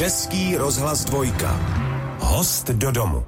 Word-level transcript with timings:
Český 0.00 0.56
rozhlas 0.56 1.04
dvojka. 1.04 1.50
Host 2.18 2.66
do 2.68 2.90
domu. 2.90 3.24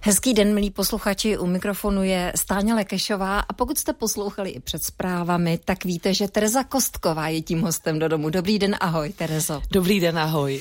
Hezký 0.00 0.34
den, 0.34 0.54
milí 0.54 0.70
posluchači, 0.70 1.38
u 1.38 1.46
mikrofonu 1.46 2.02
je 2.02 2.32
Stáňa 2.36 2.74
Lekešová 2.74 3.40
a 3.40 3.52
pokud 3.52 3.78
jste 3.78 3.92
poslouchali 3.92 4.50
i 4.50 4.60
před 4.60 4.84
zprávami, 4.84 5.58
tak 5.64 5.84
víte, 5.84 6.14
že 6.14 6.28
Tereza 6.28 6.64
Kostková 6.64 7.28
je 7.28 7.42
tím 7.42 7.60
hostem 7.60 7.98
do 7.98 8.08
domu. 8.08 8.30
Dobrý 8.30 8.58
den, 8.58 8.76
ahoj, 8.80 9.12
Terezo. 9.12 9.62
Dobrý 9.70 10.00
den, 10.00 10.18
ahoj. 10.18 10.60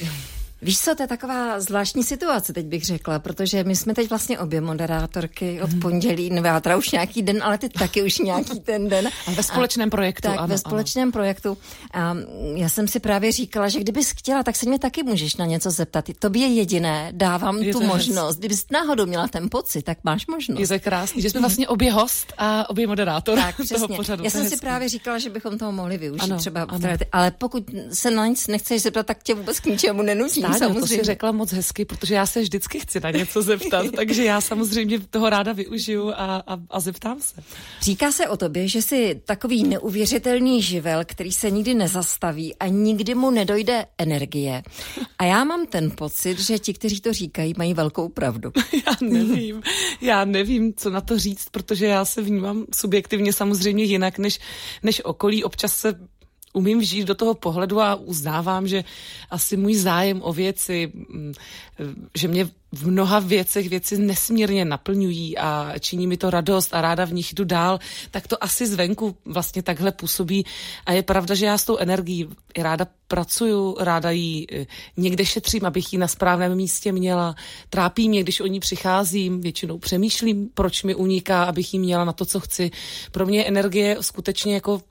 Víš 0.63 0.79
co, 0.79 0.95
to 0.95 1.03
je 1.03 1.07
taková 1.07 1.59
zvláštní 1.59 2.03
situace, 2.03 2.53
teď 2.53 2.65
bych 2.65 2.85
řekla, 2.85 3.19
protože 3.19 3.63
my 3.63 3.75
jsme 3.75 3.93
teď 3.93 4.09
vlastně 4.09 4.39
obě 4.39 4.61
moderátorky 4.61 5.61
od 5.61 5.69
mhm. 5.69 5.79
pondělí, 5.79 6.29
nebo 6.29 6.47
já 6.47 6.59
teda 6.59 6.77
už 6.77 6.91
nějaký 6.91 7.21
den, 7.21 7.43
ale 7.43 7.57
ty 7.57 7.69
taky 7.69 8.03
už 8.03 8.17
nějaký 8.19 8.59
ten 8.59 8.89
den. 8.89 9.09
A 9.27 9.31
ve 9.31 9.43
společném 9.43 9.89
projektu, 9.89 10.27
tak, 10.27 10.37
ano. 10.37 10.47
ve 10.47 10.57
společném 10.57 11.03
ano. 11.03 11.11
projektu. 11.11 11.57
A 11.93 12.15
já 12.55 12.69
jsem 12.69 12.87
si 12.87 12.99
právě 12.99 13.31
říkala, 13.31 13.69
že 13.69 13.79
kdybys 13.79 14.11
chtěla, 14.11 14.43
tak 14.43 14.55
se 14.55 14.69
mě 14.69 14.79
taky 14.79 15.03
můžeš 15.03 15.35
na 15.35 15.45
něco 15.45 15.71
zeptat. 15.71 16.05
Tobě 16.19 16.47
jediné 16.47 17.09
dávám 17.11 17.57
je 17.57 17.73
tu 17.73 17.83
možnost. 17.83 18.37
Kdybys 18.37 18.65
náhodou 18.71 19.05
měla 19.05 19.27
ten 19.27 19.49
pocit, 19.49 19.81
tak 19.81 19.97
máš 20.03 20.27
možnost. 20.27 20.59
Je 20.59 20.67
to 20.67 20.79
krásný, 20.79 21.21
že 21.21 21.29
jsme 21.29 21.39
vlastně 21.39 21.67
obě 21.67 21.91
host 21.91 22.33
a 22.37 22.69
obě 22.69 22.87
moderátor 22.87 23.39
tak, 23.39 23.55
toho 23.73 23.87
pořadu. 23.87 24.23
Já 24.23 24.29
jsem 24.29 24.49
si 24.49 24.57
právě 24.57 24.89
říkala, 24.89 25.19
že 25.19 25.29
bychom 25.29 25.57
toho 25.57 25.71
mohli 25.71 25.97
využít 25.97 26.21
ano, 26.21 26.37
třeba. 26.37 26.61
Ano. 26.61 26.89
Ale 27.11 27.31
pokud 27.31 27.63
se 27.93 28.11
na 28.11 28.27
nic 28.27 28.47
nechceš 28.47 28.81
zeptat, 28.81 29.05
tak 29.05 29.23
tě 29.23 29.35
vůbec 29.35 29.59
k 29.59 29.65
ničemu 29.65 30.01
nenutím. 30.01 30.43
Stáňo, 30.55 30.79
to 30.79 30.87
si 30.87 31.03
řekla 31.03 31.31
moc 31.31 31.51
hezky, 31.51 31.85
protože 31.85 32.15
já 32.15 32.25
se 32.25 32.41
vždycky 32.41 32.79
chci 32.79 32.99
na 32.99 33.11
něco 33.11 33.41
zeptat, 33.41 33.85
takže 33.95 34.23
já 34.23 34.41
samozřejmě 34.41 34.99
toho 34.99 35.29
ráda 35.29 35.53
využiju 35.53 36.09
a, 36.09 36.43
a, 36.47 36.57
a 36.69 36.79
zeptám 36.79 37.21
se. 37.21 37.43
Říká 37.81 38.11
se 38.11 38.27
o 38.27 38.37
tobě, 38.37 38.67
že 38.67 38.81
jsi 38.81 39.21
takový 39.25 39.63
neuvěřitelný 39.63 40.61
živel, 40.61 41.05
který 41.05 41.31
se 41.31 41.51
nikdy 41.51 41.73
nezastaví 41.73 42.55
a 42.55 42.67
nikdy 42.67 43.15
mu 43.15 43.31
nedojde 43.31 43.85
energie. 43.97 44.63
A 45.17 45.23
já 45.23 45.43
mám 45.43 45.65
ten 45.65 45.91
pocit, 45.91 46.39
že 46.39 46.59
ti, 46.59 46.73
kteří 46.73 47.01
to 47.01 47.13
říkají, 47.13 47.53
mají 47.57 47.73
velkou 47.73 48.09
pravdu. 48.09 48.51
Já 48.87 48.95
nevím, 49.01 49.61
já 50.01 50.25
nevím, 50.25 50.73
co 50.73 50.89
na 50.89 51.01
to 51.01 51.19
říct, 51.19 51.49
protože 51.51 51.85
já 51.85 52.05
se 52.05 52.21
vnímám 52.21 52.65
subjektivně 52.75 53.33
samozřejmě 53.33 53.83
jinak 53.83 54.17
než, 54.17 54.39
než 54.83 55.01
okolí. 55.05 55.43
Občas 55.43 55.77
se 55.77 55.93
umím 56.53 56.79
vžít 56.79 57.07
do 57.07 57.15
toho 57.15 57.33
pohledu 57.33 57.81
a 57.81 57.95
uznávám, 57.95 58.67
že 58.67 58.83
asi 59.29 59.57
můj 59.57 59.75
zájem 59.75 60.21
o 60.23 60.33
věci, 60.33 60.91
mm, 60.93 61.33
že 62.17 62.27
mě 62.27 62.49
v 62.73 62.87
mnoha 62.87 63.19
věcech 63.19 63.69
věci 63.69 63.97
nesmírně 63.97 64.65
naplňují 64.65 65.37
a 65.37 65.73
činí 65.79 66.07
mi 66.07 66.17
to 66.17 66.29
radost 66.29 66.73
a 66.73 66.81
ráda 66.81 67.05
v 67.05 67.13
nich 67.13 67.33
jdu 67.33 67.43
dál, 67.43 67.79
tak 68.11 68.27
to 68.27 68.43
asi 68.43 68.67
zvenku 68.67 69.15
vlastně 69.25 69.63
takhle 69.63 69.91
působí. 69.91 70.45
A 70.85 70.91
je 70.91 71.03
pravda, 71.03 71.35
že 71.35 71.45
já 71.45 71.57
s 71.57 71.65
tou 71.65 71.77
energií 71.77 72.29
ráda 72.57 72.87
pracuju, 73.07 73.77
ráda 73.79 74.11
ji 74.11 74.47
eh, 74.51 74.65
někde 74.97 75.25
šetřím, 75.25 75.65
abych 75.65 75.93
ji 75.93 75.99
na 75.99 76.07
správném 76.07 76.55
místě 76.55 76.91
měla. 76.91 77.35
Trápí 77.69 78.09
mě, 78.09 78.23
když 78.23 78.39
o 78.39 78.47
ní 78.47 78.59
přicházím, 78.59 79.41
většinou 79.41 79.77
přemýšlím, 79.77 80.49
proč 80.53 80.83
mi 80.83 80.95
uniká, 80.95 81.43
abych 81.43 81.73
ji 81.73 81.79
měla 81.79 82.05
na 82.05 82.13
to, 82.13 82.25
co 82.25 82.39
chci. 82.39 82.71
Pro 83.11 83.25
mě 83.25 83.45
energie 83.45 83.97
skutečně 84.01 84.53
jako 84.53 84.81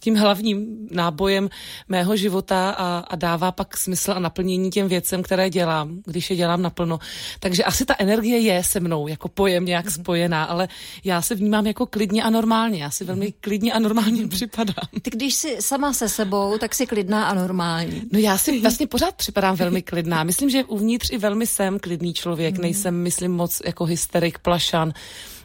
tím 0.00 0.16
hlavním 0.16 0.88
nábojem 0.90 1.48
mého 1.88 2.16
života 2.16 2.70
a, 2.70 2.98
a 2.98 3.16
dává 3.16 3.52
pak 3.52 3.76
smysl 3.76 4.12
a 4.12 4.18
naplnění 4.18 4.70
těm 4.70 4.88
věcem, 4.88 5.22
které 5.22 5.50
dělám, 5.50 6.02
když 6.06 6.30
je 6.30 6.36
dělám 6.36 6.62
naplno. 6.62 6.98
Takže 7.40 7.64
asi 7.64 7.84
ta 7.84 7.94
energie 7.98 8.38
je 8.38 8.64
se 8.64 8.80
mnou 8.80 9.08
jako 9.08 9.28
pojem 9.28 9.64
nějak 9.64 9.86
mm-hmm. 9.86 10.00
spojená, 10.00 10.44
ale 10.44 10.68
já 11.04 11.22
se 11.22 11.34
vnímám 11.34 11.66
jako 11.66 11.86
klidně 11.86 12.22
a 12.22 12.30
normálně. 12.30 12.82
Já 12.82 12.90
si 12.90 13.04
velmi 13.04 13.26
mm-hmm. 13.26 13.34
klidně 13.40 13.72
a 13.72 13.78
normálně 13.78 14.28
připadám. 14.28 14.88
Ty 15.02 15.10
když 15.10 15.34
jsi 15.34 15.56
sama 15.60 15.92
se 15.92 16.08
sebou, 16.08 16.58
tak 16.58 16.74
si 16.74 16.86
klidná 16.86 17.28
a 17.28 17.34
normální. 17.34 18.02
No 18.12 18.18
já 18.18 18.38
si 18.38 18.60
vlastně 18.60 18.86
pořád 18.86 19.14
připadám 19.14 19.56
velmi 19.56 19.82
klidná. 19.82 20.24
Myslím, 20.24 20.50
že 20.50 20.64
uvnitř 20.64 21.10
i 21.12 21.18
velmi 21.18 21.46
jsem 21.46 21.78
klidný 21.78 22.14
člověk. 22.14 22.58
Nejsem, 22.58 22.94
myslím, 22.94 23.32
moc 23.32 23.62
jako 23.64 23.84
hysterik, 23.84 24.38
plašan 24.38 24.92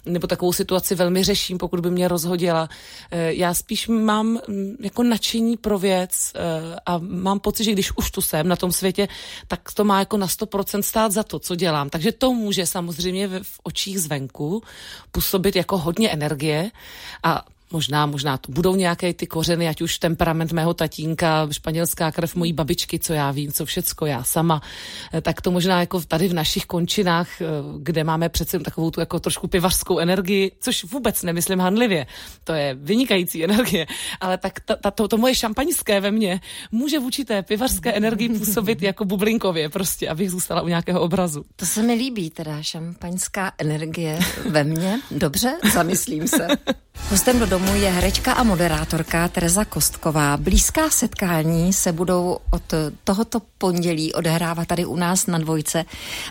nebo 0.05 0.27
takovou 0.27 0.53
situaci 0.53 0.95
velmi 0.95 1.23
řeším, 1.23 1.57
pokud 1.57 1.79
by 1.79 1.91
mě 1.91 2.07
rozhodila. 2.07 2.69
Eh, 3.11 3.33
já 3.33 3.53
spíš 3.53 3.87
mám 3.87 4.39
mm, 4.47 4.75
jako 4.79 5.03
nadšení 5.03 5.57
pro 5.57 5.79
věc 5.79 6.31
eh, 6.35 6.75
a 6.85 6.97
mám 6.97 7.39
pocit, 7.39 7.63
že 7.63 7.71
když 7.71 7.97
už 7.97 8.11
tu 8.11 8.21
jsem 8.21 8.47
na 8.47 8.55
tom 8.55 8.71
světě, 8.71 9.07
tak 9.47 9.71
to 9.73 9.83
má 9.83 9.99
jako 9.99 10.17
na 10.17 10.27
100% 10.27 10.81
stát 10.81 11.11
za 11.11 11.23
to, 11.23 11.39
co 11.39 11.55
dělám. 11.55 11.89
Takže 11.89 12.11
to 12.11 12.33
může 12.33 12.65
samozřejmě 12.65 13.27
v 13.43 13.59
očích 13.63 14.01
zvenku 14.01 14.63
působit 15.11 15.55
jako 15.55 15.77
hodně 15.77 16.09
energie 16.09 16.71
a 17.23 17.45
Možná, 17.75 18.05
možná 18.05 18.37
tu 18.37 18.51
budou 18.51 18.75
nějaké 18.75 19.13
ty 19.13 19.27
kořeny, 19.27 19.67
ať 19.67 19.81
už 19.81 19.97
temperament 19.99 20.51
mého 20.51 20.73
tatínka, 20.73 21.47
španělská 21.51 22.11
krev 22.11 22.35
mojí 22.35 22.53
babičky, 22.53 22.99
co 22.99 23.13
já 23.13 23.31
vím, 23.31 23.51
co 23.51 23.65
všecko, 23.65 24.05
já 24.05 24.23
sama. 24.23 24.61
Eh, 25.13 25.21
tak 25.21 25.41
to 25.41 25.51
možná 25.51 25.79
jako 25.79 26.01
tady 26.01 26.27
v 26.27 26.33
našich 26.33 26.65
končinách, 26.65 27.41
eh, 27.41 27.45
kde 27.77 28.03
máme 28.03 28.29
přece 28.29 28.59
takovou 28.59 28.91
tu 28.91 28.99
jako 28.99 29.19
trošku 29.19 29.47
pivařskou 29.47 29.99
energii, 29.99 30.51
což 30.59 30.83
vůbec 30.83 31.23
nemyslím 31.23 31.59
handlivě. 31.59 32.07
To 32.43 32.53
je 32.53 32.75
vynikající 32.79 33.43
energie. 33.43 33.87
Ale 34.21 34.37
tak 34.37 34.59
ta, 34.59 34.75
ta, 34.75 34.91
to, 34.91 35.07
to 35.07 35.17
moje 35.17 35.35
šampaňské 35.35 35.99
ve 35.99 36.11
mně 36.11 36.39
může 36.71 36.99
vůči 36.99 37.25
té 37.25 37.43
pivařské 37.43 37.91
energii 37.91 38.29
působit 38.29 38.81
jako 38.81 39.05
bublinkově 39.05 39.69
prostě, 39.69 40.09
abych 40.09 40.31
zůstala 40.31 40.61
u 40.61 40.67
nějakého 40.67 41.01
obrazu. 41.01 41.43
To 41.55 41.65
se 41.65 41.83
mi 41.83 41.93
líbí, 41.93 42.29
teda 42.29 42.61
šampaňská 42.61 43.51
energie 43.57 44.19
ve 44.49 44.63
mně. 44.63 44.99
Dobře, 45.11 45.57
zamyslím 45.73 46.27
se. 46.27 46.47
Hostem 47.09 47.39
do 47.39 47.45
domu 47.45 47.75
je 47.75 47.89
herečka 47.89 48.33
a 48.33 48.43
moderátorka 48.43 49.27
Tereza 49.27 49.65
Kostková. 49.65 50.37
Blízká 50.37 50.89
setkání 50.89 51.73
se 51.73 51.91
budou 51.91 52.37
od 52.51 52.73
tohoto 53.03 53.41
pondělí 53.57 54.13
odehrávat 54.13 54.67
tady 54.67 54.85
u 54.85 54.95
nás 54.95 55.27
na 55.27 55.37
dvojce. 55.37 55.85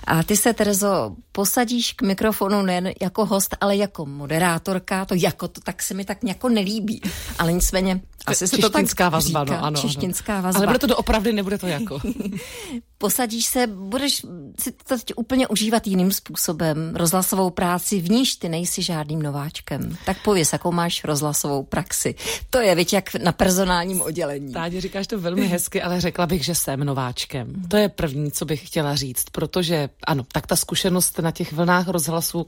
A 0.05 0.23
ty 0.23 0.37
se, 0.37 0.53
Terezo, 0.53 1.17
posadíš 1.33 1.93
k 1.93 2.03
mikrofonu 2.03 2.63
nejen 2.63 2.91
jako 3.03 3.27
host, 3.27 3.57
ale 3.61 3.77
jako 3.77 4.07
moderátorka. 4.07 5.05
To 5.05 5.15
jako 5.15 5.49
to 5.49 5.61
tak 5.61 5.83
se 5.83 5.95
mi 5.95 6.05
tak 6.05 6.19
jako 6.25 6.49
nelíbí. 6.49 7.01
Ale 7.39 7.53
nicméně 7.53 8.01
asi 8.27 8.49
se 8.49 8.59
to 8.59 8.71
tak 8.71 9.01
vazba, 9.01 9.21
říká, 9.21 9.45
no, 9.45 9.65
ano, 9.65 9.81
ano. 9.81 10.43
vazba. 10.43 10.59
Ale 10.59 10.67
bude 10.67 10.79
to 10.79 10.87
doopravdy, 10.87 11.33
nebude 11.33 11.59
to 11.59 11.67
jako. 11.67 12.01
Posadíš 12.99 13.47
se, 13.47 13.67
budeš 13.67 14.27
si 14.59 14.73
to 14.73 14.99
teď 14.99 15.13
úplně 15.17 15.49
užívat 15.49 15.87
jiným 15.87 16.13
způsobem. 16.13 16.93
Rozhlasovou 16.95 17.51
práci, 17.51 18.01
v 18.01 18.11
níž 18.11 18.37
ty 18.37 18.49
nejsi 18.49 18.83
žádným 18.83 19.23
nováčkem. 19.23 19.97
Tak 20.07 20.23
pověs, 20.23 20.53
jakou 20.55 20.73
máš 20.73 21.05
rozhlasovou 21.05 21.63
praxi. 21.63 22.15
To 22.51 22.59
je, 22.59 22.75
víš, 22.75 22.93
jak 22.93 23.15
na 23.15 23.33
personálním 23.33 24.01
oddělení. 24.01 24.53
Tádě, 24.53 24.81
říkáš 24.81 25.07
to 25.07 25.21
velmi 25.21 25.47
hezky, 25.47 25.83
ale 25.83 26.01
řekla 26.01 26.27
bych, 26.27 26.45
že 26.45 26.55
jsem 26.55 26.81
nováčkem. 26.81 27.55
To 27.69 27.77
je 27.77 27.89
první, 27.89 28.33
co 28.33 28.45
bych 28.45 28.67
chtěla 28.67 28.95
říct, 28.95 29.25
protože 29.33 29.89
ano, 30.07 30.25
tak 30.33 30.47
ta 30.47 30.57
zkušenost 30.57 31.19
na 31.19 31.31
těch 31.31 31.53
vlnách 31.53 31.89
rozhlasu, 31.89 32.47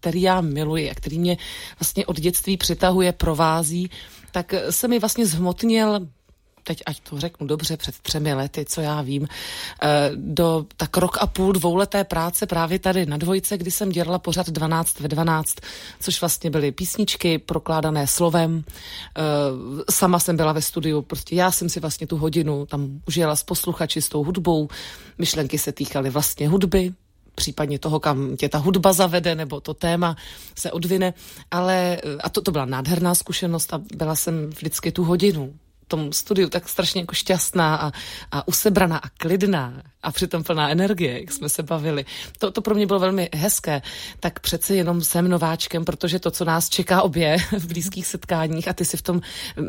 který 0.00 0.22
já 0.22 0.40
miluji 0.40 0.90
a 0.90 0.94
který 0.94 1.18
mě 1.18 1.36
vlastně 1.80 2.06
od 2.06 2.20
dětství 2.20 2.56
přitahuje, 2.56 3.12
provází, 3.12 3.90
tak 4.32 4.54
se 4.70 4.88
mi 4.88 4.98
vlastně 4.98 5.26
zhmotnil 5.26 6.06
teď 6.70 6.82
ať 6.86 7.00
to 7.00 7.20
řeknu 7.20 7.46
dobře, 7.46 7.76
před 7.76 7.98
třemi 7.98 8.34
lety, 8.34 8.64
co 8.64 8.80
já 8.80 9.02
vím, 9.02 9.28
eh, 9.82 10.10
do 10.14 10.66
tak 10.76 10.96
rok 10.96 11.18
a 11.20 11.26
půl 11.26 11.52
dvouleté 11.52 12.04
práce 12.04 12.46
právě 12.46 12.78
tady 12.78 13.06
na 13.06 13.16
dvojce, 13.16 13.58
kdy 13.58 13.70
jsem 13.70 13.90
dělala 13.90 14.18
pořád 14.18 14.50
12 14.50 15.00
ve 15.00 15.08
12, 15.08 15.56
což 16.00 16.20
vlastně 16.20 16.50
byly 16.50 16.72
písničky 16.72 17.38
prokládané 17.38 18.06
slovem. 18.06 18.64
Eh, 18.64 19.22
sama 19.90 20.18
jsem 20.18 20.36
byla 20.36 20.52
ve 20.52 20.62
studiu, 20.62 21.02
prostě 21.02 21.34
já 21.34 21.50
jsem 21.50 21.68
si 21.68 21.80
vlastně 21.80 22.06
tu 22.06 22.16
hodinu 22.16 22.66
tam 22.66 23.00
užila 23.08 23.36
s 23.36 23.42
posluchači, 23.42 24.02
s 24.02 24.08
tou 24.08 24.24
hudbou. 24.24 24.68
Myšlenky 25.18 25.58
se 25.58 25.72
týkaly 25.72 26.10
vlastně 26.10 26.48
hudby, 26.48 26.92
případně 27.34 27.78
toho, 27.78 28.00
kam 28.00 28.36
tě 28.36 28.48
ta 28.48 28.58
hudba 28.58 28.92
zavede, 28.92 29.34
nebo 29.34 29.60
to 29.60 29.74
téma 29.74 30.16
se 30.58 30.72
odvine. 30.72 31.14
Ale, 31.50 31.98
a 32.22 32.28
to, 32.28 32.40
to 32.40 32.50
byla 32.52 32.64
nádherná 32.64 33.14
zkušenost 33.14 33.74
a 33.74 33.82
byla 33.96 34.14
jsem 34.14 34.50
vždycky 34.50 34.92
tu 34.92 35.04
hodinu 35.04 35.54
tom 35.90 36.12
studiu 36.12 36.48
tak 36.48 36.68
strašně 36.68 37.00
jako 37.00 37.14
šťastná 37.14 37.76
a, 37.76 37.92
a 38.32 38.48
usebraná 38.48 38.98
a 38.98 39.08
klidná 39.08 39.82
a 40.02 40.12
přitom 40.12 40.44
plná 40.44 40.70
energie, 40.70 41.20
jak 41.20 41.32
jsme 41.32 41.48
se 41.48 41.62
bavili. 41.62 42.04
To, 42.38 42.50
to 42.50 42.62
pro 42.62 42.74
mě 42.74 42.86
bylo 42.86 42.98
velmi 42.98 43.28
hezké. 43.34 43.82
Tak 44.20 44.40
přece 44.40 44.74
jenom 44.74 45.02
jsem 45.02 45.28
nováčkem, 45.28 45.84
protože 45.84 46.18
to, 46.18 46.30
co 46.30 46.44
nás 46.44 46.68
čeká 46.68 47.02
obě 47.02 47.36
v 47.58 47.66
blízkých 47.66 48.06
setkáních 48.06 48.68
a 48.68 48.72
ty 48.72 48.84
si 48.84 48.96
v 48.96 49.02
tom 49.02 49.20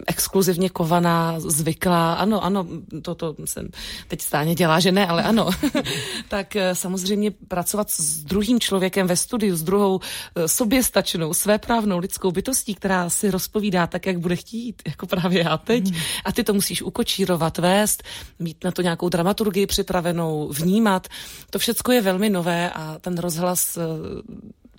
exkluzivně 0.07 0.69
kovaná, 0.69 1.39
zvyklá, 1.39 2.13
ano, 2.13 2.43
ano, 2.43 2.67
to, 3.01 3.15
to 3.15 3.35
jsem 3.45 3.67
teď 4.07 4.21
stáně 4.21 4.55
dělá, 4.55 4.79
že 4.79 4.91
ne, 4.91 5.07
ale 5.07 5.23
ano. 5.23 5.49
tak 6.29 6.55
eh, 6.55 6.75
samozřejmě 6.75 7.31
pracovat 7.31 7.89
s 7.89 8.23
druhým 8.23 8.59
člověkem 8.59 9.07
ve 9.07 9.15
studiu, 9.15 9.55
s 9.55 9.63
druhou 9.63 9.99
eh, 9.99 10.47
soběstačnou, 10.47 11.33
svéprávnou 11.33 11.97
lidskou 11.97 12.31
bytostí, 12.31 12.75
která 12.75 13.09
si 13.09 13.31
rozpovídá 13.31 13.87
tak, 13.87 14.05
jak 14.05 14.19
bude 14.19 14.35
chtít, 14.35 14.81
jako 14.87 15.07
právě 15.07 15.43
já 15.43 15.57
teď. 15.57 15.89
Hmm. 15.89 15.99
A 16.25 16.31
ty 16.31 16.43
to 16.43 16.53
musíš 16.53 16.81
ukočírovat, 16.81 17.57
vést, 17.57 18.03
mít 18.39 18.63
na 18.63 18.71
to 18.71 18.81
nějakou 18.81 19.09
dramaturgii 19.09 19.67
připravenou, 19.67 20.49
vnímat. 20.53 21.07
To 21.49 21.59
všechno 21.59 21.93
je 21.93 22.01
velmi 22.01 22.29
nové 22.29 22.71
a 22.71 22.97
ten 23.01 23.17
rozhlas 23.17 23.77
eh, 23.77 23.81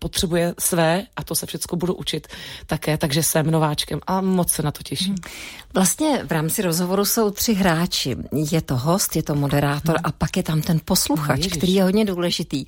potřebuje 0.02 0.54
své 0.58 1.06
a 1.16 1.24
to 1.24 1.34
se 1.34 1.46
všechno 1.46 1.78
budu 1.78 1.94
učit 1.94 2.26
také, 2.66 2.98
takže 2.98 3.22
jsem 3.22 3.50
nováčkem 3.50 4.00
a 4.06 4.20
moc 4.20 4.52
se 4.52 4.62
na 4.62 4.70
to 4.70 4.82
těším. 4.82 5.14
Hmm. 5.14 5.32
Vlastně 5.74 6.24
v 6.24 6.32
rámci 6.32 6.62
rozhovoru 6.62 7.04
jsou 7.04 7.30
tři 7.30 7.54
hráči. 7.54 8.16
Je 8.50 8.62
to 8.62 8.76
host, 8.76 9.16
je 9.16 9.22
to 9.22 9.34
moderátor 9.34 9.96
hmm. 9.96 10.04
a 10.04 10.12
pak 10.12 10.36
je 10.36 10.42
tam 10.42 10.62
ten 10.62 10.80
posluchač, 10.84 11.40
no, 11.44 11.56
který 11.56 11.74
je 11.74 11.82
hodně 11.82 12.04
důležitý. 12.04 12.64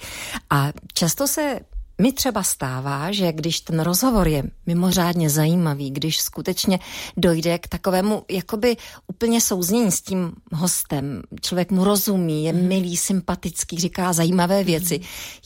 A 0.50 0.72
často 0.94 1.26
se 1.26 1.60
mi 2.00 2.12
třeba 2.12 2.42
stává, 2.42 3.12
že 3.12 3.32
když 3.32 3.60
ten 3.60 3.80
rozhovor 3.80 4.28
je 4.28 4.42
mimořádně 4.66 5.30
zajímavý, 5.30 5.90
když 5.90 6.20
skutečně 6.20 6.78
dojde 7.16 7.58
k 7.58 7.68
takovému 7.68 8.24
jakoby 8.30 8.76
úplně 9.06 9.40
souznění 9.40 9.92
s 9.92 10.00
tím 10.00 10.32
hostem, 10.52 11.22
člověk 11.40 11.70
mu 11.70 11.84
rozumí, 11.84 12.44
je 12.44 12.52
mm. 12.52 12.68
milý, 12.68 12.96
sympatický, 12.96 13.78
říká 13.78 14.12
zajímavé 14.12 14.64
věci, 14.64 14.98
mm. 14.98 15.04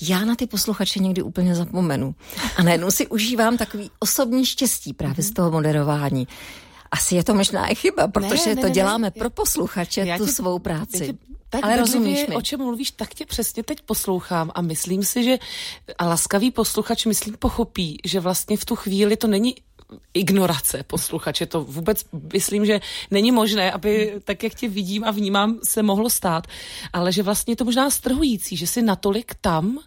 já 0.08 0.24
na 0.24 0.36
ty 0.36 0.46
posluchače 0.46 1.00
někdy 1.00 1.22
úplně 1.22 1.54
zapomenu. 1.54 2.14
A 2.56 2.62
najednou 2.62 2.90
si 2.90 3.06
užívám 3.06 3.56
takový 3.56 3.90
osobní 3.98 4.46
štěstí 4.46 4.92
právě 4.92 5.24
z 5.24 5.26
mhm. 5.26 5.34
toho 5.34 5.50
moderování. 5.50 6.28
Asi 6.90 7.14
je 7.14 7.24
to 7.24 7.34
možná 7.34 7.66
i 7.66 7.74
chyba, 7.74 8.08
protože 8.08 8.48
ne, 8.48 8.54
ne, 8.54 8.62
to 8.62 8.68
děláme 8.68 9.06
ne, 9.06 9.10
pro 9.10 9.30
posluchače, 9.30 10.16
tu 10.18 10.26
tě, 10.26 10.32
svou 10.32 10.58
práci. 10.58 11.06
Tě, 11.06 11.37
tak 11.50 11.64
Ale 11.64 11.76
rozumíš 11.76 12.26
mi. 12.26 12.36
o 12.36 12.40
čem 12.40 12.60
mluvíš, 12.60 12.90
tak 12.90 13.14
tě 13.14 13.26
přesně 13.26 13.62
teď 13.62 13.82
poslouchám 13.82 14.50
a 14.54 14.60
myslím 14.60 15.04
si, 15.04 15.24
že 15.24 15.38
a 15.98 16.04
laskavý 16.04 16.50
posluchač, 16.50 17.06
myslím, 17.06 17.36
pochopí, 17.36 17.98
že 18.04 18.20
vlastně 18.20 18.56
v 18.56 18.64
tu 18.64 18.76
chvíli 18.76 19.16
to 19.16 19.26
není 19.26 19.54
ignorace 20.14 20.82
posluchače. 20.82 21.46
To 21.46 21.64
vůbec 21.64 22.04
myslím, 22.32 22.66
že 22.66 22.80
není 23.10 23.32
možné, 23.32 23.72
aby 23.72 24.20
tak, 24.24 24.42
jak 24.42 24.54
tě 24.54 24.68
vidím 24.68 25.04
a 25.04 25.10
vnímám, 25.10 25.58
se 25.64 25.82
mohlo 25.82 26.10
stát, 26.10 26.46
ale 26.92 27.12
že 27.12 27.22
vlastně 27.22 27.52
je 27.52 27.56
to 27.56 27.64
možná 27.64 27.90
strhující, 27.90 28.56
že 28.56 28.66
si 28.66 28.82
natolik 28.82 29.34
tam, 29.40 29.78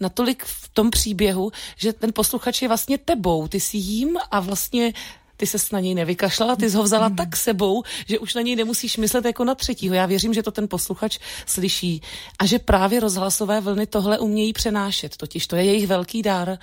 natolik 0.00 0.44
v 0.44 0.68
tom 0.68 0.90
příběhu, 0.90 1.52
že 1.76 1.92
ten 1.92 2.12
posluchač 2.14 2.62
je 2.62 2.68
vlastně 2.68 2.98
tebou, 2.98 3.48
ty 3.48 3.60
si 3.60 3.76
jím 3.76 4.16
a 4.30 4.40
vlastně 4.40 4.92
ty 5.36 5.46
se 5.46 5.58
na 5.72 5.80
něj 5.80 5.94
nevykašlala, 5.94 6.56
ty 6.56 6.70
jsi 6.70 6.76
ho 6.76 6.82
vzala 6.82 7.08
mm. 7.08 7.16
tak 7.16 7.36
sebou, 7.36 7.82
že 8.08 8.18
už 8.18 8.34
na 8.34 8.42
něj 8.42 8.56
nemusíš 8.56 8.96
myslet 8.96 9.24
jako 9.24 9.44
na 9.44 9.54
třetího. 9.54 9.94
Já 9.94 10.06
věřím, 10.06 10.34
že 10.34 10.42
to 10.42 10.50
ten 10.50 10.68
posluchač 10.68 11.18
slyší 11.46 12.02
a 12.38 12.46
že 12.46 12.58
právě 12.58 13.00
rozhlasové 13.00 13.60
vlny 13.60 13.86
tohle 13.86 14.18
umějí 14.18 14.52
přenášet. 14.52 15.16
Totiž 15.16 15.46
to 15.46 15.56
je 15.56 15.64
jejich 15.64 15.86
velký 15.86 16.22
dar, 16.22 16.58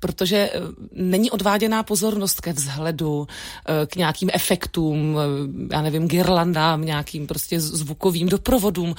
protože 0.00 0.36
eh, 0.36 0.60
není 0.92 1.30
odváděná 1.30 1.82
pozornost 1.82 2.40
ke 2.40 2.52
vzhledu, 2.52 3.26
eh, 3.26 3.86
k 3.86 3.96
nějakým 3.96 4.30
efektům, 4.32 5.18
eh, 5.18 5.74
já 5.74 5.82
nevím, 5.82 6.08
girlandám, 6.08 6.84
nějakým 6.84 7.26
prostě 7.26 7.60
zvukovým 7.60 8.28
doprovodům, 8.28 8.94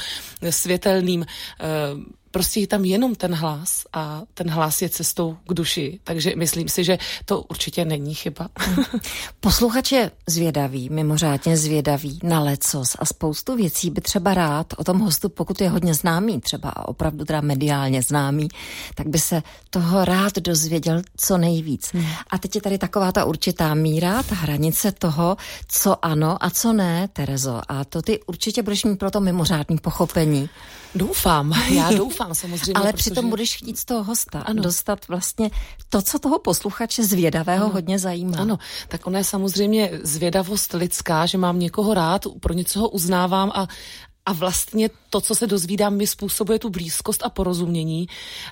světelným 0.50 1.26
prostě 2.32 2.60
je 2.60 2.68
tam 2.68 2.86
jenom 2.86 3.16
ten 3.16 3.36
hlas 3.36 3.84
a 3.94 4.22
ten 4.34 4.50
hlas 4.50 4.82
je 4.82 4.90
cestou 4.90 5.38
k 5.48 5.54
duši. 5.54 6.00
Takže 6.04 6.34
myslím 6.36 6.70
si, 6.70 6.84
že 6.84 6.98
to 7.26 7.42
určitě 7.42 7.86
není 7.86 8.14
chyba. 8.14 8.50
Posluchač 9.40 9.92
je 9.92 10.12
zvědavý, 10.30 10.90
mimořádně 10.90 11.58
zvědavý 11.58 12.20
na 12.24 12.40
lecos 12.40 12.96
a 13.00 13.06
spoustu 13.06 13.56
věcí 13.56 13.90
by 13.90 14.02
třeba 14.02 14.34
rád 14.34 14.74
o 14.78 14.84
tom 14.84 15.00
hostu, 15.00 15.30
pokud 15.30 15.62
je 15.62 15.70
hodně 15.70 15.94
známý, 15.94 16.42
třeba 16.42 16.88
opravdu 16.88 17.26
teda 17.26 17.42
mediálně 17.42 18.02
známý, 18.02 18.50
tak 18.96 19.08
by 19.08 19.20
se 19.20 19.44
toho 19.70 20.06
rád 20.06 20.36
dozvěděl 20.36 21.02
co 21.18 21.38
nejvíc. 21.38 21.90
Hmm. 21.94 22.06
A 22.30 22.38
teď 22.38 22.56
je 22.56 22.62
tady 22.62 22.78
taková 22.78 23.12
ta 23.12 23.26
určitá 23.26 23.74
míra, 23.74 24.24
ta 24.24 24.36
hranice 24.36 24.92
toho, 24.92 25.38
co 25.68 26.06
ano 26.06 26.38
a 26.46 26.50
co 26.50 26.74
ne, 26.74 27.08
Terezo. 27.14 27.62
A 27.68 27.86
to 27.86 28.02
ty 28.02 28.20
určitě 28.24 28.64
budeš 28.64 28.84
mít 28.84 29.00
pro 29.00 29.12
to 29.12 29.20
mimořádný 29.20 29.78
pochopení. 29.78 30.50
Doufám, 30.96 31.54
já 31.70 31.92
doufám 31.92 32.36
samozřejmě. 32.36 32.74
Ale 32.74 32.92
protože... 32.92 32.98
přitom 32.98 33.30
budeš 33.30 33.58
chtít 33.58 33.80
z 33.80 33.86
toho 33.86 34.04
hosta 34.04 34.40
ano. 34.40 34.64
dostat 34.64 35.08
vlastně 35.08 35.52
to, 35.90 36.02
co 36.02 36.20
toho 36.20 36.40
posluchače 36.40 37.04
zvědavého 37.04 37.66
ano. 37.66 37.74
hodně 37.74 38.00
zajímá. 38.00 38.38
Ano, 38.38 38.60
tak 38.88 39.08
ona 39.08 39.18
je 39.18 39.24
samozřejmě 39.24 39.92
zvědavost 40.04 40.74
lidská, 40.74 41.26
že 41.26 41.38
mám 41.38 41.60
někoho 41.60 41.94
rád, 41.94 42.26
pro 42.40 42.54
něco 42.54 42.80
ho 42.80 42.90
uznávám 42.90 43.52
a, 43.56 43.68
a 44.26 44.34
vlastně 44.34 44.90
to, 45.10 45.22
co 45.22 45.36
se 45.36 45.48
dozvídám, 45.48 45.96
mi 45.96 46.08
způsobuje 46.08 46.60
tu 46.60 46.70
blízkost 46.70 47.24
a 47.24 47.30
porozumění 47.30 48.08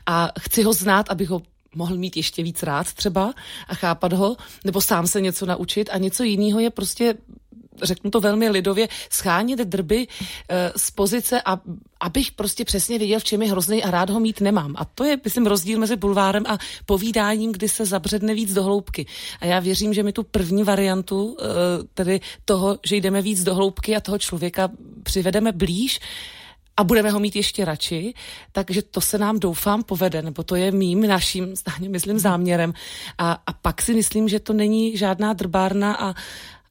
a 0.06 0.32
chci 0.40 0.64
ho 0.64 0.74
znát, 0.74 1.10
abych 1.10 1.30
ho 1.30 1.42
mohl 1.76 1.98
mít 1.98 2.18
ještě 2.18 2.44
víc 2.44 2.64
rád 2.64 2.94
třeba 2.94 3.34
a 3.68 3.76
chápat 3.76 4.14
ho, 4.14 4.36
nebo 4.66 4.82
sám 4.82 5.08
se 5.08 5.22
něco 5.22 5.46
naučit 5.46 5.90
a 5.92 5.98
něco 5.98 6.24
jiného 6.24 6.60
je 6.60 6.70
prostě 6.70 7.16
řeknu 7.82 8.12
to 8.12 8.20
velmi 8.20 8.50
lidově, 8.50 8.88
schánět 9.10 9.60
drby 9.60 10.08
e, 10.50 10.72
z 10.78 10.92
pozice, 10.92 11.42
a, 11.46 11.60
abych 12.00 12.32
prostě 12.32 12.66
přesně 12.66 13.00
věděl, 13.00 13.20
v 13.20 13.24
čem 13.24 13.42
je 13.42 13.52
hrozný 13.52 13.84
a 13.84 13.92
rád 13.92 14.10
ho 14.10 14.20
mít 14.20 14.42
nemám. 14.42 14.76
A 14.78 14.86
to 14.86 15.04
je, 15.04 15.18
myslím, 15.24 15.48
rozdíl 15.48 15.80
mezi 15.80 15.96
bulvárem 15.96 16.44
a 16.48 16.58
povídáním, 16.86 17.52
kdy 17.52 17.70
se 17.70 17.86
zabředne 17.86 18.34
víc 18.34 18.54
do 18.54 18.64
hloubky. 18.64 19.06
A 19.40 19.46
já 19.46 19.60
věřím, 19.60 19.94
že 19.94 20.04
mi 20.04 20.14
tu 20.14 20.24
první 20.24 20.64
variantu, 20.64 21.38
e, 21.40 21.44
tedy 21.94 22.20
toho, 22.46 22.78
že 22.86 22.96
jdeme 22.96 23.22
víc 23.22 23.44
do 23.44 23.56
hloubky 23.56 23.96
a 23.96 24.00
toho 24.00 24.18
člověka 24.18 24.70
přivedeme 25.04 25.52
blíž, 25.52 26.00
a 26.80 26.84
budeme 26.84 27.12
ho 27.12 27.20
mít 27.20 27.36
ještě 27.36 27.66
radši, 27.66 28.14
takže 28.52 28.82
to 28.82 29.02
se 29.02 29.18
nám 29.18 29.40
doufám 29.40 29.84
povede, 29.84 30.22
nebo 30.22 30.44
to 30.44 30.56
je 30.56 30.72
mým, 30.72 31.08
naším, 31.08 31.54
myslím, 31.88 32.20
záměrem. 32.20 32.74
A, 33.18 33.32
a 33.48 33.54
pak 33.54 33.82
si 33.82 33.94
myslím, 33.94 34.30
že 34.30 34.40
to 34.40 34.54
není 34.54 34.98
žádná 34.98 35.34
drbárna 35.34 35.94
a, 35.94 36.14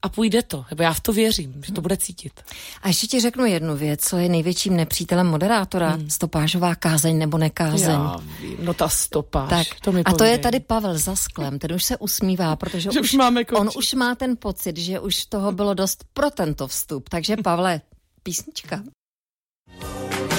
a 0.02 0.08
půjde 0.08 0.42
to, 0.42 0.64
nebo 0.70 0.82
já 0.82 0.92
v 0.92 1.00
to 1.00 1.12
věřím, 1.12 1.62
že 1.66 1.72
to 1.72 1.80
bude 1.80 1.96
cítit. 1.96 2.40
A 2.82 2.88
ještě 2.88 3.06
ti 3.06 3.20
řeknu 3.20 3.46
jednu 3.46 3.76
věc, 3.76 4.00
co 4.00 4.16
je 4.16 4.28
největším 4.28 4.76
nepřítelem 4.76 5.26
moderátora, 5.26 5.90
hmm. 5.90 6.10
stopážová 6.10 6.74
kázeň 6.74 7.18
nebo 7.18 7.38
nekázeň. 7.38 7.90
Já 7.90 8.16
vím, 8.40 8.56
no 8.60 8.74
ta 8.74 8.88
stopáž, 8.88 9.50
tak. 9.50 9.80
to 9.80 9.92
mi 9.92 10.04
A 10.04 10.12
to 10.12 10.24
je 10.24 10.38
tady 10.38 10.60
Pavel 10.60 10.98
za 10.98 11.16
sklem, 11.16 11.58
ten 11.58 11.72
už 11.72 11.84
se 11.84 11.96
usmívá, 11.96 12.56
protože 12.56 12.90
už, 12.90 12.96
už 12.96 13.12
máme 13.12 13.44
on 13.44 13.70
už 13.76 13.94
má 13.94 14.14
ten 14.14 14.36
pocit, 14.36 14.76
že 14.76 15.00
už 15.00 15.26
toho 15.26 15.52
bylo 15.52 15.74
dost 15.74 16.04
pro 16.12 16.30
tento 16.30 16.66
vstup. 16.66 17.08
Takže 17.08 17.36
Pavle, 17.36 17.80
písnička. 18.22 18.82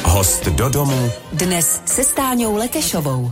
Host 0.04 0.46
do 0.46 0.70
domu. 0.70 1.12
Dnes 1.34 1.82
se 1.86 2.04
Stáňou 2.04 2.56
Lekešovou. 2.56 3.32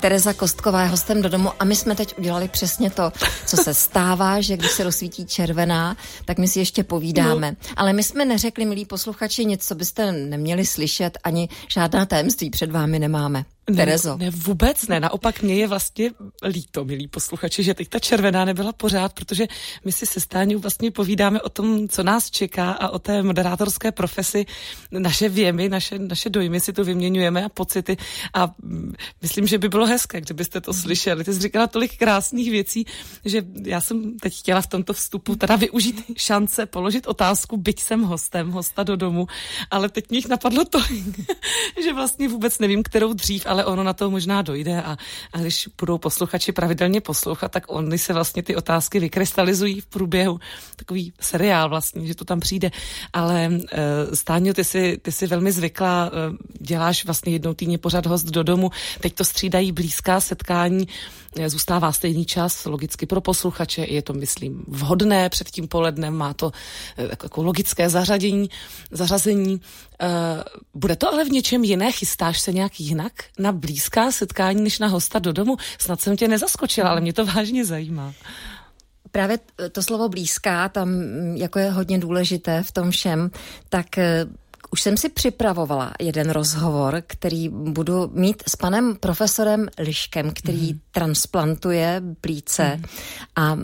Tereza 0.00 0.32
Kostková 0.32 0.82
je 0.82 0.88
hostem 0.88 1.22
do 1.22 1.28
domu 1.28 1.50
a 1.58 1.64
my 1.64 1.76
jsme 1.76 1.94
teď 1.94 2.18
udělali 2.18 2.48
přesně 2.48 2.90
to, 2.90 3.12
co 3.46 3.56
se 3.56 3.74
stává, 3.86 4.40
že 4.40 4.56
když 4.56 4.70
se 4.70 4.84
rozsvítí 4.84 5.26
červená, 5.26 5.96
tak 6.24 6.38
my 6.38 6.48
si 6.48 6.58
ještě 6.58 6.84
povídáme. 6.84 7.50
No. 7.50 7.56
Ale 7.76 7.92
my 7.92 8.02
jsme 8.02 8.24
neřekli, 8.24 8.64
milí 8.64 8.84
posluchači, 8.84 9.44
nic, 9.44 9.66
co 9.66 9.74
byste 9.74 10.12
neměli 10.12 10.66
slyšet, 10.66 11.18
ani 11.24 11.48
žádná 11.74 12.06
tajemství 12.06 12.50
před 12.50 12.70
vámi 12.70 12.98
nemáme. 12.98 13.44
Ne, 13.70 13.76
Terezo. 13.76 14.16
Ne, 14.16 14.30
vůbec 14.30 14.88
ne. 14.88 15.00
Naopak 15.00 15.42
mě 15.42 15.54
je 15.54 15.66
vlastně 15.66 16.10
líto, 16.48 16.84
milí 16.84 17.08
posluchači, 17.08 17.62
že 17.62 17.74
teď 17.74 17.88
ta 17.88 17.98
červená 17.98 18.44
nebyla 18.44 18.72
pořád, 18.72 19.12
protože 19.12 19.46
my 19.84 19.92
si 19.92 20.06
se 20.06 20.20
Stáňou 20.20 20.58
vlastně 20.58 20.90
povídáme 20.90 21.42
o 21.42 21.48
tom, 21.48 21.88
co 21.88 22.02
nás 22.02 22.30
čeká 22.30 22.70
a 22.72 22.88
o 22.88 22.98
té 22.98 23.22
moderátorské 23.22 23.92
profesi. 23.92 24.46
Naše 24.90 25.28
věmy, 25.28 25.68
naše, 25.68 25.98
naše 25.98 26.30
dojmy 26.30 26.60
si 26.60 26.72
tu 26.72 26.84
vyměňujeme 26.84 27.44
a 27.44 27.48
pocity 27.48 27.96
a 28.34 28.54
myslím, 29.22 29.46
že 29.46 29.58
by 29.58 29.68
bylo 29.68 29.86
hezké, 29.86 30.20
kdybyste 30.20 30.60
to 30.60 30.72
slyšeli. 30.72 31.24
Ty 31.24 31.34
jsi 31.34 31.40
říkala 31.40 31.66
tolik 31.66 31.98
krásných 31.98 32.50
věcí, 32.50 32.86
že 33.24 33.42
já 33.64 33.80
jsem 33.80 34.18
teď 34.18 34.38
chtěla 34.38 34.60
v 34.60 34.66
tomto 34.66 34.92
vstupu 34.92 35.36
teda 35.36 35.56
využít 35.56 36.04
šance 36.16 36.66
položit 36.66 37.06
otázku, 37.06 37.56
byť 37.56 37.80
jsem 37.80 38.02
hostem, 38.02 38.50
hosta 38.50 38.82
do 38.82 38.96
domu, 38.96 39.26
ale 39.70 39.88
teď 39.88 40.10
mě 40.10 40.20
napadlo 40.28 40.64
to, 40.64 40.78
že 41.84 41.92
vlastně 41.94 42.28
vůbec 42.28 42.58
nevím, 42.58 42.82
kterou 42.82 43.12
dřív, 43.12 43.46
ale 43.46 43.55
ono 43.64 43.82
na 43.82 43.92
to 43.92 44.10
možná 44.10 44.42
dojde 44.42 44.82
a, 44.82 44.96
a 45.32 45.38
když 45.38 45.68
budou 45.80 45.98
posluchači 45.98 46.52
pravidelně 46.52 47.00
poslouchat, 47.00 47.52
tak 47.52 47.64
oni 47.68 47.98
se 47.98 48.12
vlastně 48.12 48.42
ty 48.42 48.56
otázky 48.56 49.00
vykrystalizují 49.00 49.80
v 49.80 49.86
průběhu. 49.86 50.40
Takový 50.76 51.12
seriál 51.20 51.68
vlastně, 51.68 52.06
že 52.06 52.14
to 52.14 52.24
tam 52.24 52.40
přijde. 52.40 52.70
Ale 53.12 53.48
uh, 53.50 53.58
Stáňo, 54.14 54.54
ty 54.54 54.64
jsi, 54.64 54.98
ty 55.02 55.12
jsi 55.12 55.26
velmi 55.26 55.52
zvyklá, 55.52 56.10
uh, 56.10 56.36
děláš 56.60 57.04
vlastně 57.04 57.32
jednou 57.32 57.54
týdně 57.54 57.78
pořád 57.78 58.06
host 58.06 58.26
do 58.26 58.42
domu, 58.42 58.70
teď 59.00 59.14
to 59.14 59.24
střídají 59.24 59.72
blízká 59.72 60.20
setkání, 60.20 60.88
zůstává 61.46 61.92
stejný 61.92 62.24
čas, 62.26 62.64
logicky 62.64 63.06
pro 63.06 63.20
posluchače, 63.20 63.86
je 63.88 64.02
to, 64.02 64.12
myslím, 64.12 64.64
vhodné 64.68 65.28
před 65.28 65.50
tím 65.50 65.68
polednem, 65.68 66.14
má 66.14 66.34
to 66.34 66.52
jako 66.96 67.42
logické 67.42 67.88
zařadění, 67.88 68.50
zařazení. 68.90 69.60
Bude 70.74 70.96
to 70.96 71.12
ale 71.12 71.24
v 71.24 71.30
něčem 71.30 71.64
jiné? 71.64 71.92
Chystáš 71.92 72.40
se 72.40 72.52
nějak 72.52 72.80
jinak 72.80 73.12
na 73.38 73.52
blízká 73.52 74.12
setkání 74.12 74.62
než 74.62 74.78
na 74.78 74.86
hosta 74.86 75.18
do 75.18 75.32
domu. 75.32 75.56
Snad 75.78 76.00
jsem 76.00 76.16
tě 76.16 76.28
nezaskočila, 76.28 76.90
ale 76.90 77.00
mě 77.00 77.12
to 77.12 77.26
vážně 77.26 77.64
zajímá. 77.64 78.14
Právě 79.10 79.38
to 79.72 79.82
slovo 79.82 80.08
blízká 80.08 80.68
tam 80.68 80.88
mm, 80.88 81.36
jako 81.36 81.58
je 81.58 81.70
hodně 81.70 81.98
důležité 81.98 82.62
v 82.62 82.72
tom 82.72 82.90
všem, 82.90 83.30
tak 83.68 83.98
eh, 83.98 84.26
už 84.70 84.82
jsem 84.82 84.96
si 84.96 85.08
připravovala 85.08 85.92
jeden 86.00 86.30
rozhovor, 86.30 87.02
který 87.06 87.48
budu 87.48 88.10
mít 88.12 88.42
s 88.48 88.56
panem 88.56 88.96
profesorem 88.96 89.68
Liškem, 89.78 90.32
který 90.34 90.72
mm. 90.72 90.80
transplantuje 90.90 92.02
plíce. 92.20 92.76
Mm. 92.76 92.84
A 93.36 93.54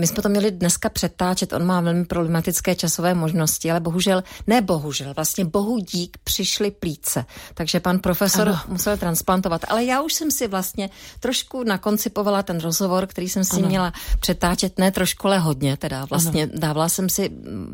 my 0.00 0.06
jsme 0.06 0.22
to 0.22 0.28
měli 0.28 0.50
dneska 0.50 0.88
přetáčet, 0.88 1.52
on 1.52 1.66
má 1.66 1.80
velmi 1.80 2.04
problematické 2.04 2.74
časové 2.74 3.14
možnosti, 3.14 3.70
ale 3.70 3.80
bohužel, 3.80 4.22
ne 4.46 4.60
bohužel, 4.60 5.14
vlastně 5.14 5.44
bohu 5.44 5.78
dík 5.78 6.16
přišly 6.24 6.70
plíce. 6.70 7.24
Takže 7.54 7.80
pan 7.80 7.98
profesor 7.98 8.48
ano. 8.48 8.60
musel 8.68 8.96
transplantovat. 8.96 9.64
Ale 9.68 9.84
já 9.84 10.02
už 10.02 10.14
jsem 10.14 10.30
si 10.30 10.48
vlastně 10.48 10.90
trošku 11.20 11.64
nakoncipovala 11.64 12.42
ten 12.42 12.60
rozhovor, 12.60 13.06
který 13.06 13.28
jsem 13.28 13.44
si 13.44 13.56
ano. 13.56 13.68
měla 13.68 13.92
přetáčet, 14.20 14.78
ne 14.78 14.90
trošku, 14.90 15.26
ale 15.26 15.38
hodně 15.38 15.76
teda. 15.76 16.04
Vlastně 16.04 16.42
ano. 16.42 16.52
dávala 16.54 16.88
jsem 16.88 17.08
si 17.08 17.30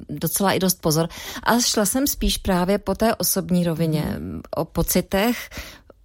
docela 0.08 0.52
i 0.52 0.58
dost 0.58 0.80
pozor. 0.80 1.08
A 1.42 1.60
šla 1.60 1.86
jsem 1.86 2.06
spíš 2.06 2.38
právě 2.38 2.77
po 2.78 2.94
té 2.94 3.14
osobní 3.14 3.64
rovině, 3.64 4.00
hmm. 4.00 4.40
o 4.56 4.64
pocitech, 4.64 5.50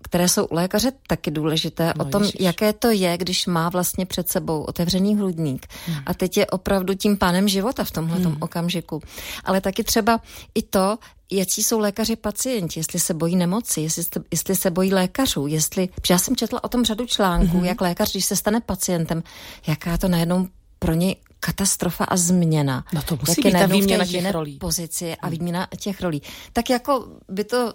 které 0.04 0.30
jsou 0.30 0.46
u 0.46 0.56
lékaře 0.56 0.92
taky 1.08 1.32
důležité, 1.32 1.94
no, 1.98 2.06
o 2.06 2.10
tom, 2.10 2.24
ježiš. 2.24 2.36
jaké 2.40 2.74
to 2.74 2.90
je, 2.92 3.18
když 3.18 3.46
má 3.46 3.70
vlastně 3.70 4.06
před 4.06 4.30
sebou 4.30 4.62
otevřený 4.62 5.16
hrudník. 5.16 5.68
Hmm. 5.88 5.98
A 6.06 6.14
teď 6.14 6.38
je 6.38 6.46
opravdu 6.46 6.94
tím 6.94 7.18
pánem 7.18 7.48
života 7.48 7.84
v 7.84 7.92
tomhle 7.92 8.18
hmm. 8.18 8.38
okamžiku. 8.40 9.02
Ale 9.44 9.62
taky 9.62 9.84
třeba 9.84 10.22
i 10.56 10.62
to, 10.62 10.98
jaký 11.32 11.64
jsou 11.64 11.80
lékaři 11.80 12.16
pacienti, 12.16 12.80
jestli 12.80 13.00
se 13.00 13.14
bojí 13.14 13.36
nemoci, 13.36 13.82
jestli, 13.82 14.04
jestli 14.32 14.56
se 14.56 14.72
bojí 14.72 14.94
lékařů, 14.94 15.48
jestli, 15.48 15.90
já 16.10 16.18
jsem 16.18 16.36
četla 16.36 16.64
o 16.64 16.70
tom 16.70 16.86
řadu 16.86 17.06
článků, 17.06 17.58
hmm. 17.58 17.66
jak 17.66 17.82
lékař, 17.82 18.12
když 18.12 18.26
se 18.26 18.36
stane 18.36 18.62
pacientem, 18.62 19.24
jaká 19.68 19.98
to 19.98 20.08
najednou 20.08 20.48
pro 20.80 20.94
něj 20.94 21.16
katastrofa 21.46 22.04
a 22.04 22.18
změna. 22.18 22.86
No 22.94 23.02
to 23.02 23.18
musí 23.28 23.42
být 23.42 23.52
ta 23.52 23.66
výměna 23.66 24.06
těch 24.06 24.32
rolí. 24.32 24.58
pozici 24.58 25.16
a 25.16 25.30
výměna 25.30 25.68
těch 25.78 26.02
rolí. 26.02 26.22
Tak 26.54 26.70
jako 26.70 27.08
by 27.30 27.44
to 27.44 27.74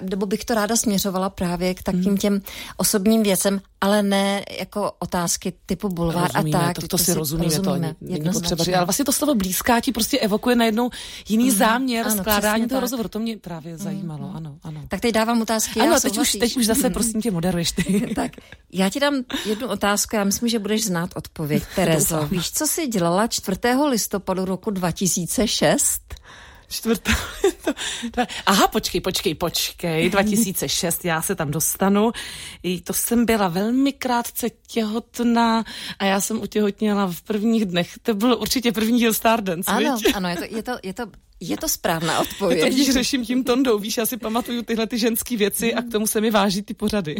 nebo 0.00 0.26
bych 0.26 0.44
to 0.44 0.54
ráda 0.54 0.76
směřovala 0.76 1.30
právě 1.30 1.74
k 1.74 1.82
takým 1.82 2.04
hmm. 2.04 2.16
těm 2.16 2.40
osobním 2.76 3.22
věcem, 3.22 3.60
ale 3.80 4.02
ne 4.02 4.42
jako 4.58 4.92
otázky 4.98 5.52
typu 5.66 5.88
bulvár 5.88 6.30
rozumíme, 6.34 6.58
a 6.58 6.62
tak. 6.62 6.74
To, 6.74 6.80
to, 6.80 6.88
to 6.88 6.98
si 6.98 7.14
rozumíme, 7.14 7.56
rozumíme 7.56 7.94
to 7.94 8.04
není 8.06 8.30
potřeba 8.32 8.64
říct. 8.64 8.74
Ale 8.74 8.84
vlastně 8.84 9.04
to 9.04 9.12
slovo 9.12 9.34
blízká 9.34 9.80
ti 9.80 9.92
prostě 9.92 10.18
evokuje 10.18 10.56
najednou 10.56 10.90
jiný 11.28 11.44
mm, 11.44 11.56
záměr 11.56 12.06
ano, 12.06 12.16
skládání 12.16 12.68
toho 12.68 12.76
tak. 12.78 12.80
rozhovoru. 12.80 13.08
To 13.08 13.18
mě 13.18 13.36
právě 13.36 13.74
mhm, 13.74 13.82
zajímalo, 13.82 14.28
mm, 14.28 14.36
ano, 14.36 14.56
ano. 14.62 14.82
Tak 14.88 15.00
teď 15.00 15.14
dávám 15.14 15.42
otázky. 15.42 15.80
Ano, 15.80 16.00
teď 16.00 16.18
už, 16.18 16.32
teď 16.32 16.56
už 16.56 16.66
zase 16.66 16.82
mhm. 16.82 16.92
prosím 16.92 17.22
tě 17.22 17.30
moderuješ 17.30 17.72
ty. 17.72 18.12
tak, 18.14 18.32
já 18.72 18.90
ti 18.90 19.00
dám 19.00 19.14
jednu 19.46 19.68
otázku, 19.68 20.16
já 20.16 20.24
myslím, 20.24 20.48
že 20.48 20.58
budeš 20.58 20.84
znát 20.84 21.10
odpověď, 21.14 21.62
Terezo. 21.74 22.26
Víš, 22.26 22.50
co 22.50 22.66
jsi 22.66 22.86
dělala 22.86 23.26
4. 23.26 23.58
listopadu 23.88 24.44
roku 24.44 24.70
2006? 24.70 26.19
Čtvrtá. 26.70 27.12
Aha, 28.46 28.68
počkej, 28.68 29.00
počkej, 29.00 29.34
počkej. 29.34 30.10
2006, 30.14 31.04
já 31.04 31.22
se 31.22 31.34
tam 31.34 31.50
dostanu. 31.50 32.12
I 32.62 32.80
to 32.80 32.92
jsem 32.92 33.26
byla 33.26 33.48
velmi 33.48 33.92
krátce 33.92 34.46
těhotná 34.66 35.64
a 35.98 36.04
já 36.04 36.20
jsem 36.20 36.42
utěhotněla 36.42 37.06
v 37.12 37.22
prvních 37.22 37.64
dnech. 37.64 37.90
To 38.02 38.14
byl 38.14 38.36
určitě 38.40 38.72
první 38.72 38.98
díl 38.98 39.14
Stardance, 39.14 39.70
Ano, 39.70 39.96
viď? 39.96 40.14
ano, 40.16 40.28
je 40.28 40.36
to, 40.36 40.44
je 40.56 40.62
to, 40.62 40.72
je 40.82 40.94
to 40.94 41.02
je 41.40 41.56
to 41.56 41.68
správná 41.68 42.20
odpověď. 42.20 42.58
Já 42.58 42.66
to 42.66 42.74
když 42.74 42.90
řeším 42.90 43.24
tím 43.24 43.44
tondou, 43.44 43.78
víš, 43.78 43.96
já 43.96 44.06
si 44.06 44.16
pamatuju 44.16 44.62
tyhle 44.62 44.86
ty 44.86 44.98
ženské 44.98 45.36
věci 45.36 45.74
a 45.74 45.82
k 45.82 45.90
tomu 45.92 46.06
se 46.06 46.20
mi 46.20 46.30
váží 46.30 46.62
ty 46.62 46.74
pořady. 46.74 47.16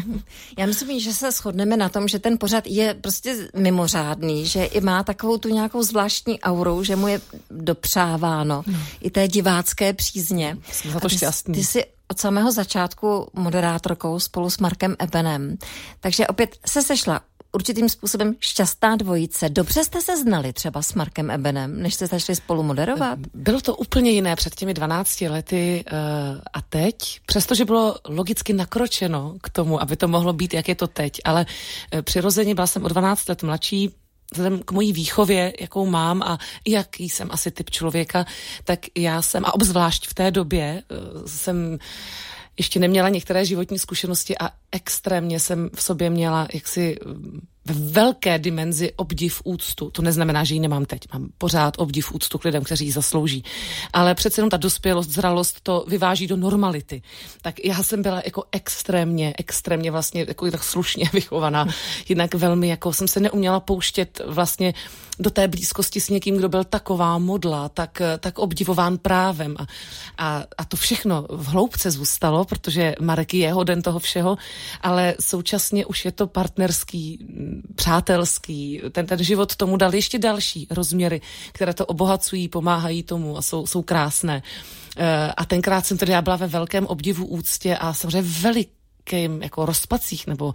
Já 0.58 0.66
myslím, 0.66 1.00
že 1.00 1.12
se 1.12 1.32
shodneme 1.32 1.76
na 1.76 1.88
tom, 1.88 2.08
že 2.08 2.18
ten 2.18 2.38
pořad 2.38 2.66
je 2.66 2.94
prostě 2.94 3.48
mimořádný, 3.56 4.46
že 4.46 4.64
i 4.64 4.80
má 4.80 5.02
takovou 5.02 5.36
tu 5.36 5.48
nějakou 5.48 5.82
zvláštní 5.82 6.40
auru, 6.40 6.84
že 6.84 6.96
mu 6.96 7.08
je 7.08 7.20
dopřáváno 7.50 8.62
no. 8.66 8.78
i 9.00 9.10
té 9.10 9.28
divácké 9.28 9.92
přízně. 9.92 10.58
Jsem 10.72 10.90
za 10.90 11.00
to 11.00 11.08
šťastný. 11.08 11.54
Ty 11.54 11.64
jsi 11.64 11.84
od 12.10 12.18
samého 12.18 12.52
začátku 12.52 13.28
moderátorkou 13.32 14.18
spolu 14.18 14.50
s 14.50 14.58
Markem 14.58 14.96
Ebenem. 14.98 15.56
Takže 16.00 16.26
opět 16.26 16.58
se 16.66 16.82
sešla 16.82 17.20
určitým 17.52 17.88
způsobem 17.88 18.34
šťastná 18.40 18.96
dvojice. 18.96 19.48
Dobře 19.48 19.84
jste 19.84 20.00
se 20.00 20.16
znali 20.16 20.52
třeba 20.52 20.82
s 20.82 20.94
Markem 20.94 21.30
Ebenem, 21.30 21.82
než 21.82 21.94
jste 21.94 22.06
začali 22.06 22.36
spolu 22.36 22.62
moderovat? 22.62 23.18
Bylo 23.34 23.60
to 23.60 23.76
úplně 23.76 24.10
jiné 24.10 24.36
před 24.36 24.54
těmi 24.54 24.74
12 24.74 25.20
lety 25.20 25.84
uh, 25.92 25.98
a 26.52 26.62
teď, 26.62 27.20
přestože 27.26 27.64
bylo 27.64 27.96
logicky 28.08 28.52
nakročeno 28.52 29.36
k 29.42 29.50
tomu, 29.50 29.82
aby 29.82 29.96
to 29.96 30.08
mohlo 30.08 30.32
být, 30.32 30.54
jak 30.54 30.68
je 30.68 30.74
to 30.74 30.86
teď, 30.86 31.20
ale 31.24 31.46
uh, 31.94 32.02
přirozeně 32.02 32.54
byla 32.54 32.66
jsem 32.66 32.84
o 32.84 32.88
12 32.88 33.28
let 33.28 33.42
mladší, 33.42 33.90
vzhledem 34.32 34.62
k 34.62 34.72
mojí 34.72 34.92
výchově, 34.92 35.52
jakou 35.60 35.86
mám 35.86 36.22
a 36.22 36.38
jaký 36.68 37.08
jsem 37.08 37.28
asi 37.30 37.50
typ 37.50 37.70
člověka, 37.70 38.24
tak 38.64 38.78
já 38.96 39.22
jsem, 39.22 39.44
a 39.44 39.54
obzvlášť 39.54 40.08
v 40.08 40.14
té 40.14 40.30
době, 40.30 40.82
uh, 40.90 41.26
jsem 41.26 41.78
ještě 42.60 42.80
neměla 42.80 43.08
některé 43.08 43.44
životní 43.44 43.78
zkušenosti 43.78 44.38
a 44.38 44.50
extrémně 44.72 45.40
jsem 45.40 45.70
v 45.74 45.82
sobě 45.82 46.10
měla 46.10 46.48
jaksi 46.54 46.96
v 47.72 47.92
velké 47.92 48.38
dimenzi 48.38 48.92
obdiv 48.96 49.40
úctu. 49.44 49.90
To 49.90 50.02
neznamená, 50.02 50.44
že 50.44 50.54
ji 50.54 50.60
nemám 50.60 50.84
teď. 50.84 51.00
Mám 51.12 51.28
pořád 51.38 51.74
obdiv 51.78 52.12
úctu 52.12 52.38
k 52.38 52.44
lidem, 52.44 52.64
kteří 52.64 52.84
ji 52.84 52.92
zaslouží. 52.92 53.44
Ale 53.92 54.14
přece 54.14 54.40
jenom 54.40 54.50
ta 54.50 54.56
dospělost, 54.56 55.10
zralost 55.10 55.60
to 55.60 55.84
vyváží 55.88 56.26
do 56.26 56.36
normality. 56.36 57.02
Tak 57.42 57.64
já 57.64 57.82
jsem 57.82 58.02
byla 58.02 58.22
jako 58.24 58.44
extrémně, 58.52 59.34
extrémně 59.38 59.90
vlastně 59.90 60.24
jako 60.28 60.50
tak 60.50 60.64
slušně 60.64 61.10
vychovaná. 61.12 61.66
Jinak 62.08 62.34
velmi 62.34 62.68
jako 62.68 62.92
jsem 62.92 63.08
se 63.08 63.20
neuměla 63.20 63.60
pouštět 63.60 64.20
vlastně 64.26 64.74
do 65.20 65.30
té 65.30 65.48
blízkosti 65.48 66.00
s 66.00 66.08
někým, 66.08 66.36
kdo 66.36 66.48
byl 66.48 66.64
taková 66.64 67.18
modla, 67.18 67.68
tak, 67.68 68.02
tak 68.20 68.38
obdivován 68.38 68.98
právem. 68.98 69.56
A, 69.58 69.66
a, 70.18 70.44
a 70.58 70.64
to 70.64 70.76
všechno 70.76 71.26
v 71.30 71.46
hloubce 71.46 71.90
zůstalo, 71.90 72.44
protože 72.44 72.94
Marek 73.00 73.34
je 73.34 73.52
hoden 73.52 73.82
toho 73.82 73.98
všeho, 73.98 74.38
ale 74.80 75.14
současně 75.20 75.86
už 75.86 76.04
je 76.04 76.12
to 76.12 76.26
partnerský 76.26 77.26
přátelský. 77.74 78.82
Ten, 78.92 79.06
ten 79.06 79.24
život 79.24 79.56
tomu 79.56 79.76
dal 79.76 79.94
ještě 79.94 80.18
další 80.18 80.66
rozměry, 80.70 81.20
které 81.52 81.74
to 81.74 81.86
obohacují, 81.86 82.48
pomáhají 82.48 83.02
tomu 83.02 83.38
a 83.38 83.42
jsou, 83.42 83.66
jsou 83.66 83.82
krásné. 83.82 84.42
Eh, 84.96 85.32
a 85.36 85.44
tenkrát 85.44 85.86
jsem 85.86 85.98
tedy 85.98 86.12
já 86.12 86.22
byla 86.22 86.36
ve 86.36 86.46
velkém 86.46 86.86
obdivu 86.86 87.26
úctě 87.26 87.76
a 87.76 87.94
samozřejmě 87.94 88.22
velikým 88.22 89.42
jako 89.42 89.66
rozpacích 89.66 90.26
nebo 90.26 90.52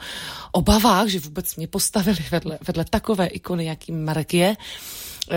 obavách, 0.51 1.07
že 1.07 1.19
vůbec 1.19 1.55
mě 1.55 1.67
postavili 1.67 2.17
vedle, 2.31 2.59
vedle 2.67 2.85
takové 2.89 3.27
ikony, 3.27 3.65
jaký 3.65 3.91
Marek 3.91 4.33
je. 4.33 4.57
Eh, 5.31 5.35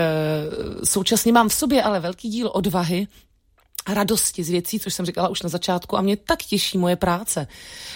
současně 0.83 1.31
mám 1.31 1.49
v 1.49 1.53
sobě 1.53 1.83
ale 1.83 1.99
velký 1.99 2.29
díl 2.29 2.51
odvahy, 2.53 3.07
radosti 3.87 4.43
z 4.43 4.49
věcí, 4.49 4.79
což 4.79 4.93
jsem 4.93 5.05
říkala 5.05 5.27
už 5.27 5.41
na 5.41 5.49
začátku, 5.49 5.97
a 5.97 6.01
mě 6.01 6.17
tak 6.17 6.43
těší 6.43 6.77
moje 6.77 6.95
práce. 6.95 7.47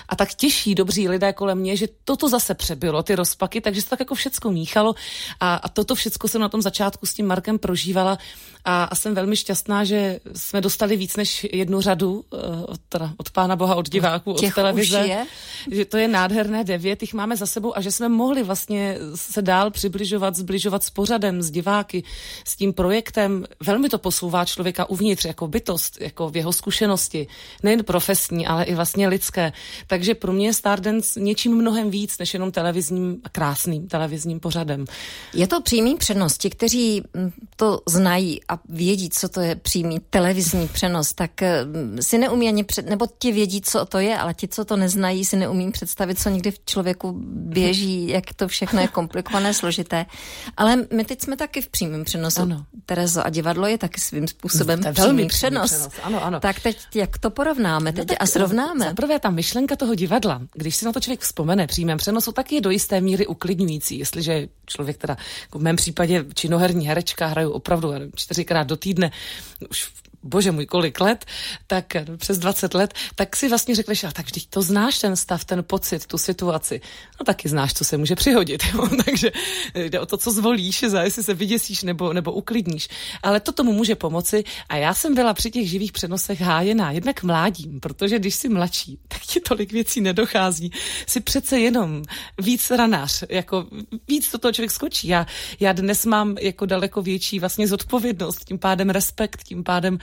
A 0.09 0.15
tak 0.15 0.33
těší 0.33 0.75
dobří 0.75 1.09
lidé 1.09 1.33
kolem 1.33 1.57
mě, 1.57 1.77
že 1.77 1.87
toto 2.03 2.29
zase 2.29 2.53
přebylo, 2.53 3.03
ty 3.03 3.15
rozpaky, 3.15 3.61
takže 3.61 3.81
se 3.81 3.89
tak 3.89 3.99
jako 3.99 4.15
všecko 4.15 4.51
míchalo 4.51 4.95
a, 5.39 5.55
a 5.55 5.69
toto 5.69 5.95
všecko 5.95 6.27
jsem 6.27 6.41
na 6.41 6.49
tom 6.49 6.61
začátku 6.61 7.05
s 7.05 7.13
tím 7.13 7.27
Markem 7.27 7.59
prožívala 7.59 8.17
a, 8.65 8.83
a 8.83 8.95
jsem 8.95 9.15
velmi 9.15 9.35
šťastná, 9.35 9.83
že 9.83 10.19
jsme 10.35 10.61
dostali 10.61 10.97
víc 10.97 11.15
než 11.15 11.47
jednu 11.51 11.81
řadu 11.81 12.13
uh, 12.13 12.39
od, 12.67 12.79
teda, 12.89 13.13
od 13.17 13.29
Pána 13.29 13.55
Boha, 13.55 13.75
od 13.75 13.89
diváků, 13.89 14.33
od 14.33 14.53
televize. 14.55 14.99
Je? 14.99 15.25
Že 15.71 15.85
to 15.85 15.97
je 15.97 16.07
nádherné 16.07 16.63
devět, 16.63 17.01
jich 17.01 17.13
máme 17.13 17.37
za 17.37 17.45
sebou 17.45 17.77
a 17.77 17.81
že 17.81 17.91
jsme 17.91 18.09
mohli 18.09 18.43
vlastně 18.43 18.97
se 19.15 19.41
dál 19.41 19.71
přibližovat, 19.71 20.35
zbližovat 20.35 20.83
s 20.83 20.89
pořadem, 20.89 21.41
s 21.41 21.51
diváky, 21.51 22.03
s 22.45 22.55
tím 22.55 22.73
projektem. 22.73 23.45
Velmi 23.65 23.89
to 23.89 23.97
posouvá 23.97 24.45
člověka 24.45 24.89
uvnitř, 24.89 25.25
jako 25.25 25.47
bytost, 25.47 26.01
jako 26.01 26.29
v 26.29 26.37
jeho 26.37 26.53
zkušenosti. 26.53 27.27
Nejen 27.63 27.83
profesní, 27.83 28.47
ale 28.47 28.63
i 28.63 28.75
vlastně 28.75 29.07
lidské. 29.07 29.53
Takže 29.87 30.15
pro 30.15 30.33
mě 30.33 30.47
je 30.47 30.53
Stardance 30.53 31.19
něčím 31.19 31.55
mnohem 31.55 31.89
víc, 31.89 32.17
než 32.17 32.33
jenom 32.33 32.51
televizním, 32.51 33.21
krásným 33.31 33.87
televizním 33.87 34.39
pořadem. 34.39 34.85
Je 35.33 35.47
to 35.47 35.61
přímý 35.61 35.95
přenos. 35.95 36.37
Ti, 36.37 36.49
kteří 36.49 37.01
mm, 37.13 37.31
to 37.55 37.81
znají 37.87 38.41
a 38.49 38.59
vědí, 38.69 39.09
co 39.09 39.29
to 39.29 39.41
je 39.41 39.55
přímý 39.55 39.99
televizní 40.09 40.67
přenos, 40.67 41.13
tak 41.13 41.31
mm, 41.41 41.97
si 42.01 42.17
neumí 42.17 42.47
ani 42.47 42.63
před, 42.63 42.89
nebo 42.89 43.07
ti 43.19 43.31
vědí, 43.31 43.61
co 43.61 43.85
to 43.85 43.97
je, 43.97 44.17
ale 44.17 44.33
ti, 44.33 44.47
co 44.47 44.65
to 44.65 44.77
neznají, 44.77 45.25
si 45.25 45.35
neumí 45.53 45.71
představit, 45.71 46.19
co 46.19 46.29
někdy 46.29 46.51
v 46.51 46.59
člověku 46.65 47.13
běží, 47.27 48.07
jak 48.07 48.33
to 48.33 48.47
všechno 48.47 48.81
je 48.81 48.87
komplikované, 48.87 49.53
složité. 49.53 50.05
Ale 50.57 50.75
my 50.93 51.05
teď 51.05 51.21
jsme 51.21 51.37
taky 51.37 51.61
v 51.61 51.67
přímém 51.67 52.03
přenosu. 52.03 52.41
Ano. 52.41 52.65
Terezo, 52.85 53.25
a 53.25 53.29
divadlo 53.29 53.67
je 53.67 53.77
taky 53.77 54.01
svým 54.01 54.27
způsobem 54.27 54.83
to 54.83 54.93
velmi 54.93 55.25
přenos. 55.25 55.71
přenos. 55.71 55.93
Ano, 56.03 56.23
ano. 56.23 56.39
Tak 56.39 56.59
teď 56.59 56.77
jak 56.95 57.17
to 57.17 57.29
porovnáme 57.29 57.93
teď 57.93 58.09
no, 58.09 58.15
a 58.19 58.25
srovnáme? 58.25 58.85
Za 58.85 58.93
prvé 58.93 59.19
ta 59.19 59.29
myšlenka 59.29 59.75
toho 59.75 59.95
divadla, 59.95 60.41
když 60.53 60.75
si 60.75 60.85
na 60.85 60.91
to 60.91 60.99
člověk 60.99 61.21
vzpomene 61.21 61.67
přímém 61.67 61.97
přenosu, 61.97 62.31
tak 62.31 62.51
je 62.51 62.61
do 62.61 62.69
jisté 62.69 63.01
míry 63.01 63.27
uklidňující. 63.27 63.99
Jestliže 63.99 64.47
člověk 64.65 64.97
teda, 64.97 65.17
jako 65.41 65.59
v 65.59 65.61
mém 65.61 65.75
případě 65.75 66.25
činoherní 66.33 66.87
herečka, 66.87 67.27
hraju 67.27 67.49
opravdu 67.49 67.89
čtyřikrát 68.15 68.67
do 68.67 68.77
týdne, 68.77 69.11
už 69.69 69.91
bože 70.23 70.51
můj, 70.51 70.65
kolik 70.65 70.99
let, 70.99 71.25
tak 71.67 71.85
přes 72.17 72.37
20 72.37 72.73
let, 72.73 72.93
tak 73.15 73.35
si 73.35 73.49
vlastně 73.49 73.75
řekneš, 73.75 74.03
a 74.03 74.11
tak 74.11 74.25
vždyť 74.25 74.49
to 74.49 74.61
znáš 74.61 74.99
ten 74.99 75.15
stav, 75.15 75.45
ten 75.45 75.63
pocit, 75.63 76.05
tu 76.05 76.17
situaci. 76.17 76.81
No 77.19 77.23
taky 77.25 77.49
znáš, 77.49 77.73
co 77.73 77.85
se 77.85 77.97
může 77.97 78.15
přihodit. 78.15 78.63
Jo? 78.73 78.89
Takže 79.05 79.31
jde 79.75 79.99
o 79.99 80.05
to, 80.05 80.17
co 80.17 80.31
zvolíš, 80.31 80.83
za 80.87 81.03
jestli 81.03 81.23
se 81.23 81.33
vyděsíš 81.33 81.83
nebo, 81.83 82.13
nebo 82.13 82.31
uklidníš. 82.31 82.89
Ale 83.23 83.39
to 83.39 83.51
tomu 83.51 83.73
může 83.73 83.95
pomoci 83.95 84.43
a 84.69 84.75
já 84.75 84.93
jsem 84.93 85.15
byla 85.15 85.33
při 85.33 85.51
těch 85.51 85.69
živých 85.69 85.91
přenosech 85.91 86.41
hájená, 86.41 86.91
jednak 86.91 87.23
mládím, 87.23 87.79
protože 87.79 88.19
když 88.19 88.35
si 88.35 88.49
mladší, 88.49 88.99
tak 89.07 89.21
ti 89.21 89.39
tolik 89.39 89.71
věcí 89.71 90.01
nedochází. 90.01 90.71
Si 91.07 91.19
přece 91.19 91.59
jenom 91.59 92.03
víc 92.41 92.71
ranář, 92.71 93.23
jako 93.29 93.65
víc 94.07 94.31
do 94.31 94.37
toho 94.37 94.51
člověk 94.51 94.71
skočí. 94.71 95.07
Já, 95.07 95.27
já 95.59 95.73
dnes 95.73 96.05
mám 96.05 96.35
jako 96.39 96.65
daleko 96.65 97.01
větší 97.01 97.39
vlastně 97.39 97.67
zodpovědnost, 97.67 98.45
tím 98.45 98.59
pádem 98.59 98.89
respekt, 98.89 99.43
tím 99.43 99.63
pádem 99.63 99.97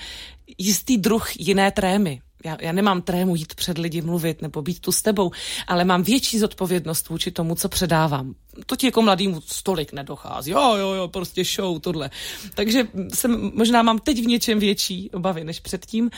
jistý 0.58 0.98
druh 0.98 1.36
jiné 1.36 1.70
trémy. 1.70 2.20
Já, 2.44 2.56
já 2.60 2.72
nemám 2.72 3.02
trému 3.02 3.36
jít 3.36 3.54
před 3.54 3.78
lidi 3.78 4.02
mluvit 4.02 4.42
nebo 4.42 4.62
být 4.62 4.80
tu 4.80 4.92
s 4.92 5.02
tebou, 5.02 5.30
ale 5.66 5.84
mám 5.84 6.02
větší 6.02 6.38
zodpovědnost 6.38 7.08
vůči 7.08 7.30
tomu, 7.30 7.54
co 7.54 7.68
předávám. 7.68 8.34
To 8.66 8.76
ti 8.76 8.86
jako 8.86 9.02
mladýmu 9.02 9.40
stolik 9.40 9.92
nedochází. 9.92 10.50
Jo, 10.50 10.74
jo, 10.76 10.92
jo, 10.92 11.08
prostě 11.08 11.44
show, 11.44 11.80
tohle. 11.80 12.10
Takže 12.54 12.88
jsem, 13.14 13.50
možná 13.54 13.82
mám 13.82 13.98
teď 13.98 14.18
v 14.18 14.26
něčem 14.26 14.58
větší 14.58 15.10
obavy 15.10 15.44
než 15.44 15.60
předtím. 15.60 16.04
Uh, 16.04 16.10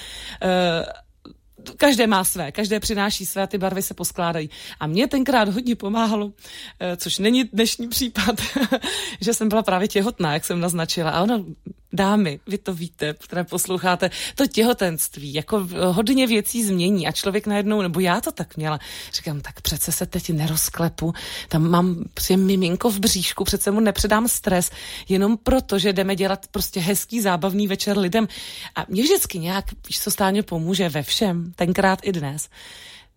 každé 1.77 2.07
má 2.07 2.25
své, 2.25 2.53
každé 2.53 2.81
přináší 2.81 3.27
své, 3.27 3.47
ty 3.47 3.59
barvy 3.59 3.83
se 3.83 3.95
poskládají. 3.95 4.51
A 4.81 4.87
mě 4.87 5.09
tenkrát 5.09 5.49
hodně 5.49 5.77
pomáhalo, 5.77 6.33
eh, 6.81 6.97
což 6.97 7.19
není 7.19 7.45
dnešní 7.45 7.89
případ, 7.89 8.41
že 9.21 9.35
jsem 9.35 9.49
byla 9.49 9.63
právě 9.63 9.89
těhotná, 9.89 10.33
jak 10.33 10.45
jsem 10.45 10.61
naznačila. 10.61 11.11
A 11.11 11.23
ono, 11.23 11.45
dámy, 11.93 12.41
vy 12.47 12.59
to 12.59 12.75
víte, 12.75 13.15
které 13.15 13.45
posloucháte, 13.45 14.11
to 14.35 14.47
těhotenství, 14.47 15.35
jako 15.35 15.69
hodně 15.91 16.27
věcí 16.27 16.65
změní 16.65 17.07
a 17.07 17.13
člověk 17.13 17.47
najednou, 17.47 17.83
nebo 17.83 18.01
já 18.01 18.21
to 18.21 18.33
tak 18.33 18.57
měla, 18.57 18.79
říkám, 19.13 19.41
tak 19.41 19.61
přece 19.61 19.93
se 19.93 20.07
teď 20.07 20.31
nerozklepu, 20.31 21.13
tam 21.49 21.71
mám 21.71 22.05
prostě 22.15 22.37
miminko 22.37 22.91
v 22.91 22.99
bříšku, 22.99 23.45
přece 23.45 23.71
mu 23.71 23.81
nepředám 23.81 24.29
stres, 24.29 24.71
jenom 25.09 25.37
proto, 25.37 25.79
že 25.79 25.93
jdeme 25.93 26.17
dělat 26.17 26.47
prostě 26.51 26.81
hezký, 26.81 27.21
zábavný 27.21 27.67
večer 27.67 27.99
lidem. 27.99 28.29
A 28.75 28.85
mě 28.89 29.03
vždycky 29.03 29.39
nějak, 29.39 29.65
víš, 29.89 30.01
co 30.01 30.11
stáně 30.11 30.43
pomůže 30.43 30.89
ve 30.89 31.03
všem, 31.03 31.53
tenkrát 31.57 31.99
i 32.03 32.13
dnes, 32.13 32.49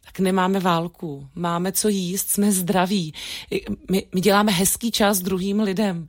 tak 0.06 0.20
nemáme 0.20 0.60
válku, 0.60 1.28
máme 1.36 1.72
co 1.72 1.90
jíst, 1.90 2.30
jsme 2.30 2.52
zdraví, 2.52 3.14
my, 3.92 4.06
my 4.16 4.22
děláme 4.22 4.52
hezký 4.52 4.92
čas 4.92 5.20
druhým 5.20 5.60
lidem. 5.60 6.08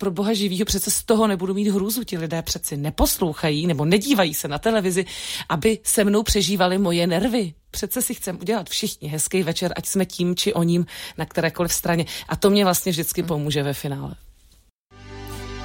Pro 0.00 0.10
boha 0.10 0.32
živýho 0.32 0.64
přece 0.64 0.90
z 0.90 1.04
toho 1.04 1.26
nebudu 1.26 1.54
mít 1.54 1.68
hrůzu. 1.68 2.04
Ti 2.04 2.18
lidé 2.18 2.42
přeci 2.42 2.76
neposlouchají 2.76 3.66
nebo 3.66 3.84
nedívají 3.84 4.34
se 4.34 4.48
na 4.48 4.58
televizi, 4.58 5.04
aby 5.48 5.78
se 5.82 6.04
mnou 6.04 6.22
přežívali 6.22 6.78
moje 6.78 7.06
nervy. 7.06 7.54
Přece 7.70 8.02
si 8.02 8.14
chcem 8.14 8.38
udělat 8.40 8.68
všichni 8.68 9.08
hezký 9.08 9.42
večer, 9.42 9.72
ať 9.76 9.86
jsme 9.86 10.06
tím 10.06 10.36
či 10.36 10.54
o 10.54 10.62
ním 10.62 10.86
na 11.18 11.26
kterékoliv 11.26 11.72
straně. 11.72 12.04
A 12.28 12.36
to 12.36 12.50
mě 12.50 12.64
vlastně 12.64 12.92
vždycky 12.92 13.22
pomůže 13.22 13.62
ve 13.62 13.74
finále. 13.74 14.14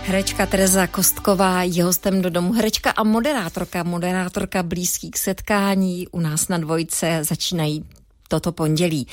Herečka 0.04 0.46
Tereza 0.46 0.88
Kostková 0.88 1.64
je 1.64 1.84
hostem 1.84 2.22
do 2.22 2.30
domu. 2.30 2.54
Herečka 2.54 2.92
a 2.92 3.04
moderátorka, 3.04 3.84
moderátorka 3.84 4.64
blízkých 4.64 5.18
setkání 5.18 6.08
u 6.08 6.20
nás 6.20 6.48
na 6.48 6.58
dvojce 6.58 7.20
začínají 7.24 7.86
toto 8.28 8.52
pondělí. 8.52 9.08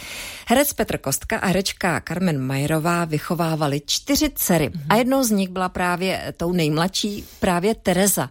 Herec 0.48 0.72
Petr 0.72 0.98
Kostka 0.98 1.38
a 1.38 1.46
herečka 1.46 2.02
Carmen 2.08 2.38
Majerová 2.38 3.04
vychovávali 3.04 3.82
čtyři 3.86 4.30
dcery 4.34 4.68
mm-hmm. 4.68 4.86
a 4.88 4.96
jednou 4.96 5.24
z 5.24 5.30
nich 5.30 5.48
byla 5.48 5.68
právě 5.68 6.34
tou 6.36 6.52
nejmladší, 6.52 7.24
právě 7.40 7.74
Tereza, 7.74 8.30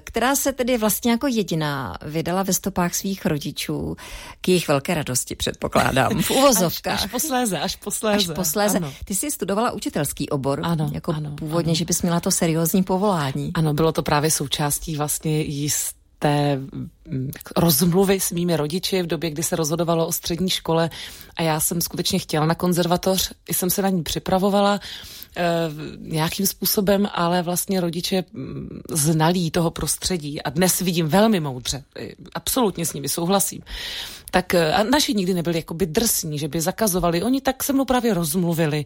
která 0.00 0.36
se 0.36 0.52
tedy 0.52 0.78
vlastně 0.78 1.10
jako 1.10 1.26
jediná 1.26 1.98
vydala 2.02 2.42
ve 2.42 2.52
stopách 2.52 2.94
svých 2.94 3.26
rodičů 3.26 3.96
k 4.40 4.48
jejich 4.48 4.68
velké 4.68 4.94
radosti, 4.94 5.34
předpokládám, 5.34 6.22
v 6.22 6.30
uvozovkách. 6.44 6.94
Až, 6.94 7.04
až 7.04 7.10
posléze, 7.10 7.58
až 7.58 7.76
posléze. 7.76 8.32
Až 8.32 8.36
posléze. 8.36 8.76
Ano. 8.78 8.92
Ty 9.04 9.14
jsi 9.14 9.30
studovala 9.30 9.72
učitelský 9.72 10.28
obor, 10.28 10.60
ano, 10.62 10.90
jako 10.92 11.12
ano, 11.12 11.30
původně, 11.36 11.70
ano. 11.70 11.74
že 11.74 11.84
bys 11.84 12.02
měla 12.02 12.20
to 12.20 12.30
seriózní 12.30 12.82
povolání. 12.82 13.50
Ano, 13.54 13.74
bylo 13.74 13.92
to 13.92 14.02
právě 14.02 14.30
součástí 14.30 14.96
vlastně 14.96 15.40
jist 15.40 16.03
té 16.24 16.56
mm, 16.56 17.30
rozmluvy 17.56 18.20
s 18.20 18.32
mými 18.32 18.56
rodiči 18.56 19.02
v 19.02 19.06
době, 19.06 19.30
kdy 19.30 19.42
se 19.42 19.56
rozhodovalo 19.56 20.06
o 20.06 20.12
střední 20.12 20.50
škole. 20.50 20.90
A 21.36 21.42
já 21.42 21.60
jsem 21.60 21.80
skutečně 21.80 22.18
chtěla 22.18 22.46
na 22.46 22.54
konzervatoř, 22.54 23.32
jsem 23.48 23.70
se 23.70 23.82
na 23.82 23.88
ní 23.88 24.02
připravovala 24.02 24.80
nějakým 25.98 26.46
způsobem, 26.46 27.08
ale 27.14 27.42
vlastně 27.42 27.80
rodiče 27.80 28.24
mm, 28.32 28.80
znalí 28.90 29.50
toho 29.50 29.70
prostředí 29.70 30.42
a 30.42 30.50
dnes 30.50 30.80
vidím 30.80 31.08
velmi 31.08 31.40
moudře, 31.40 31.84
absolutně 32.34 32.86
s 32.86 32.92
nimi 32.92 33.08
souhlasím, 33.08 33.62
tak 34.34 34.54
eh, 34.54 34.72
a 34.72 34.82
naši 34.82 35.14
nikdy 35.14 35.34
nebyli 35.34 35.56
jakoby 35.56 35.86
drsní, 35.86 36.38
že 36.38 36.48
by 36.48 36.60
zakazovali. 36.60 37.22
Oni 37.22 37.40
tak 37.40 37.62
se 37.62 37.72
mnou 37.72 37.84
právě 37.84 38.14
rozmluvili, 38.14 38.84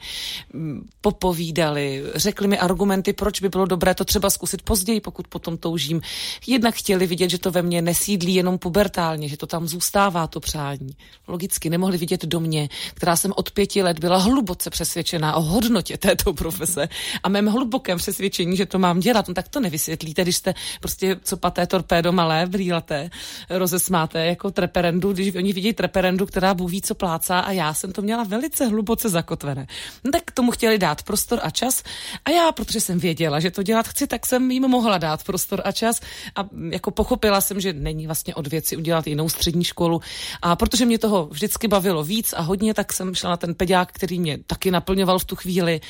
mm, 0.53 0.89
popovídali, 1.01 2.05
řekli 2.15 2.49
mi 2.49 2.59
argumenty, 2.59 3.13
proč 3.13 3.41
by 3.41 3.49
bylo 3.49 3.67
dobré 3.67 3.95
to 3.95 4.05
třeba 4.05 4.31
zkusit 4.31 4.63
později, 4.63 5.01
pokud 5.01 5.29
potom 5.29 5.57
toužím. 5.57 6.01
Jednak 6.47 6.75
chtěli 6.75 7.07
vidět, 7.07 7.31
že 7.31 7.39
to 7.39 7.51
ve 7.51 7.63
mně 7.63 7.83
nesídlí 7.83 8.35
jenom 8.35 8.59
pubertálně, 8.59 9.29
že 9.29 9.37
to 9.37 9.47
tam 9.47 9.69
zůstává 9.69 10.27
to 10.27 10.41
přání. 10.41 10.97
Logicky 11.29 11.71
nemohli 11.71 11.99
vidět 11.99 12.25
do 12.25 12.41
mě, 12.41 12.69
která 12.95 13.17
jsem 13.17 13.33
od 13.37 13.51
pěti 13.51 13.83
let 13.83 13.99
byla 13.99 14.17
hluboce 14.19 14.71
přesvědčená 14.71 15.37
o 15.37 15.41
hodnotě 15.41 15.97
této 15.97 16.33
profese 16.39 16.89
a 17.23 17.29
mém 17.29 17.47
hlubokém 17.47 17.99
přesvědčení, 17.99 18.57
že 18.57 18.67
to 18.67 18.79
mám 18.79 19.01
dělat. 19.01 19.29
No 19.29 19.35
tak 19.35 19.49
to 19.49 19.61
nevysvětlíte, 19.61 20.23
když 20.23 20.37
jste 20.37 20.55
prostě 20.81 21.17
co 21.23 21.37
paté 21.37 21.67
torpédo 21.67 22.13
malé, 22.13 22.47
brýlaté, 22.47 23.11
rozesmáte 23.51 24.27
jako 24.27 24.51
treperendu, 24.51 25.13
když 25.13 25.35
oni 25.35 25.53
vidí 25.53 25.73
treperendu, 25.73 26.27
která 26.27 26.55
Bůh 26.55 26.71
co 26.83 26.95
plácá 26.95 27.41
a 27.41 27.53
já 27.53 27.75
jsem 27.75 27.93
to 27.93 28.03
měla 28.03 28.25
velice 28.25 28.67
hluboce 28.67 29.09
zakotvené. 29.09 29.67
No, 30.05 30.11
tak 30.13 30.31
tomu 30.31 30.51
chtěli 30.51 30.79
dát 30.79 31.03
prostor 31.03 31.41
a 31.43 31.51
čas 31.51 31.83
a 32.25 32.31
já, 32.31 32.53
protože 32.53 32.81
jsem 32.81 32.99
věděla, 32.99 33.41
že 33.41 33.51
to 33.51 33.63
dělat 33.63 33.89
chci, 33.89 34.07
tak 34.07 34.27
jsem 34.27 34.51
jim 34.51 34.63
mohla 34.63 34.99
dát 34.99 35.25
prostor 35.25 35.63
a 35.65 35.73
čas 35.73 36.01
a 36.37 36.49
jako 36.71 36.91
pochopila 36.91 37.41
jsem, 37.41 37.61
že 37.61 37.73
není 37.73 38.07
vlastně 38.07 38.35
od 38.35 38.47
věci 38.47 38.77
udělat 38.77 39.07
jinou 39.07 39.29
střední 39.29 39.65
školu 39.65 40.01
a 40.43 40.57
protože 40.57 40.87
mě 40.87 40.99
toho 40.99 41.27
vždycky 41.27 41.69
bavilo 41.69 42.05
víc 42.05 42.33
a 42.37 42.41
hodně, 42.43 42.75
tak 42.75 42.93
jsem 42.93 43.15
šla 43.15 43.31
na 43.31 43.37
ten 43.37 43.55
peďák, 43.55 43.93
který 43.93 44.21
mě 44.21 44.39
taky 44.47 44.71
naplňoval 44.71 45.19
v 45.19 45.25
tu 45.25 45.37
chvíli. 45.37 45.81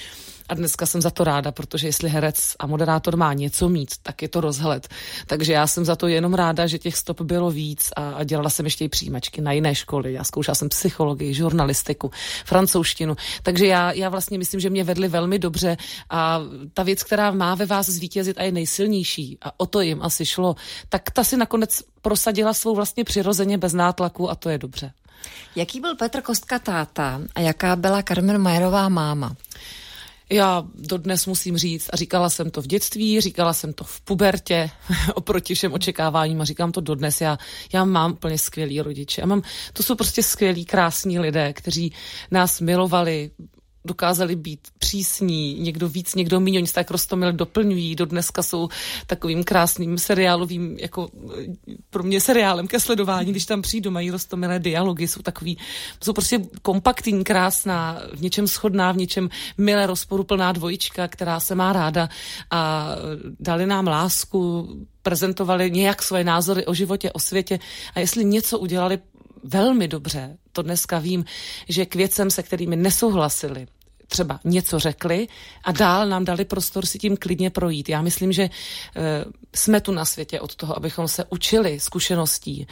A 0.49 0.55
dneska 0.55 0.87
jsem 0.87 1.03
za 1.03 1.11
to 1.11 1.25
ráda, 1.25 1.53
protože 1.53 1.89
jestli 1.89 2.09
herec 2.09 2.55
a 2.59 2.67
moderátor 2.67 3.17
má 3.17 3.33
něco 3.33 3.69
mít, 3.69 3.95
tak 4.03 4.23
je 4.23 4.29
to 4.29 4.41
rozhled. 4.41 4.89
Takže 5.27 5.53
já 5.53 5.67
jsem 5.67 5.85
za 5.85 5.97
to 5.97 6.09
jenom 6.09 6.35
ráda, 6.35 6.67
že 6.67 6.79
těch 6.79 6.97
stop 6.97 7.21
bylo 7.21 7.51
víc 7.51 7.91
a, 7.97 8.11
a 8.11 8.25
dělala 8.25 8.51
jsem 8.51 8.67
ještě 8.67 8.85
i 8.85 8.89
přijímačky 8.89 9.41
na 9.41 9.53
jiné 9.53 9.75
školy. 9.75 10.13
Já 10.13 10.25
zkoušela 10.25 10.55
jsem 10.55 10.69
psychologii, 10.69 11.35
žurnalistiku, 11.35 12.11
francouzštinu. 12.45 13.17
Takže 13.43 13.67
já, 13.67 13.93
já 13.93 14.09
vlastně 14.09 14.39
myslím, 14.39 14.61
že 14.61 14.71
mě 14.71 14.85
vedli 14.85 15.09
velmi 15.09 15.39
dobře 15.39 15.77
a 16.11 16.41
ta 16.75 16.83
věc, 16.83 17.03
která 17.03 17.31
má 17.31 17.55
ve 17.55 17.67
vás 17.67 17.89
zvítězit 17.89 18.39
a 18.39 18.43
je 18.43 18.53
nejsilnější 18.53 19.39
a 19.43 19.61
o 19.61 19.67
to 19.67 19.81
jim 19.81 20.03
asi 20.03 20.27
šlo, 20.27 20.57
tak 20.89 21.11
ta 21.11 21.25
si 21.25 21.37
nakonec 21.37 21.83
prosadila 22.03 22.55
svou 22.55 22.75
vlastně 22.75 23.05
přirozeně 23.05 23.59
bez 23.59 23.73
nátlaku 23.73 24.31
a 24.31 24.35
to 24.35 24.49
je 24.49 24.59
dobře. 24.59 24.93
Jaký 25.57 25.81
byl 25.81 25.97
Petr 25.97 26.21
Kostka 26.21 26.59
táta 26.59 27.21
a 27.35 27.41
jaká 27.41 27.77
byla 27.77 28.03
Carmen 28.03 28.39
Majerová 28.39 28.89
máma? 28.89 29.37
Já 30.33 30.65
dodnes 30.75 31.27
musím 31.27 31.57
říct, 31.57 31.91
a 31.93 31.97
říkala 31.97 32.31
jsem 32.31 32.51
to 32.51 32.63
v 32.63 32.67
dětství, 32.67 33.21
říkala 33.21 33.53
jsem 33.53 33.73
to 33.73 33.85
v 33.85 34.01
pubertě, 34.01 34.71
oproti 35.15 35.55
všem 35.55 35.73
očekáváním 35.73 36.41
a 36.41 36.45
říkám 36.45 36.73
to 36.73 36.81
dodnes. 36.81 37.21
Já, 37.21 37.39
já 37.73 37.85
mám 37.85 38.13
úplně 38.13 38.39
skvělý 38.39 38.81
rodiče. 38.81 39.21
Já 39.21 39.27
mám, 39.27 39.43
to 39.73 39.83
jsou 39.83 39.95
prostě 39.95 40.23
skvělí, 40.23 40.65
krásní 40.65 41.19
lidé, 41.19 41.53
kteří 41.53 41.93
nás 42.31 42.61
milovali, 42.61 43.31
dokázali 43.85 44.37
být 44.37 44.61
přísní, 44.79 45.55
někdo 45.61 45.89
víc, 45.89 46.15
někdo 46.15 46.41
méně, 46.41 46.59
oni 46.59 46.67
se 46.67 46.75
tak 46.75 46.91
rostomil 46.91 47.33
doplňují, 47.33 47.95
do 47.97 48.07
dneska 48.07 48.43
jsou 48.43 48.69
takovým 49.07 49.45
krásným 49.45 49.99
seriálovým, 49.99 50.77
jako 50.81 51.09
pro 51.91 52.03
mě 52.03 52.21
seriálem 52.21 52.69
ke 52.69 52.81
sledování, 52.81 53.31
když 53.31 53.47
tam 53.47 53.63
přijdu, 53.63 53.91
mají 53.91 54.11
rostomilé 54.11 54.59
dialogy, 54.59 55.09
jsou 55.09 55.23
takový, 55.23 55.59
jsou 56.05 56.13
prostě 56.13 56.39
kompaktní, 56.63 57.25
krásná, 57.25 58.03
v 58.15 58.23
něčem 58.23 58.49
schodná, 58.49 58.93
v 58.93 58.97
něčem 58.97 59.29
milé 59.59 59.87
rozporuplná 59.87 60.53
dvojička, 60.53 61.09
která 61.09 61.41
se 61.41 61.55
má 61.55 61.73
ráda 61.73 62.09
a 62.51 62.89
dali 63.41 63.67
nám 63.67 63.87
lásku, 63.87 64.69
prezentovali 65.03 65.71
nějak 65.71 66.03
svoje 66.03 66.25
názory 66.25 66.67
o 66.67 66.75
životě, 66.75 67.13
o 67.13 67.19
světě 67.19 67.59
a 67.95 68.01
jestli 68.01 68.25
něco 68.25 68.59
udělali 68.59 68.99
velmi 69.45 69.89
dobře, 69.89 70.37
to 70.59 70.63
dneska 70.63 70.99
vím, 70.99 71.25
že 71.69 71.87
k 71.87 71.95
věcem, 71.95 72.31
se 72.31 72.43
kterými 72.43 72.77
nesouhlasili, 72.77 73.67
třeba 74.09 74.41
něco 74.45 74.79
řekli 74.79 75.29
a 75.65 75.73
dál 75.73 76.09
nám 76.09 76.25
dali 76.25 76.45
prostor 76.45 76.87
si 76.87 76.99
tím 76.99 77.17
klidně 77.17 77.51
projít. 77.51 77.89
Já 77.89 78.03
myslím, 78.03 78.33
že 78.33 78.43
uh, 78.45 79.03
jsme 79.55 79.81
tu 79.81 79.93
na 79.93 80.05
světě 80.05 80.41
od 80.41 80.55
toho, 80.55 80.77
abychom 80.77 81.09
se 81.09 81.25
učili 81.29 81.81
zkušeností 81.81 82.67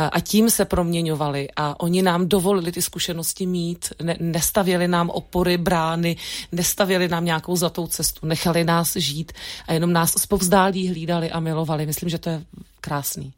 uh, 0.00 0.08
a 0.12 0.20
tím 0.20 0.50
se 0.50 0.64
proměňovali 0.64 1.48
a 1.56 1.80
oni 1.80 2.02
nám 2.02 2.28
dovolili 2.28 2.72
ty 2.72 2.82
zkušenosti 2.82 3.46
mít, 3.46 3.92
ne, 4.02 4.16
nestavěli 4.20 4.88
nám 4.88 5.10
opory, 5.10 5.58
brány, 5.58 6.16
nestavěli 6.52 7.08
nám 7.08 7.24
nějakou 7.24 7.56
zlatou 7.56 7.86
cestu, 7.86 8.26
nechali 8.26 8.64
nás 8.64 8.96
žít 8.96 9.32
a 9.66 9.72
jenom 9.72 9.92
nás 9.92 10.14
zpovzdálí 10.18 10.88
hlídali 10.88 11.30
a 11.30 11.40
milovali. 11.40 11.86
Myslím, 11.86 12.08
že 12.08 12.18
to 12.18 12.30
je 12.30 12.44
krásný. 12.80 13.32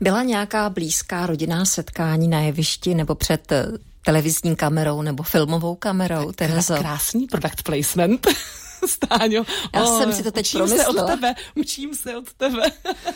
Byla 0.00 0.22
nějaká 0.22 0.70
blízká 0.70 1.26
rodinná 1.26 1.64
setkání 1.64 2.28
na 2.28 2.40
jevišti 2.40 2.94
nebo 2.94 3.14
před 3.14 3.52
eh, 3.52 3.66
televizní 4.06 4.56
kamerou 4.56 5.02
nebo 5.02 5.22
filmovou 5.22 5.74
kamerou, 5.74 6.32
Terezo? 6.32 6.76
Krásný 6.76 7.26
product 7.26 7.62
placement. 7.62 8.26
Stáňo. 8.86 9.44
Já 9.74 9.84
oh, 9.84 9.98
jsem 9.98 10.12
si 10.12 10.22
to 10.22 10.30
teď 10.30 10.46
učím 10.46 10.58
promyslela. 10.58 10.92
se 10.92 11.02
od 11.02 11.06
tebe, 11.06 11.34
učím 11.54 11.94
se 11.94 12.16
od 12.16 12.32
tebe. 12.32 12.62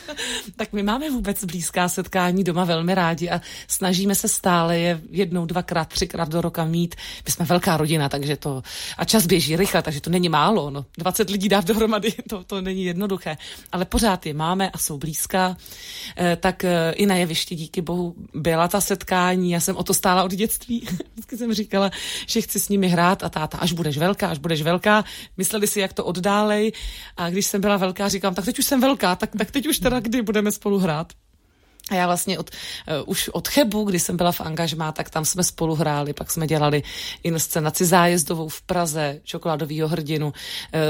tak 0.55 0.73
my 0.73 0.83
máme 0.83 1.09
vůbec 1.09 1.45
blízká 1.45 1.89
setkání 1.89 2.43
doma 2.43 2.65
velmi 2.65 2.95
rádi 2.95 3.29
a 3.29 3.41
snažíme 3.67 4.15
se 4.15 4.27
stále 4.27 4.79
je 4.79 5.01
jednou, 5.09 5.45
dvakrát, 5.45 5.87
třikrát 5.87 6.29
do 6.29 6.41
roka 6.41 6.65
mít. 6.65 6.95
My 7.25 7.31
jsme 7.31 7.45
velká 7.45 7.77
rodina, 7.77 8.09
takže 8.09 8.37
to, 8.37 8.63
a 8.97 9.05
čas 9.05 9.25
běží 9.25 9.55
rychle, 9.55 9.81
takže 9.81 10.01
to 10.01 10.09
není 10.09 10.29
málo. 10.29 10.69
No. 10.69 10.85
20 10.97 11.29
lidí 11.29 11.49
dát 11.49 11.65
dohromady, 11.65 12.13
to, 12.29 12.43
to 12.43 12.61
není 12.61 12.85
jednoduché. 12.85 13.37
Ale 13.71 13.85
pořád 13.85 14.25
je 14.25 14.33
máme 14.33 14.69
a 14.69 14.77
jsou 14.77 14.97
blízká. 14.97 15.57
E, 16.17 16.35
tak 16.35 16.63
e, 16.63 16.91
i 16.91 17.05
na 17.05 17.15
jevišti 17.15 17.55
díky 17.55 17.81
bohu 17.81 18.15
byla 18.33 18.67
ta 18.67 18.81
setkání. 18.81 19.51
Já 19.51 19.59
jsem 19.59 19.77
o 19.77 19.83
to 19.83 19.93
stála 19.93 20.23
od 20.23 20.31
dětství. 20.31 20.87
Vždycky 21.13 21.37
jsem 21.37 21.53
říkala, 21.53 21.91
že 22.27 22.41
chci 22.41 22.59
s 22.59 22.69
nimi 22.69 22.87
hrát 22.87 23.23
a 23.23 23.29
táta, 23.29 23.57
až 23.57 23.73
budeš 23.73 23.97
velká, 23.97 24.27
až 24.27 24.37
budeš 24.37 24.61
velká. 24.61 25.03
Mysleli 25.37 25.50
mysleli 25.51 25.67
si, 25.67 25.79
jak 25.79 25.93
to 25.93 26.05
oddálej. 26.05 26.71
A 27.17 27.29
když 27.29 27.45
jsem 27.45 27.61
byla 27.61 27.77
velká, 27.77 28.07
říkám, 28.07 28.35
tak 28.35 28.45
teď 28.45 28.59
už 28.59 28.65
jsem 28.65 28.81
velká, 28.81 29.15
tak, 29.15 29.29
tak 29.37 29.51
teď 29.51 29.67
už 29.67 29.79
teda 29.79 29.99
kdy 29.99 30.21
budeme 30.21 30.51
spolu 30.51 30.79
hrát. 30.79 31.13
A 31.91 31.95
já 31.95 32.07
vlastně 32.07 32.39
od, 32.39 32.49
uh, 32.49 33.03
už 33.05 33.29
od 33.29 33.47
Chebu, 33.47 33.83
kdy 33.83 33.99
jsem 33.99 34.17
byla 34.17 34.31
v 34.31 34.41
angažmá, 34.41 34.91
tak 34.91 35.09
tam 35.09 35.25
jsme 35.25 35.43
spolu 35.43 35.75
hráli, 35.75 36.13
pak 36.13 36.31
jsme 36.31 36.47
dělali 36.47 36.83
inscenaci 37.23 37.85
zájezdovou 37.85 38.49
v 38.49 38.61
Praze, 38.61 39.19
čokoládovýho 39.23 39.87
hrdinu. 39.87 40.27
Uh, 40.27 40.33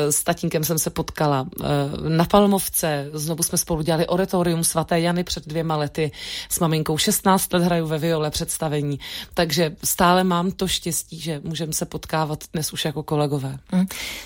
s 0.10 0.24
tatínkem 0.24 0.64
jsem 0.64 0.80
se 0.80 0.90
potkala 0.90 1.42
uh, 1.42 1.68
na 2.10 2.26
Palmovce, 2.26 3.10
znovu 3.14 3.44
jsme 3.44 3.58
spolu 3.58 3.82
dělali 3.82 4.08
oratorium 4.08 4.64
svaté 4.64 5.00
Jany 5.00 5.24
před 5.24 5.48
dvěma 5.48 5.76
lety. 5.76 6.12
S 6.50 6.60
maminkou 6.60 6.98
16 6.98 7.54
let 7.54 7.64
hraju 7.64 7.88
ve 7.88 7.98
Viole 7.98 8.32
představení, 8.32 9.00
takže 9.34 9.76
stále 9.84 10.24
mám 10.24 10.52
to 10.52 10.68
štěstí, 10.68 11.20
že 11.20 11.42
můžeme 11.44 11.74
se 11.74 11.86
potkávat 11.86 12.44
dnes 12.54 12.74
už 12.74 12.86
jako 12.86 13.04
kolegové. 13.04 13.58
Mm. 13.72 13.86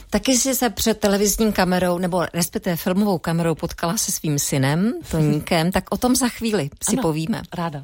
Taky 0.09 0.37
jsi 0.37 0.55
se 0.55 0.69
před 0.69 0.99
televizní 0.99 1.53
kamerou, 1.53 1.97
nebo 1.97 2.25
respektive 2.33 2.75
filmovou 2.75 3.17
kamerou 3.17 3.55
potkala 3.55 3.97
se 3.97 4.11
svým 4.11 4.39
synem, 4.39 4.93
Toníkem, 5.11 5.71
tak 5.71 5.83
o 5.89 5.97
tom 5.97 6.15
za 6.15 6.27
chvíli 6.29 6.64
si 6.83 6.95
ano, 6.95 7.01
povíme. 7.01 7.41
Ráda. 7.53 7.83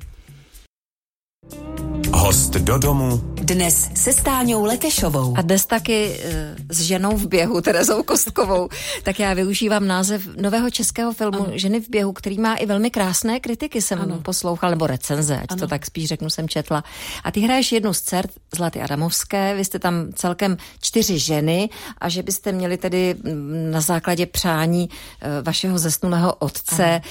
Host 2.14 2.52
do 2.52 2.78
domu. 2.78 3.18
Dnes 3.34 3.90
se 3.96 4.14
Stáňou 4.14 4.64
Lekešovou. 4.66 5.38
A 5.38 5.42
dnes 5.42 5.66
taky 5.66 6.20
e, 6.24 6.56
s 6.70 6.82
ženou 6.82 7.18
v 7.18 7.28
běhu, 7.28 7.62
Terezou 7.62 8.04
Kostkovou. 8.04 8.70
tak 9.04 9.20
já 9.20 9.34
využívám 9.34 9.88
název 9.88 10.28
nového 10.42 10.70
českého 10.70 11.14
filmu 11.14 11.44
ano. 11.44 11.52
Ženy 11.54 11.82
v 11.82 11.90
běhu, 11.90 12.14
který 12.14 12.40
má 12.40 12.56
i 12.56 12.66
velmi 12.66 12.92
krásné 12.92 13.40
kritiky, 13.40 13.82
jsem 13.82 14.02
ano. 14.02 14.20
poslouchal, 14.22 14.70
nebo 14.70 14.88
recenze, 14.88 15.38
ať 15.38 15.46
ano. 15.50 15.60
to 15.60 15.68
tak 15.68 15.86
spíš 15.86 16.08
řeknu, 16.08 16.30
jsem 16.30 16.50
četla. 16.50 16.84
A 17.24 17.32
ty 17.32 17.40
hraješ 17.40 17.72
jednu 17.72 17.94
z 17.94 18.02
dcer 18.02 18.28
Zlaty 18.56 18.82
Adamovské, 18.82 19.56
vy 19.56 19.66
jste 19.66 19.80
tam 19.80 20.12
celkem 20.14 20.58
čtyři 20.82 21.20
ženy 21.20 21.70
a 21.98 22.10
že 22.10 22.24
byste 22.24 22.52
měli 22.52 22.78
tedy 22.78 23.16
na 23.72 23.82
základě 23.82 24.26
přání 24.26 24.90
e, 25.22 25.42
vašeho 25.42 25.80
zesnulého 25.80 26.34
otce 26.34 26.86
ano 26.86 27.02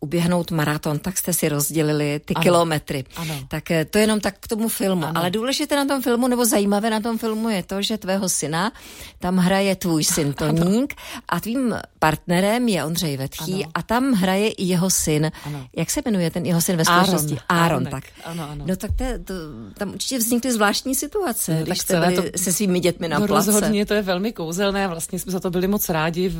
uběhnout 0.00 0.50
maraton, 0.50 0.98
tak 0.98 1.18
jste 1.18 1.32
si 1.32 1.48
rozdělili 1.48 2.20
ty 2.24 2.34
ano. 2.34 2.42
kilometry. 2.42 3.04
Ano. 3.16 3.34
Tak 3.48 3.70
eh, 3.70 3.84
to 3.84 3.98
je 3.98 4.02
jenom 4.02 4.20
tak 4.20 4.34
k 4.40 4.48
tomu 4.48 4.68
filmu. 4.68 5.04
Ano. 5.04 5.18
Ale 5.18 5.30
důležité 5.30 5.76
na 5.76 5.84
tom 5.84 6.02
filmu, 6.02 6.28
nebo 6.28 6.44
zajímavé 6.44 6.90
na 6.90 7.00
tom 7.00 7.18
filmu 7.18 7.48
je 7.48 7.62
to, 7.62 7.82
že 7.82 7.98
tvého 7.98 8.28
syna 8.28 8.72
tam 9.18 9.36
hraje 9.36 9.76
tvůj 9.76 10.04
syn 10.04 10.32
Toník 10.32 10.94
a 11.28 11.40
tvým 11.40 11.74
partnerem 11.98 12.68
je 12.68 12.84
Ondřej 12.84 13.16
Vetchý 13.16 13.64
ano. 13.64 13.72
a 13.74 13.82
tam 13.82 14.12
hraje 14.12 14.48
i 14.48 14.64
jeho 14.64 14.90
syn. 14.90 15.30
Ano. 15.44 15.66
Jak 15.76 15.90
se 15.90 16.02
jmenuje 16.04 16.30
ten 16.30 16.46
jeho 16.46 16.60
syn 16.60 16.76
ve 16.76 16.84
skutečnosti? 16.84 17.36
Aaron. 17.48 17.64
Aaron, 17.64 17.86
tak. 17.86 18.04
Ano, 18.24 18.48
ano. 18.50 18.64
No 18.68 18.76
tak 18.76 18.90
to, 18.96 19.04
to, 19.24 19.34
tam 19.78 19.90
určitě 19.90 20.18
vznikly 20.18 20.52
zvláštní 20.52 20.94
situace, 20.94 21.54
no, 21.58 21.64
když 21.64 21.78
jste 21.78 22.00
byli 22.00 22.16
to, 22.16 22.22
se 22.38 22.52
svými 22.52 22.80
dětmi 22.80 23.08
na 23.08 23.18
no, 23.18 23.26
place. 23.26 23.52
Rozhodně 23.52 23.86
to 23.86 23.94
je 23.94 24.02
velmi 24.02 24.32
kouzelné, 24.32 24.88
vlastně 24.88 25.18
jsme 25.18 25.32
za 25.32 25.40
to 25.40 25.50
byli 25.50 25.68
moc 25.68 25.88
rádi. 25.88 26.34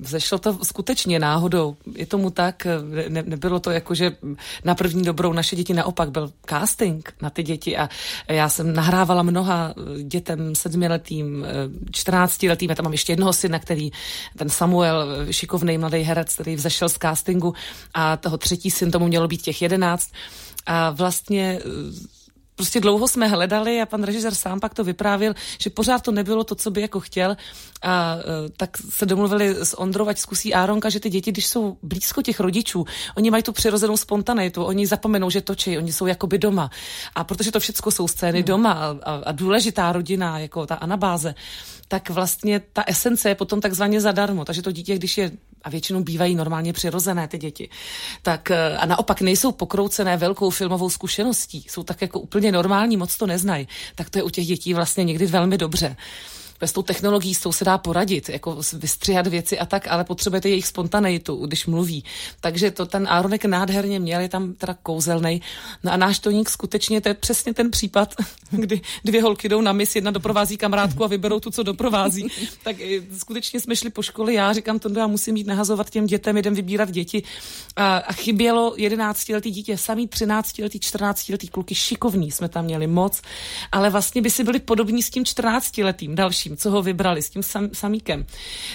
Vzešlo 0.00 0.38
to 0.38 0.58
skutečně 0.64 1.18
náhodou. 1.18 1.76
Je 1.96 2.06
tomu 2.06 2.30
tak, 2.30 2.66
ne, 3.08 3.22
nebylo 3.26 3.60
to 3.60 3.70
jako, 3.70 3.94
že 3.94 4.16
na 4.64 4.74
první 4.74 5.02
dobrou 5.02 5.32
naše 5.32 5.56
děti 5.56 5.74
naopak 5.74 6.10
byl 6.10 6.32
casting 6.48 7.12
na 7.22 7.30
ty 7.30 7.42
děti 7.42 7.76
a 7.76 7.88
já 8.28 8.48
jsem 8.48 8.74
nahrávala 8.74 9.22
mnoha 9.22 9.74
dětem 10.02 10.54
sedmiletým, 10.54 11.46
čtrnáctiletým, 11.90 12.70
já 12.70 12.76
tam 12.76 12.84
mám 12.84 12.92
ještě 12.92 13.12
jednoho 13.12 13.32
syna, 13.32 13.58
který, 13.58 13.90
ten 14.36 14.48
Samuel, 14.48 15.26
šikovný 15.30 15.78
mladý 15.78 15.98
herec, 15.98 16.34
který 16.34 16.54
vzešel 16.54 16.88
z 16.88 16.98
castingu 16.98 17.54
a 17.94 18.16
toho 18.16 18.38
třetí 18.38 18.70
syn 18.70 18.90
tomu 18.90 19.06
mělo 19.06 19.28
být 19.28 19.42
těch 19.42 19.62
jedenáct. 19.62 20.10
A 20.66 20.90
vlastně 20.90 21.60
prostě 22.58 22.80
dlouho 22.80 23.08
jsme 23.08 23.26
hledali 23.28 23.80
a 23.80 23.86
pan 23.86 24.02
režisér 24.02 24.34
sám 24.34 24.60
pak 24.60 24.74
to 24.74 24.84
vyprávěl, 24.84 25.34
že 25.58 25.70
pořád 25.70 26.02
to 26.02 26.12
nebylo 26.12 26.44
to, 26.44 26.54
co 26.54 26.70
by 26.70 26.80
jako 26.80 27.00
chtěl 27.00 27.36
a 27.82 28.14
uh, 28.14 28.22
tak 28.56 28.76
se 28.90 29.06
domluvili 29.06 29.48
s 29.48 29.78
Ondrou, 29.78 30.08
ať 30.08 30.18
zkusí 30.18 30.54
Áronka, 30.54 30.88
že 30.88 31.00
ty 31.00 31.10
děti, 31.10 31.32
když 31.32 31.46
jsou 31.46 31.78
blízko 31.82 32.22
těch 32.22 32.40
rodičů, 32.40 32.84
oni 33.16 33.30
mají 33.30 33.42
tu 33.42 33.52
přirozenou 33.52 33.96
spontanitu, 33.96 34.64
oni 34.64 34.86
zapomenou, 34.86 35.30
že 35.30 35.40
točí, 35.40 35.78
oni 35.78 35.92
jsou 35.92 36.06
jakoby 36.06 36.38
doma. 36.38 36.70
A 37.14 37.24
protože 37.24 37.52
to 37.52 37.60
všechno 37.60 37.92
jsou 37.92 38.08
scény 38.08 38.38
hmm. 38.38 38.46
doma 38.46 38.72
a, 38.72 38.96
a, 39.02 39.22
a 39.26 39.32
důležitá 39.32 39.92
rodina, 39.92 40.38
jako 40.38 40.66
ta 40.66 40.74
anabáze, 40.74 41.34
tak 41.88 42.10
vlastně 42.10 42.60
ta 42.72 42.84
esence 42.86 43.28
je 43.28 43.34
potom 43.34 43.60
takzvaně 43.60 44.00
zadarmo. 44.00 44.44
Takže 44.44 44.62
to 44.62 44.72
dítě, 44.72 44.94
když 44.96 45.18
je 45.18 45.30
a 45.68 45.70
většinou 45.70 46.02
bývají 46.02 46.34
normálně 46.34 46.72
přirozené 46.72 47.28
ty 47.28 47.38
děti, 47.38 47.68
tak 48.22 48.50
eh, 48.50 48.76
a 48.76 48.86
naopak 48.86 49.20
nejsou 49.20 49.52
pokroucené 49.52 50.16
velkou 50.16 50.50
filmovou 50.50 50.90
zkušeností, 50.90 51.66
jsou 51.68 51.82
tak 51.82 52.02
jako 52.02 52.20
úplně 52.20 52.52
normální, 52.52 52.96
moc 52.96 53.16
to 53.16 53.26
neznají, 53.26 53.68
tak 53.94 54.10
to 54.10 54.18
je 54.18 54.22
u 54.22 54.30
těch 54.30 54.46
dětí 54.46 54.74
vlastně 54.74 55.04
někdy 55.04 55.26
velmi 55.26 55.58
dobře 55.58 55.96
s 56.66 56.72
tou 56.72 56.82
technologií, 56.82 57.34
s 57.34 57.40
tou 57.40 57.52
se 57.52 57.64
dá 57.64 57.78
poradit, 57.78 58.28
jako 58.28 58.60
vystřihat 58.72 59.26
věci 59.26 59.58
a 59.58 59.66
tak, 59.66 59.88
ale 59.88 60.04
potřebujete 60.04 60.48
jejich 60.48 60.66
spontaneitu, 60.66 61.46
když 61.46 61.66
mluví. 61.66 62.04
Takže 62.40 62.70
to 62.70 62.86
ten 62.86 63.08
Áronek 63.10 63.44
nádherně 63.44 64.00
měl, 64.00 64.20
je 64.20 64.28
tam 64.28 64.52
teda 64.52 64.76
kouzelný. 64.82 65.42
No 65.84 65.92
a 65.92 65.96
náš 65.96 66.18
Toník 66.18 66.50
skutečně, 66.50 67.00
to 67.00 67.08
je 67.08 67.14
přesně 67.14 67.54
ten 67.54 67.70
případ, 67.70 68.14
kdy 68.50 68.80
dvě 69.04 69.22
holky 69.22 69.48
jdou 69.48 69.60
na 69.60 69.72
mis, 69.72 69.96
jedna 69.96 70.10
doprovází 70.10 70.56
kamarádku 70.56 71.04
a 71.04 71.06
vyberou 71.06 71.40
tu, 71.40 71.50
co 71.50 71.62
doprovází. 71.62 72.28
tak 72.62 72.76
skutečně 73.18 73.60
jsme 73.60 73.76
šli 73.76 73.90
po 73.90 74.02
škole, 74.02 74.32
já 74.32 74.52
říkám, 74.52 74.78
to 74.78 74.98
já 74.98 75.06
musím 75.06 75.36
jít 75.36 75.46
nahazovat 75.46 75.90
těm 75.90 76.06
dětem, 76.06 76.36
jdem 76.36 76.54
vybírat 76.54 76.90
děti. 76.90 77.22
A, 77.76 77.96
a 77.96 78.12
chybělo 78.12 78.74
11 78.76 79.28
letý 79.28 79.50
dítě, 79.50 79.78
samý 79.78 80.08
13 80.08 80.58
letý, 80.58 80.80
14 80.80 81.28
letý 81.28 81.48
kluky, 81.48 81.74
šikovní 81.74 82.30
jsme 82.30 82.48
tam 82.48 82.64
měli 82.64 82.86
moc, 82.86 83.22
ale 83.72 83.90
vlastně 83.90 84.22
by 84.22 84.30
si 84.30 84.44
byli 84.44 84.58
podobní 84.58 85.02
s 85.02 85.10
tím 85.10 85.24
14 85.24 85.78
letým 85.78 86.14
další 86.14 86.47
dalším, 86.48 86.56
co 86.56 86.70
ho 86.70 86.82
vybrali, 86.82 87.22
s 87.22 87.30
tím 87.30 87.42
sam, 87.42 87.68
samíkem. 87.72 88.26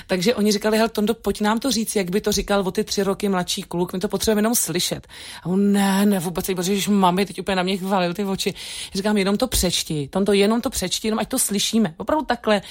Takže 0.08 0.36
oni 0.36 0.52
říkali, 0.52 0.78
hel 0.78 0.90
Tondo, 0.90 1.14
pojď 1.14 1.42
nám 1.42 1.60
to 1.60 1.72
říct, 1.72 1.96
jak 1.96 2.10
by 2.10 2.22
to 2.22 2.32
říkal 2.32 2.62
o 2.62 2.72
ty 2.72 2.84
tři 2.84 3.04
roky 3.04 3.30
mladší 3.30 3.64
kluk, 3.64 3.94
my 3.94 4.00
to 4.00 4.08
potřebujeme 4.08 4.40
jenom 4.40 4.56
slyšet. 4.56 5.08
A 5.44 5.46
on, 5.46 5.72
ne, 5.72 6.06
ne, 6.06 6.20
vůbec, 6.20 6.46
protože 6.46 6.76
že 6.76 6.92
mami, 6.92 7.26
teď 7.26 7.40
úplně 7.40 7.56
na 7.56 7.64
mě 7.64 7.78
valil 7.82 8.14
ty 8.14 8.24
oči. 8.24 8.54
Říkám, 8.94 9.18
jenom 9.18 9.38
to 9.38 9.48
přečti, 9.48 10.08
Tondo, 10.12 10.34
jenom 10.34 10.62
to 10.62 10.70
přečti, 10.70 11.08
jenom 11.08 11.20
ať 11.20 11.30
to 11.30 11.40
slyšíme. 11.40 11.94
Opravdu 11.98 12.26
takhle. 12.26 12.62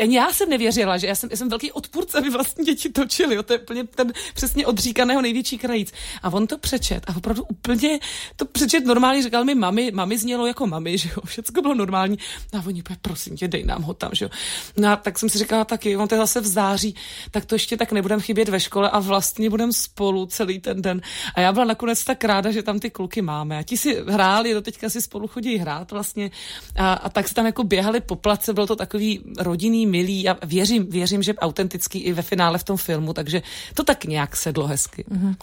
Ani 0.00 0.16
já 0.16 0.32
jsem 0.32 0.48
nevěřila, 0.48 0.98
že 0.98 1.06
já 1.06 1.14
jsem, 1.14 1.30
já 1.30 1.36
jsem 1.36 1.48
velký 1.48 1.72
odpůrce, 1.72 2.18
aby 2.18 2.30
vlastně 2.30 2.64
děti 2.64 2.88
točili. 2.88 3.34
Jo, 3.34 3.42
to 3.42 3.52
je 3.52 3.58
úplně 3.58 3.84
ten 3.84 4.12
přesně 4.34 4.66
odříkaného 4.66 5.22
největší 5.22 5.58
krajíc. 5.58 5.92
A 6.22 6.32
on 6.32 6.46
to 6.46 6.58
přečet 6.58 7.04
a 7.06 7.16
opravdu 7.16 7.44
úplně 7.44 7.98
to 8.36 8.44
přečet 8.44 8.86
normálně 8.86 9.22
říkal 9.22 9.44
mi 9.44 9.54
mami, 9.54 9.90
mami 9.90 10.18
znělo 10.18 10.46
jako 10.46 10.66
mami, 10.66 10.98
že 10.98 11.08
jo, 11.08 11.22
všechno 11.24 11.62
bylo 11.62 11.74
normální. 11.74 12.18
A 12.52 12.62
oni, 12.66 12.82
prosím 13.02 13.36
tě, 13.36 13.48
dej 13.48 13.64
nám 13.64 13.82
ho 13.82 13.94
tam, 13.94 14.10
že 14.12 14.24
jo. 14.24 14.30
No 14.76 14.88
a 14.88 14.96
tak 14.96 15.18
jsem 15.18 15.28
si 15.28 15.38
říkala 15.38 15.64
taky, 15.64 15.96
on 15.96 16.08
to 16.08 16.14
je 16.14 16.18
zase 16.18 16.40
v 16.40 16.46
září, 16.46 16.94
tak 17.30 17.44
to 17.44 17.54
ještě 17.54 17.76
tak 17.76 17.92
nebudem 17.92 18.20
chybět 18.20 18.48
ve 18.48 18.60
škole 18.60 18.90
a 18.90 18.98
vlastně 18.98 19.50
budeme 19.50 19.72
spolu 19.72 20.26
celý 20.26 20.58
ten 20.58 20.82
den. 20.82 21.00
A 21.34 21.40
já 21.40 21.52
byla 21.52 21.64
nakonec 21.64 22.04
tak 22.04 22.24
ráda, 22.24 22.50
že 22.50 22.62
tam 22.62 22.78
ty 22.78 22.90
kluky 22.90 23.22
máme. 23.22 23.58
A 23.58 23.62
ti 23.62 23.76
si 23.76 24.02
hráli, 24.08 24.54
do 24.54 24.62
teďka 24.62 24.90
si 24.90 25.02
spolu 25.02 25.28
chodí 25.28 25.56
hrát 25.56 25.90
vlastně. 25.90 26.30
A, 26.76 26.92
a 26.92 27.08
tak 27.08 27.28
se 27.28 27.34
tam 27.34 27.46
jako 27.46 27.64
běhali 27.64 28.00
po 28.00 28.16
place, 28.16 28.52
bylo 28.52 28.66
to 28.66 28.76
takový 28.76 29.20
rodinný, 29.38 29.86
milý 29.86 30.28
a 30.28 30.36
věřím, 30.46 30.86
věřím, 30.86 31.22
že 31.22 31.34
autentický 31.34 31.98
i 31.98 32.12
ve 32.12 32.22
finále 32.22 32.58
v 32.58 32.64
tom 32.64 32.76
filmu, 32.76 33.12
takže 33.12 33.42
to 33.74 33.84
tak 33.84 34.04
nějak 34.04 34.36
sedlo 34.36 34.66
hezky. 34.66 35.04
Mm-hmm. 35.10 35.36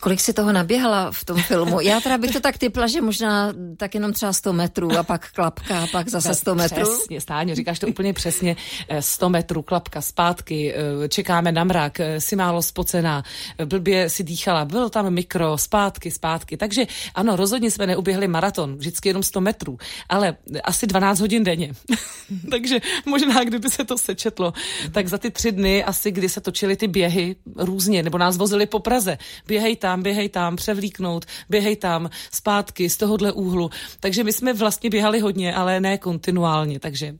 Kolik 0.00 0.20
si 0.20 0.32
toho 0.32 0.52
naběhala 0.52 1.12
v 1.12 1.24
tom 1.24 1.42
filmu? 1.42 1.80
Já 1.80 2.00
teda 2.00 2.18
bych 2.18 2.30
to 2.30 2.40
tak 2.40 2.58
typla, 2.58 2.86
že 2.86 3.00
možná 3.00 3.52
tak 3.76 3.94
jenom 3.94 4.12
třeba 4.12 4.32
100 4.32 4.52
metrů 4.52 4.98
a 4.98 5.02
pak 5.02 5.32
klapka 5.32 5.82
a 5.82 5.86
pak 5.86 6.08
zase 6.08 6.34
100 6.34 6.54
metrů. 6.54 6.82
Přesně, 6.82 7.20
stáně, 7.20 7.54
říkáš 7.54 7.78
to 7.78 7.86
úplně 7.86 8.12
přesně. 8.12 8.56
100 9.00 9.28
metrů, 9.28 9.62
klapka 9.62 10.00
zpátky, 10.00 10.74
čekáme 11.08 11.52
na 11.52 11.64
mrak, 11.64 12.00
si 12.18 12.36
málo 12.36 12.62
spocená, 12.62 13.22
blbě 13.64 14.10
si 14.10 14.24
dýchala, 14.24 14.64
bylo 14.64 14.90
tam 14.90 15.10
mikro, 15.10 15.58
zpátky, 15.58 16.10
zpátky. 16.10 16.56
Takže 16.56 16.86
ano, 17.14 17.36
rozhodně 17.36 17.70
jsme 17.70 17.86
neuběhli 17.86 18.28
maraton, 18.28 18.76
vždycky 18.76 19.08
jenom 19.08 19.22
100 19.22 19.40
metrů, 19.40 19.78
ale 20.08 20.36
asi 20.64 20.86
12 20.86 21.20
hodin 21.20 21.44
denně. 21.44 21.72
Takže 22.50 22.80
možná, 23.06 23.44
kdyby 23.44 23.70
se 23.70 23.84
to 23.84 23.98
sečetlo, 23.98 24.52
tak 24.92 25.08
za 25.08 25.18
ty 25.18 25.30
tři 25.30 25.52
dny 25.52 25.84
asi, 25.84 26.10
kdy 26.10 26.28
se 26.28 26.40
točily 26.40 26.76
ty 26.76 26.88
běhy 26.88 27.36
různě, 27.56 28.02
nebo 28.02 28.18
nás 28.18 28.36
vozili 28.36 28.66
po 28.66 28.78
Praze, 28.78 29.18
běhej 29.46 29.75
tam, 29.76 30.02
běhej 30.02 30.28
tam, 30.28 30.56
převlíknout, 30.56 31.26
běhej 31.48 31.76
tam, 31.76 32.10
zpátky 32.32 32.90
z 32.90 32.96
tohohle 32.96 33.32
úhlu. 33.32 33.70
Takže 34.00 34.24
my 34.24 34.32
jsme 34.32 34.52
vlastně 34.52 34.90
běhali 34.90 35.20
hodně, 35.20 35.54
ale 35.54 35.80
ne 35.80 35.98
kontinuálně. 35.98 36.80
Takže 36.80 37.14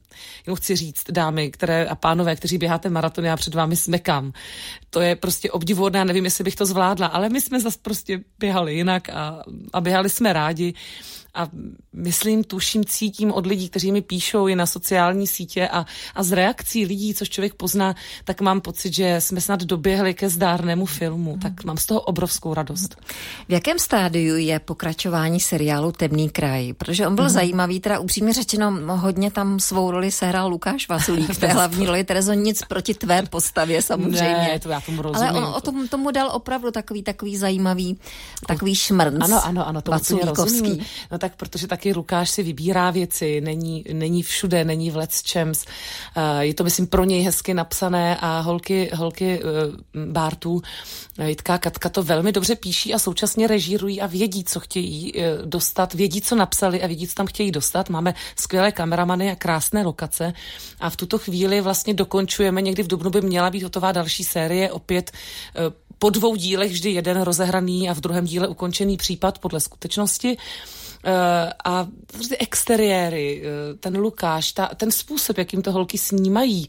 jenom 0.47 0.57
chci 0.57 0.77
říct, 0.77 1.05
dámy 1.11 1.51
které 1.51 1.87
a 1.87 1.95
pánové, 1.95 2.37
kteří 2.37 2.59
běháte 2.59 2.90
maraton, 2.90 3.25
já 3.25 3.37
před 3.37 3.55
vámi 3.55 3.77
smekám. 3.77 4.33
To 4.90 5.01
je 5.01 5.16
prostě 5.16 5.51
obdivuhodné, 5.51 6.05
nevím, 6.05 6.25
jestli 6.25 6.45
bych 6.45 6.57
to 6.57 6.66
zvládla, 6.66 7.07
ale 7.07 7.29
my 7.29 7.40
jsme 7.40 7.61
zase 7.61 7.79
prostě 7.83 8.21
běhali 8.38 8.75
jinak 8.75 9.09
a, 9.09 9.42
a 9.73 9.81
běhali 9.81 10.11
jsme 10.11 10.33
rádi 10.33 10.75
a 11.37 11.49
myslím, 11.92 12.44
tuším, 12.44 12.85
cítím 12.85 13.33
od 13.33 13.46
lidí, 13.46 13.68
kteří 13.68 13.92
mi 13.92 14.03
píšou 14.03 14.46
i 14.46 14.57
na 14.57 14.66
sociální 14.66 15.27
sítě 15.27 15.68
a, 15.68 15.87
a 16.14 16.22
z 16.22 16.33
reakcí 16.33 16.87
lidí, 16.87 17.14
což 17.14 17.29
člověk 17.29 17.55
pozná, 17.55 17.94
tak 18.25 18.40
mám 18.40 18.61
pocit, 18.61 18.94
že 18.94 19.20
jsme 19.20 19.40
snad 19.40 19.62
doběhli 19.62 20.14
ke 20.14 20.29
zdárnému 20.29 20.87
filmu. 20.87 21.35
Mm. 21.35 21.40
Tak 21.40 21.64
mám 21.64 21.77
z 21.77 21.87
toho 21.87 22.01
obrovskou 22.01 22.55
radost. 22.55 22.96
V 23.49 23.53
jakém 23.53 23.79
stádiu 23.79 24.37
je 24.37 24.59
pokračování 24.59 25.40
seriálu 25.40 25.92
Temný 25.92 26.31
kraj? 26.31 26.72
Protože 26.72 27.07
on 27.07 27.14
byl 27.14 27.25
mm. 27.25 27.31
zajímavý, 27.31 27.81
teda 27.81 27.99
upřímně 27.99 28.33
řečeno, 28.33 28.96
hodně 28.96 29.31
tam 29.31 29.61
svou 29.61 29.90
roli 29.90 30.11
sehrál 30.11 30.49
Lukáš 30.49 30.88
Vasulík 30.88 31.31
v 31.33 31.38
té 31.38 31.46
hlavní 31.46 31.87
roli. 31.87 32.05
Terezo, 32.05 32.33
nic 32.33 32.62
proti 32.68 32.94
tvé 32.94 33.22
postavě 33.22 33.83
samozřejmě. 33.83 34.22
Ne, 34.22 34.61
to 34.61 34.68
já 34.68 34.81
tomu 34.81 35.03
rozumím. 35.03 35.29
Ale 35.29 35.38
on 35.38 35.55
o 35.55 35.61
tom, 35.61 35.88
tomu 35.88 36.11
dal 36.11 36.31
opravdu 36.33 36.70
takový, 36.70 37.03
takový 37.03 37.37
zajímavý, 37.37 37.99
takový 38.46 38.75
šmrnc. 38.75 39.25
Ano, 39.25 39.44
ano, 39.44 39.68
ano, 39.68 39.83
to 39.83 39.92
rozumím. 40.37 40.79
No 41.12 41.18
tak 41.18 41.25
protože 41.34 41.66
taky 41.66 41.92
Lukáš 41.92 42.30
si 42.30 42.42
vybírá 42.42 42.90
věci, 42.90 43.40
není, 43.40 43.84
není 43.92 44.22
všude, 44.22 44.64
není 44.64 44.90
v 44.90 44.96
Let's 44.96 45.32
Champs. 45.32 45.64
Uh, 46.16 46.38
je 46.40 46.54
to, 46.54 46.64
myslím, 46.64 46.86
pro 46.86 47.04
něj 47.04 47.22
hezky 47.22 47.54
napsané 47.54 48.16
a 48.20 48.40
holky, 48.40 48.90
holky 48.94 49.40
uh, 49.42 50.06
Bartů, 50.06 50.62
eh, 51.18 51.28
Jitka 51.28 51.58
Katka 51.58 51.88
to 51.88 52.02
velmi 52.02 52.32
dobře 52.32 52.56
píší 52.56 52.94
a 52.94 52.98
současně 52.98 53.46
režírují 53.46 54.00
a 54.00 54.06
vědí, 54.06 54.44
co 54.44 54.60
chtějí 54.60 55.12
dostat, 55.44 55.94
vědí, 55.94 56.20
co 56.20 56.36
napsali 56.36 56.82
a 56.82 56.86
vědí, 56.86 57.08
co 57.08 57.14
tam 57.14 57.26
chtějí 57.26 57.50
dostat. 57.50 57.88
Máme 57.90 58.14
skvělé 58.36 58.72
kameramany 58.72 59.30
a 59.30 59.36
krásné 59.36 59.82
lokace 59.82 60.32
a 60.80 60.90
v 60.90 60.96
tuto 60.96 61.18
chvíli 61.18 61.60
vlastně 61.60 61.94
dokončujeme, 61.94 62.62
někdy 62.62 62.82
v 62.82 62.86
Dubnu 62.86 63.10
by 63.10 63.20
měla 63.20 63.50
být 63.50 63.62
hotová 63.62 63.92
další 63.92 64.24
série, 64.24 64.72
opět 64.72 65.12
po 65.98 66.10
dvou 66.10 66.36
dílech 66.36 66.72
vždy 66.72 66.90
jeden 66.90 67.22
rozehraný 67.22 67.90
a 67.90 67.94
v 67.94 68.00
druhém 68.00 68.24
díle 68.24 68.48
ukončený 68.48 68.96
případ 68.96 69.38
podle 69.38 69.60
skutečnosti. 69.60 70.36
Eh, 71.09 71.53
a 71.64 71.87
ty 72.29 72.37
exteriéry, 72.37 73.42
eh, 73.45 73.75
ten 73.75 73.97
Lukáš, 73.97 74.53
ta, 74.53 74.66
ten 74.66 74.90
způsob, 74.90 75.38
jakým 75.38 75.62
to 75.62 75.73
holky 75.73 75.99
snímají, 75.99 76.69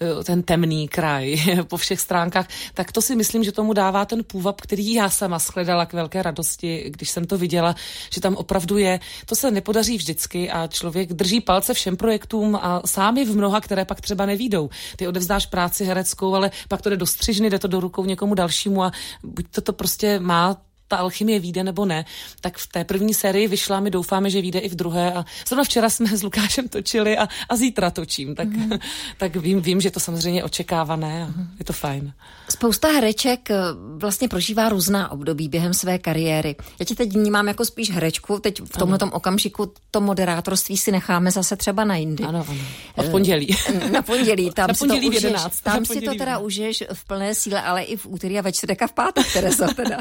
eh, 0.00 0.24
ten 0.24 0.42
temný 0.42 0.88
kraj 0.88 1.36
po 1.68 1.76
všech 1.76 2.00
stránkách, 2.00 2.48
tak 2.74 2.92
to 2.92 3.02
si 3.02 3.16
myslím, 3.16 3.44
že 3.44 3.52
tomu 3.52 3.72
dává 3.72 4.04
ten 4.04 4.24
půvab, 4.24 4.60
který 4.60 4.92
já 4.92 5.10
sama 5.10 5.38
shledala 5.38 5.86
k 5.86 5.92
velké 5.92 6.22
radosti, 6.22 6.84
když 6.90 7.10
jsem 7.10 7.24
to 7.24 7.38
viděla, 7.38 7.74
že 8.14 8.20
tam 8.20 8.34
opravdu 8.34 8.78
je. 8.78 9.00
To 9.26 9.34
se 9.36 9.50
nepodaří 9.50 9.96
vždycky 9.96 10.50
a 10.50 10.66
člověk 10.66 11.12
drží 11.12 11.40
palce 11.40 11.74
všem 11.74 11.96
projektům 11.96 12.56
a 12.56 12.82
sám 12.86 13.18
je 13.18 13.24
v 13.24 13.36
mnoha, 13.36 13.60
které 13.60 13.84
pak 13.84 14.00
třeba 14.00 14.26
nevídou. 14.26 14.70
Ty 14.96 15.08
odevzdáš 15.08 15.46
práci 15.46 15.84
hereckou, 15.84 16.34
ale 16.34 16.50
pak 16.68 16.82
to 16.82 16.90
jde 16.90 16.96
do 16.96 17.06
střižny, 17.06 17.50
jde 17.50 17.58
to 17.58 17.68
do 17.68 17.80
rukou 17.80 18.04
někomu 18.04 18.34
dalšímu 18.34 18.82
a 18.82 18.92
buď 19.22 19.46
to, 19.50 19.60
to 19.60 19.72
prostě 19.72 20.18
má 20.18 20.56
ta 20.88 20.96
alchymie 20.96 21.40
vyjde 21.40 21.64
nebo 21.64 21.84
ne, 21.84 22.04
tak 22.40 22.58
v 22.58 22.66
té 22.66 22.84
první 22.84 23.14
sérii 23.14 23.48
vyšla, 23.48 23.80
my 23.80 23.90
doufáme, 23.90 24.30
že 24.30 24.40
vyjde 24.40 24.58
i 24.58 24.68
v 24.68 24.74
druhé 24.74 25.12
a 25.12 25.24
zrovna 25.48 25.64
včera 25.64 25.90
jsme 25.90 26.16
s 26.16 26.22
Lukášem 26.22 26.68
točili 26.68 27.18
a, 27.18 27.28
a 27.48 27.56
zítra 27.56 27.90
točím, 27.90 28.34
tak, 28.34 28.48
mm. 28.48 28.78
tak 29.18 29.36
vím, 29.36 29.60
vím, 29.60 29.80
že 29.80 29.90
to 29.90 30.00
samozřejmě 30.00 30.44
očekávané 30.44 31.22
a 31.22 31.28
je 31.58 31.64
to 31.64 31.72
fajn. 31.72 32.12
Spousta 32.48 32.88
hereček 32.88 33.50
eh, 33.50 33.56
vlastně 33.96 34.28
prožívá 34.28 34.68
různá 34.68 35.10
období 35.10 35.48
během 35.48 35.74
své 35.74 35.98
kariéry. 35.98 36.56
Já 36.78 36.86
tě 36.86 36.94
teď 36.94 37.12
vnímám 37.12 37.48
jako 37.48 37.64
spíš 37.64 37.90
herečku, 37.90 38.38
teď 38.38 38.60
v 38.60 38.78
tomhle 38.78 38.98
okamžiku 38.98 39.72
to 39.90 40.00
moderátorství 40.00 40.76
si 40.76 40.92
necháme 40.92 41.30
zase 41.30 41.56
třeba 41.56 41.84
na 41.84 41.96
jindy. 41.96 42.24
Ano, 42.24 42.44
ano. 42.48 42.60
A 42.96 43.02
v 43.02 43.10
pondělí. 43.10 43.56
Eh, 43.68 43.90
na 43.90 44.02
pondělí, 44.02 44.50
tam 44.54 44.68
na 44.68 44.74
pondělí 44.74 45.12
si 45.12 45.20
to 45.20 45.26
11. 45.26 45.44
Užiješ, 45.46 45.60
tam 45.62 45.84
si 45.84 46.00
to 46.00 46.14
teda 46.14 46.38
užiješ 46.38 46.84
v 46.92 47.04
plné 47.04 47.34
síle, 47.34 47.62
ale 47.62 47.82
i 47.82 47.96
v 47.96 48.06
úterý 48.06 48.38
a 48.38 48.42
ve 48.42 48.52
čtvrtek 48.52 48.82
a 48.82 48.86
v 48.86 48.92
pátek, 48.92 49.32
Teresa, 49.32 49.66
teda. 49.66 49.98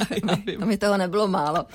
Mi 0.76 0.80
toho 0.80 0.98
nebylo 0.98 1.28
málo. 1.28 1.66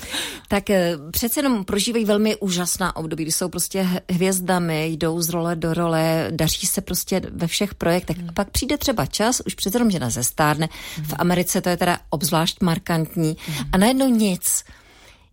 Tak 0.49 0.71
eh, 0.71 0.99
přece 1.11 1.41
jenom 1.41 1.65
prožívají 1.65 2.05
velmi 2.05 2.37
úžasná 2.37 2.97
období, 2.97 3.25
kdy 3.25 3.33
jsou 3.33 3.49
prostě 3.49 3.89
hvězdami, 4.11 4.87
jdou 4.87 5.21
z 5.21 5.29
role 5.29 5.57
do 5.57 5.75
role, 5.75 6.29
daří 6.31 6.67
se 6.67 6.81
prostě 6.81 7.23
ve 7.31 7.47
všech 7.47 7.75
projektech. 7.75 8.17
A 8.29 8.33
pak 8.33 8.51
přijde 8.51 8.79
třeba 8.79 9.07
čas, 9.07 9.41
už 9.47 9.55
přece 9.55 9.77
jenom 9.77 9.91
žena 9.91 10.11
zestárne. 10.11 10.69
V 11.03 11.15
Americe 11.19 11.61
to 11.61 11.69
je 11.69 11.77
teda 11.77 11.99
obzvlášť 12.11 12.61
markantní. 12.63 13.37
A 13.73 13.79
najednou 13.79 14.09
nic. 14.09 14.65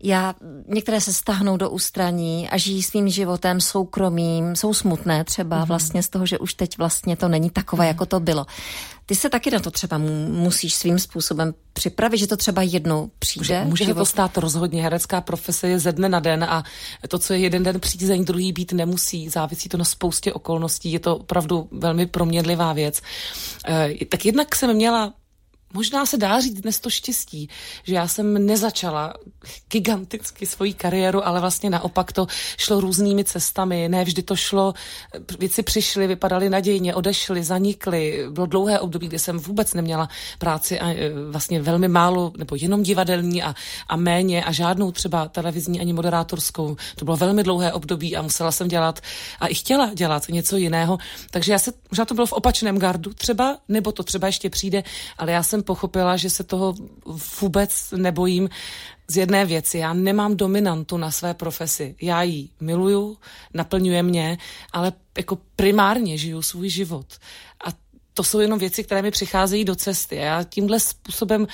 Já, 0.04 0.36
některé 0.68 1.02
se 1.02 1.14
stáhnou 1.14 1.58
do 1.58 1.70
ústraní 1.70 2.50
a 2.50 2.58
žijí 2.58 2.84
svým 2.84 3.10
životem 3.10 3.62
soukromým, 3.62 4.56
jsou 4.56 4.74
smutné 4.74 5.24
třeba 5.24 5.66
vlastně 5.66 6.04
z 6.04 6.10
toho, 6.10 6.26
že 6.26 6.40
už 6.40 6.54
teď 6.54 6.78
vlastně 6.78 7.18
to 7.18 7.28
není 7.28 7.50
takové, 7.50 7.88
jako 7.88 8.06
to 8.06 8.20
bylo. 8.20 8.46
Ty 9.10 9.16
se 9.16 9.30
taky 9.30 9.52
na 9.52 9.60
to 9.60 9.72
třeba 9.72 9.98
musíš 10.28 10.76
svým 10.76 11.00
způsobem 11.00 11.54
připravit, 11.74 12.18
že 12.18 12.28
to 12.28 12.38
třeba 12.38 12.62
jednou 12.62 13.12
přijde. 13.20 13.66
Může, 13.66 13.86
může 13.86 13.94
to 13.94 14.06
stát 14.06 14.38
rozhodně. 14.38 14.84
Herecká 14.84 15.22
profese 15.22 15.68
je 15.68 15.80
ze 15.80 15.92
dne 15.92 16.10
na 16.10 16.20
den 16.20 16.44
a 16.44 16.64
to, 17.08 17.20
co 17.20 17.34
je 17.34 17.40
jeden 17.40 17.64
den 17.64 17.80
přízeň, 17.80 18.26
druhý 18.26 18.54
být 18.54 18.72
nemusí. 18.72 19.30
Závisí 19.30 19.70
to 19.70 19.78
na 19.78 19.86
spoustě 19.86 20.34
okolností. 20.34 20.92
Je 20.92 21.00
to 21.00 21.18
opravdu 21.18 21.68
velmi 21.72 22.06
proměnlivá 22.06 22.74
věc. 22.74 23.02
E, 23.68 24.06
tak 24.06 24.26
jednak 24.26 24.56
jsem 24.56 24.74
měla 24.74 25.14
možná 25.74 26.06
se 26.06 26.18
dá 26.18 26.40
říct 26.40 26.62
dnes 26.62 26.80
to 26.80 26.90
štěstí, 26.90 27.50
že 27.84 27.96
já 27.96 28.08
jsem 28.08 28.46
nezačala 28.46 29.14
giganticky 29.72 30.46
svoji 30.46 30.74
kariéru, 30.74 31.28
ale 31.28 31.40
vlastně 31.40 31.70
naopak 31.70 32.12
to 32.12 32.28
šlo 32.58 32.80
různými 32.82 33.24
cestami. 33.24 33.90
Ne 33.90 34.04
vždy 34.04 34.24
to 34.24 34.36
šlo, 34.36 34.74
věci 35.40 35.64
přišly, 35.64 36.08
vypadaly 36.08 36.50
nadějně, 36.50 36.96
odešly, 36.96 37.44
zanikly. 37.44 38.26
Bylo 38.30 38.46
dlouhé 38.46 38.80
období, 38.80 39.08
kdy 39.08 39.20
jsem 39.20 39.40
vůbec 39.40 39.74
neměla 39.74 40.10
práci 40.40 40.80
a 40.80 40.90
e, 40.90 41.10
vlastně 41.32 41.62
velmi 41.62 41.88
málo, 41.88 42.34
nebo 42.38 42.56
jenom 42.60 42.84
divadelní 42.84 43.44
a, 43.44 43.56
a 43.88 43.96
méně 43.96 44.44
a 44.44 44.52
žádnou 44.52 44.92
třeba 44.92 45.28
televizní 45.28 45.80
ani 45.80 45.94
moderátorskou. 45.94 46.76
To 46.96 47.06
bylo 47.06 47.18
velmi 47.18 47.44
dlouhé 47.44 47.74
období 47.74 48.16
a 48.16 48.22
musela 48.22 48.52
jsem 48.52 48.68
dělat 48.68 49.00
a 49.40 49.48
i 49.48 49.54
chtěla 49.54 49.94
dělat 49.94 50.28
něco 50.30 50.58
jiného. 50.58 50.98
Takže 51.32 51.52
já 51.52 51.60
se, 51.60 51.72
možná 51.92 52.06
to 52.06 52.14
bylo 52.14 52.28
v 52.28 52.34
opačném 52.34 52.78
gardu 52.78 53.14
třeba, 53.14 53.58
nebo 53.68 53.92
to 53.92 54.04
třeba 54.04 54.28
ještě 54.28 54.50
přijde, 54.50 54.84
ale 55.18 55.32
já 55.32 55.44
jsem 55.44 55.57
pochopila, 55.64 56.18
že 56.18 56.30
se 56.30 56.44
toho 56.44 56.76
vůbec 57.42 57.94
nebojím 57.96 58.50
z 59.08 59.18
jedné 59.18 59.46
věci. 59.46 59.78
Já 59.78 59.94
nemám 59.94 60.36
dominantu 60.36 60.98
na 60.98 61.12
své 61.12 61.34
profesi. 61.34 61.96
Já 62.02 62.24
ji 62.24 62.50
miluju, 62.60 63.18
naplňuje 63.54 64.04
mě, 64.04 64.38
ale 64.74 64.94
jako 65.18 65.38
primárně 65.56 66.18
žiju 66.18 66.42
svůj 66.42 66.70
život. 66.70 67.06
A 67.66 67.70
to 68.14 68.24
jsou 68.24 68.40
jenom 68.40 68.60
věci, 68.60 68.84
které 68.84 69.02
mi 69.02 69.12
přicházejí 69.12 69.66
do 69.66 69.76
cesty. 69.76 70.16
Já 70.16 70.44
tímhle 70.44 70.80
způsobem 70.80 71.48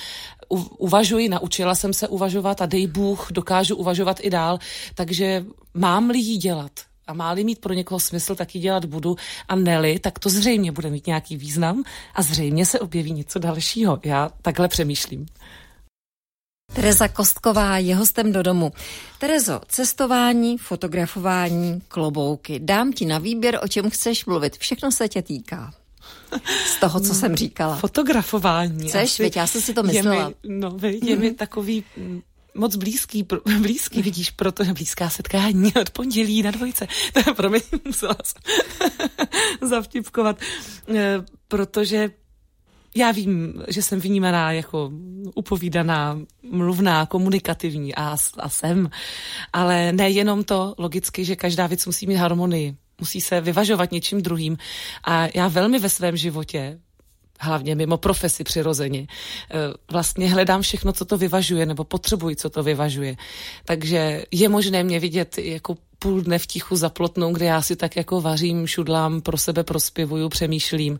uvažuji, 0.78 1.28
naučila 1.28 1.74
jsem 1.74 1.92
se 1.92 2.08
uvažovat 2.08 2.62
a 2.62 2.66
dej 2.66 2.86
Bůh, 2.86 3.28
dokážu 3.32 3.76
uvažovat 3.76 4.16
i 4.20 4.30
dál, 4.30 4.58
takže 4.94 5.44
mám-li 5.74 6.18
jí 6.18 6.36
dělat, 6.38 6.70
a 7.06 7.14
má-li 7.14 7.44
mít 7.44 7.58
pro 7.58 7.72
někoho 7.72 8.00
smysl, 8.00 8.34
tak 8.34 8.54
ji 8.54 8.60
dělat 8.60 8.84
budu 8.84 9.16
a 9.48 9.56
neli, 9.56 9.98
tak 9.98 10.18
to 10.18 10.28
zřejmě 10.28 10.72
bude 10.72 10.90
mít 10.90 11.06
nějaký 11.06 11.36
význam 11.36 11.84
a 12.14 12.22
zřejmě 12.22 12.66
se 12.66 12.80
objeví 12.80 13.12
něco 13.12 13.38
dalšího. 13.38 14.00
Já 14.04 14.30
takhle 14.42 14.68
přemýšlím. 14.68 15.26
Tereza 16.72 17.08
Kostková 17.08 17.78
je 17.78 17.96
hostem 17.96 18.32
do 18.32 18.42
domu. 18.42 18.72
Terezo, 19.18 19.60
cestování, 19.68 20.58
fotografování, 20.58 21.82
klobouky. 21.88 22.58
Dám 22.58 22.92
ti 22.92 23.06
na 23.06 23.18
výběr, 23.18 23.60
o 23.62 23.68
čem 23.68 23.90
chceš 23.90 24.26
mluvit. 24.26 24.56
Všechno 24.58 24.92
se 24.92 25.08
tě 25.08 25.22
týká. 25.22 25.74
Z 26.66 26.80
toho, 26.80 27.00
co 27.00 27.14
jsem 27.14 27.36
říkala. 27.36 27.76
Fotografování. 27.76 28.88
Chceš, 28.88 29.20
veď, 29.20 29.36
já 29.36 29.46
jsem 29.46 29.60
si 29.60 29.74
to 29.74 29.82
myslela. 29.82 30.32
Je 30.42 30.50
mi, 30.50 30.58
no, 30.60 30.76
je 31.02 31.16
mi 31.16 31.34
takový 31.34 31.84
moc 32.54 32.76
blízký, 32.76 33.26
blízký 33.60 34.02
vidíš, 34.02 34.30
protože 34.30 34.72
blízká 34.72 35.10
setkání 35.10 35.72
od 35.80 35.90
pondělí 35.90 36.42
na 36.42 36.50
dvojce. 36.50 36.86
To 37.12 37.30
je 37.30 37.34
pro 37.34 37.50
mě 37.50 37.60
musela 37.84 38.16
zavtipkovat, 39.62 40.38
eh, 40.94 41.24
protože 41.48 42.10
já 42.96 43.10
vím, 43.10 43.62
že 43.68 43.82
jsem 43.82 44.00
vnímaná 44.00 44.52
jako 44.52 44.90
upovídaná, 45.34 46.20
mluvná, 46.50 47.06
komunikativní 47.06 47.94
a, 47.94 48.16
a 48.38 48.48
jsem, 48.48 48.90
ale 49.52 49.92
nejenom 49.92 50.44
to 50.44 50.74
logicky, 50.78 51.24
že 51.24 51.36
každá 51.36 51.66
věc 51.66 51.86
musí 51.86 52.06
mít 52.06 52.16
harmonii 52.16 52.76
musí 53.00 53.20
se 53.20 53.40
vyvažovat 53.40 53.92
něčím 53.92 54.22
druhým. 54.22 54.56
A 55.04 55.28
já 55.34 55.48
velmi 55.48 55.78
ve 55.78 55.88
svém 55.88 56.16
životě 56.16 56.80
hlavně 57.40 57.74
mimo 57.74 57.96
profesi 57.96 58.44
přirozeně. 58.44 59.06
Eh, 59.50 59.54
vlastně 59.92 60.30
hledám 60.30 60.62
všechno, 60.62 60.92
co 60.92 61.04
to 61.04 61.18
vyvažuje, 61.18 61.66
nebo 61.66 61.84
potřebuji, 61.84 62.36
co 62.36 62.50
to 62.50 62.62
vyvažuje. 62.62 63.16
Takže 63.64 64.24
je 64.30 64.48
možné 64.48 64.84
mě 64.84 65.00
vidět 65.00 65.38
jako 65.38 65.76
půl 65.98 66.20
dne 66.20 66.38
v 66.38 66.46
tichu 66.46 66.76
za 66.76 66.88
plotnou, 66.88 67.32
kde 67.32 67.46
já 67.46 67.62
si 67.62 67.76
tak 67.76 67.96
jako 67.96 68.20
vařím, 68.20 68.66
šudlám, 68.66 69.20
pro 69.20 69.38
sebe 69.38 69.64
prospěvuju, 69.64 70.28
přemýšlím. 70.28 70.98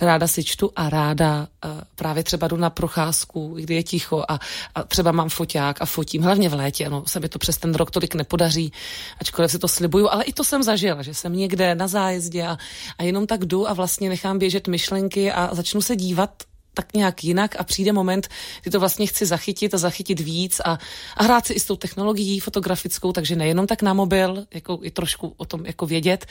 Ráda 0.00 0.28
si 0.28 0.44
čtu 0.44 0.70
a 0.76 0.90
ráda 0.90 1.48
uh, 1.64 1.70
právě 1.94 2.22
třeba 2.22 2.48
jdu 2.48 2.56
na 2.56 2.70
procházku, 2.70 3.54
kdy 3.54 3.74
je 3.74 3.82
ticho 3.82 4.24
a, 4.28 4.38
a 4.74 4.82
třeba 4.82 5.12
mám 5.12 5.28
foťák 5.28 5.82
a 5.82 5.86
fotím, 5.86 6.22
hlavně 6.22 6.48
v 6.48 6.54
létě, 6.54 6.86
ano, 6.86 7.02
se 7.06 7.20
mi 7.20 7.28
to 7.28 7.38
přes 7.38 7.58
ten 7.58 7.74
rok 7.74 7.90
tolik 7.90 8.14
nepodaří, 8.14 8.72
ačkoliv 9.20 9.50
si 9.50 9.58
to 9.58 9.68
slibuju, 9.68 10.08
ale 10.08 10.24
i 10.24 10.32
to 10.32 10.44
jsem 10.44 10.62
zažila, 10.62 11.02
že 11.02 11.14
jsem 11.14 11.36
někde 11.36 11.74
na 11.74 11.88
zájezdě 11.88 12.46
a, 12.46 12.58
a 12.98 13.02
jenom 13.02 13.26
tak 13.26 13.44
jdu 13.44 13.68
a 13.68 13.72
vlastně 13.72 14.08
nechám 14.08 14.38
běžet 14.38 14.68
myšlenky 14.68 15.32
a 15.32 15.54
začnu 15.54 15.80
se 15.80 15.96
dívat 15.96 16.30
tak 16.74 16.94
nějak 16.94 17.24
jinak 17.24 17.60
a 17.60 17.64
přijde 17.64 17.92
moment, 17.92 18.28
kdy 18.62 18.70
to 18.70 18.80
vlastně 18.80 19.06
chci 19.06 19.26
zachytit 19.26 19.74
a 19.74 19.78
zachytit 19.78 20.20
víc 20.20 20.60
a, 20.64 20.78
a 21.16 21.24
hrát 21.24 21.46
si 21.46 21.52
i 21.52 21.60
s 21.60 21.64
tou 21.64 21.76
technologií 21.76 22.40
fotografickou, 22.40 23.12
takže 23.12 23.36
nejenom 23.36 23.66
tak 23.66 23.82
na 23.82 23.94
mobil, 23.94 24.46
jako 24.54 24.78
i 24.82 24.90
trošku 24.90 25.34
o 25.36 25.44
tom 25.44 25.66
jako 25.66 25.86
vědět 25.86 26.26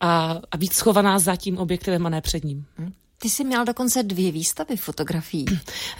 a, 0.00 0.40
a 0.50 0.56
být 0.56 0.72
schovaná 0.72 1.18
za 1.18 1.36
tím 1.36 1.58
objektivem 1.58 2.06
a 2.06 2.08
ne 2.08 2.20
před 2.20 2.44
ním. 2.44 2.64
Hm? 2.78 2.92
Ty 3.22 3.30
jsi 3.30 3.44
měl 3.44 3.64
dokonce 3.64 4.02
dvě 4.02 4.32
výstavy 4.32 4.76
fotografií. 4.76 5.44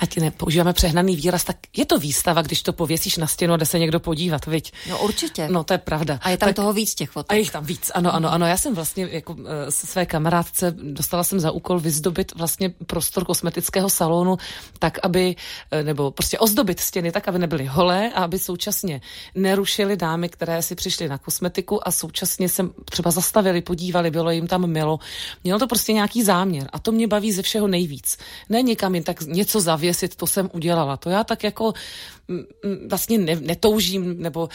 Ať 0.01 0.17
nepoužíváme 0.17 0.73
přehnaný 0.73 1.17
výraz, 1.17 1.45
tak 1.45 1.57
je 1.77 1.87
to 1.87 1.99
výstava, 1.99 2.43
když 2.43 2.63
to 2.63 2.73
pověsíš 2.73 3.17
na 3.17 3.27
stěnu 3.27 3.55
a 3.55 3.57
jde 3.57 3.67
se 3.67 3.79
někdo 3.79 4.01
podívat, 4.01 4.47
viď? 4.47 4.73
No 4.91 4.99
určitě. 5.03 5.49
No 5.49 5.65
to 5.65 5.75
je 5.75 5.79
pravda. 5.79 6.19
A 6.23 6.31
je 6.31 6.37
tam 6.37 6.49
tak, 6.49 6.57
toho 6.57 6.73
víc 6.73 6.95
těch 6.95 7.11
fotek. 7.11 7.33
A 7.33 7.35
je 7.35 7.51
tam 7.51 7.65
víc, 7.65 7.91
ano, 7.95 8.15
ano, 8.15 8.33
ano. 8.33 8.47
Já 8.47 8.57
jsem 8.57 8.75
vlastně 8.75 9.09
jako 9.11 9.37
eh, 9.47 9.71
se 9.71 9.87
své 9.87 10.07
kamarádce 10.07 10.71
dostala 10.71 11.25
jsem 11.25 11.41
za 11.41 11.51
úkol 11.51 11.81
vyzdobit 11.81 12.33
vlastně 12.35 12.69
prostor 12.87 13.25
kosmetického 13.25 13.91
salonu 13.91 14.37
tak, 14.79 14.99
aby, 15.03 15.37
eh, 15.71 15.83
nebo 15.83 16.11
prostě 16.11 16.39
ozdobit 16.39 16.81
stěny 16.81 17.13
tak, 17.13 17.29
aby 17.29 17.39
nebyly 17.39 17.67
holé 17.67 18.11
a 18.15 18.25
aby 18.25 18.39
současně 18.39 19.01
nerušily 19.35 19.97
dámy, 19.97 20.29
které 20.29 20.63
si 20.63 20.75
přišly 20.75 21.09
na 21.09 21.19
kosmetiku 21.19 21.89
a 21.89 21.91
současně 21.91 22.49
se 22.49 22.63
třeba 22.91 23.11
zastavili, 23.11 23.63
podívali, 23.63 24.11
bylo 24.11 24.31
jim 24.31 24.47
tam 24.47 24.67
milo. 24.67 24.99
Mělo 25.45 25.59
to 25.59 25.67
prostě 25.67 25.93
nějaký 25.93 26.23
záměr 26.23 26.69
a 26.73 26.79
to 26.79 26.93
mě 26.93 27.12
baví 27.13 27.33
ze 27.33 27.43
všeho 27.43 27.69
nejvíc. 27.69 28.17
Ne 28.49 28.63
někam 28.63 28.95
jen 28.95 29.05
tak 29.05 29.21
něco 29.21 29.61
zavěsit, 29.61 30.17
to 30.17 30.27
jsem 30.27 30.51
udělala. 30.53 30.97
To 30.97 31.11
já 31.11 31.25
tak 31.25 31.45
jako 31.45 31.73
mm, 32.29 32.37
mm, 32.65 32.89
vlastně 32.89 33.19
ne, 33.19 33.37
netoužím, 33.37 34.23
nebo 34.23 34.49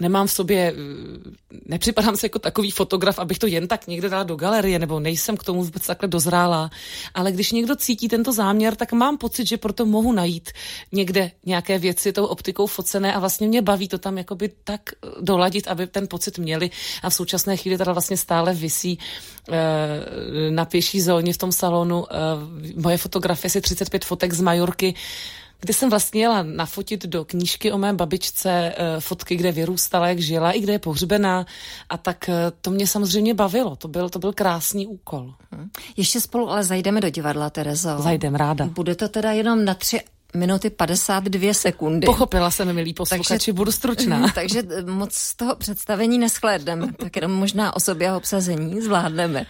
nemám 0.00 0.26
v 0.26 0.32
sobě, 0.32 0.72
mm, 0.76 1.36
nepřipadám 1.66 2.16
se 2.16 2.26
jako 2.26 2.38
takový 2.38 2.70
fotograf, 2.70 3.18
abych 3.18 3.38
to 3.38 3.46
jen 3.46 3.68
tak 3.68 3.86
někde 3.86 4.08
dala 4.08 4.22
do 4.22 4.36
galerie, 4.36 4.78
nebo 4.78 5.00
nejsem 5.00 5.36
k 5.36 5.44
tomu 5.44 5.64
vůbec 5.64 5.86
takhle 5.86 6.08
dozrála. 6.08 6.70
Ale 7.14 7.32
když 7.32 7.52
někdo 7.52 7.76
cítí 7.76 8.08
tento 8.08 8.32
záměr, 8.32 8.76
tak 8.76 8.92
mám 8.92 9.18
pocit, 9.18 9.46
že 9.46 9.56
proto 9.56 9.86
mohu 9.86 10.12
najít 10.12 10.50
někde 10.92 11.30
nějaké 11.46 11.78
věci 11.78 12.12
tou 12.12 12.24
optikou 12.24 12.66
focené 12.66 13.14
a 13.14 13.18
vlastně 13.18 13.48
mě 13.48 13.62
baví 13.62 13.88
to 13.88 13.98
tam 13.98 14.18
jakoby 14.18 14.50
tak 14.64 14.80
eh, 14.92 15.08
doladit, 15.20 15.68
aby 15.68 15.86
ten 15.86 16.08
pocit 16.08 16.38
měli. 16.38 16.70
A 17.02 17.10
v 17.10 17.14
současné 17.14 17.56
chvíli 17.56 17.78
teda 17.78 17.92
vlastně 17.92 18.16
stále 18.16 18.54
visí 18.54 18.98
e, 19.50 20.50
na 20.50 20.64
pěší 20.64 21.00
zóně 21.00 21.32
v 21.32 21.38
tom 21.38 21.52
salonu 21.52 22.06
moje 22.76 22.96
fotografie, 22.96 23.50
si 23.50 23.60
35 23.60 24.04
fotek 24.04 24.32
z 24.32 24.40
Majorky, 24.40 24.94
kdy 25.60 25.72
jsem 25.72 25.90
vlastně 25.90 26.20
jela 26.20 26.42
nafotit 26.42 27.06
do 27.06 27.24
knížky 27.24 27.72
o 27.72 27.78
mé 27.78 27.92
babičce 27.92 28.50
e, 28.50 29.00
fotky, 29.00 29.36
kde 29.36 29.52
vyrůstala, 29.52 30.08
jak 30.08 30.18
žila, 30.18 30.52
i 30.52 30.60
kde 30.60 30.72
je 30.72 30.78
pohřbená. 30.78 31.46
A 31.88 31.96
tak 31.96 32.28
e, 32.28 32.34
to 32.60 32.70
mě 32.70 32.86
samozřejmě 32.86 33.34
bavilo. 33.34 33.76
To 33.76 33.88
byl, 33.88 34.08
to 34.08 34.18
byl 34.18 34.32
krásný 34.32 34.86
úkol. 34.86 35.34
Hm. 35.54 35.68
Ještě 35.96 36.20
spolu 36.20 36.50
ale 36.50 36.64
zajdeme 36.64 37.00
do 37.00 37.10
divadla, 37.10 37.50
Terezo. 37.50 37.98
Zajdem 37.98 38.34
ráda. 38.34 38.66
Bude 38.66 38.94
to 38.94 39.08
teda 39.08 39.32
jenom 39.32 39.64
na 39.64 39.74
tři 39.74 40.00
minuty 40.34 40.70
52 40.70 41.54
sekundy. 41.54 42.06
Pochopila 42.06 42.50
jsem, 42.50 42.72
milí 42.72 42.94
posluchači, 42.94 43.28
takže, 43.28 43.52
budu 43.52 43.72
stručná. 43.72 44.28
takže 44.34 44.62
moc 44.86 45.14
z 45.14 45.36
toho 45.36 45.56
představení 45.56 46.18
neschlédneme, 46.18 46.92
tak 46.92 47.16
jenom 47.16 47.32
možná 47.32 47.76
o 47.76 47.80
sobě 47.80 48.08
a 48.08 48.16
obsazení 48.16 48.80
zvládneme. 48.80 49.46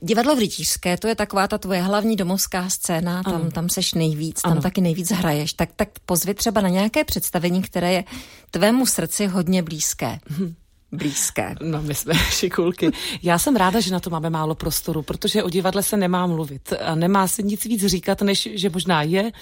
Divadlo 0.00 0.36
v 0.36 0.38
Rytířské, 0.38 0.96
to 0.96 1.08
je 1.08 1.14
taková 1.14 1.48
ta 1.48 1.58
tvoje 1.58 1.82
hlavní 1.82 2.16
domovská 2.16 2.70
scéna, 2.70 3.22
tam, 3.22 3.50
tam 3.50 3.68
seš 3.68 3.94
nejvíc, 3.94 4.42
tam 4.42 4.52
ano. 4.52 4.60
taky 4.60 4.80
nejvíc 4.80 5.10
hraješ. 5.10 5.52
Tak, 5.52 5.68
tak 5.76 5.88
pozvi 6.06 6.34
třeba 6.34 6.60
na 6.60 6.68
nějaké 6.68 7.04
představení, 7.04 7.62
které 7.62 7.92
je 7.92 8.04
tvému 8.50 8.86
srdci 8.86 9.26
hodně 9.26 9.62
blízké. 9.62 10.18
Blízké. 10.92 11.54
No, 11.62 11.82
my 11.82 11.94
jsme 11.94 12.14
šikulky. 12.30 12.90
Já 13.22 13.38
jsem 13.38 13.56
ráda, 13.56 13.80
že 13.80 13.92
na 13.92 14.00
to 14.00 14.10
máme 14.10 14.30
málo 14.30 14.54
prostoru, 14.54 15.02
protože 15.02 15.42
o 15.42 15.50
divadle 15.50 15.82
se 15.82 15.96
nemá 15.96 16.26
mluvit 16.26 16.72
a 16.84 16.94
nemá 16.94 17.28
se 17.28 17.42
nic 17.42 17.64
víc 17.64 17.86
říkat, 17.86 18.22
než 18.22 18.48
že 18.54 18.70
možná 18.70 19.02
je 19.02 19.32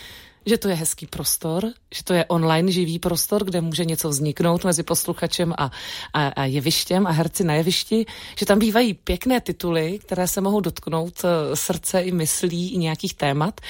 že 0.48 0.58
to 0.58 0.68
je 0.68 0.74
hezký 0.74 1.06
prostor, 1.06 1.72
že 1.94 2.04
to 2.04 2.14
je 2.14 2.24
online 2.24 2.72
živý 2.72 2.98
prostor, 2.98 3.44
kde 3.44 3.60
může 3.60 3.84
něco 3.84 4.08
vzniknout 4.08 4.64
mezi 4.64 4.82
posluchačem 4.82 5.54
a, 5.58 5.70
a, 6.12 6.28
a 6.28 6.44
jevištěm 6.44 7.06
a 7.06 7.10
herci 7.10 7.44
na 7.44 7.54
jevišti, 7.54 8.06
že 8.38 8.46
tam 8.46 8.58
bývají 8.58 8.94
pěkné 8.94 9.40
tituly, 9.40 9.98
které 9.98 10.28
se 10.28 10.40
mohou 10.40 10.60
dotknout 10.60 11.14
eh, 11.24 11.56
srdce 11.56 12.00
i 12.00 12.12
myslí 12.12 12.72
i 12.74 12.78
nějakých 12.78 13.14
témat. 13.14 13.60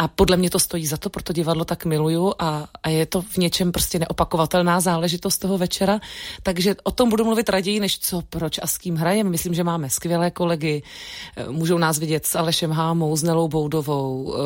A 0.00 0.08
podle 0.08 0.36
mě 0.36 0.50
to 0.50 0.58
stojí 0.58 0.86
za 0.86 0.96
to, 0.96 1.10
proto 1.10 1.32
divadlo 1.32 1.64
tak 1.64 1.84
miluju 1.84 2.32
a, 2.38 2.68
a 2.82 2.88
je 2.88 3.06
to 3.06 3.22
v 3.22 3.36
něčem 3.36 3.72
prostě 3.72 3.98
neopakovatelná 3.98 4.80
záležitost 4.80 5.38
toho 5.38 5.58
večera. 5.58 6.00
Takže 6.42 6.74
o 6.84 6.90
tom 6.90 7.08
budu 7.08 7.24
mluvit 7.24 7.48
raději, 7.48 7.80
než 7.80 7.98
co, 7.98 8.22
proč 8.28 8.58
a 8.62 8.66
s 8.66 8.78
kým 8.78 8.96
hrajeme. 8.96 9.30
Myslím, 9.30 9.54
že 9.54 9.64
máme 9.64 9.90
skvělé 9.90 10.30
kolegy. 10.30 10.82
Eh, 11.36 11.48
můžou 11.48 11.78
nás 11.78 11.98
vidět 11.98 12.26
s 12.26 12.34
Alešem 12.36 12.70
Hámou, 12.70 13.16
s 13.16 13.22
Nelou 13.22 13.48
Boudovou, 13.48 14.34
eh, 14.34 14.38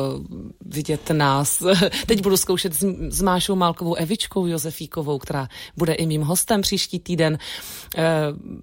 vidět 0.65 1.09
nás. 1.09 1.63
Teď 2.05 2.21
budu 2.21 2.37
zkoušet 2.37 2.73
s, 2.73 2.85
s 3.09 3.21
Mášou 3.21 3.55
Málkovou 3.55 3.95
Evičkou 3.95 4.45
Josefíkovou, 4.45 5.19
která 5.19 5.47
bude 5.77 5.93
i 5.93 6.05
mým 6.05 6.21
hostem 6.21 6.61
příští 6.61 6.99
týden. 6.99 7.37
Eh, 7.97 8.03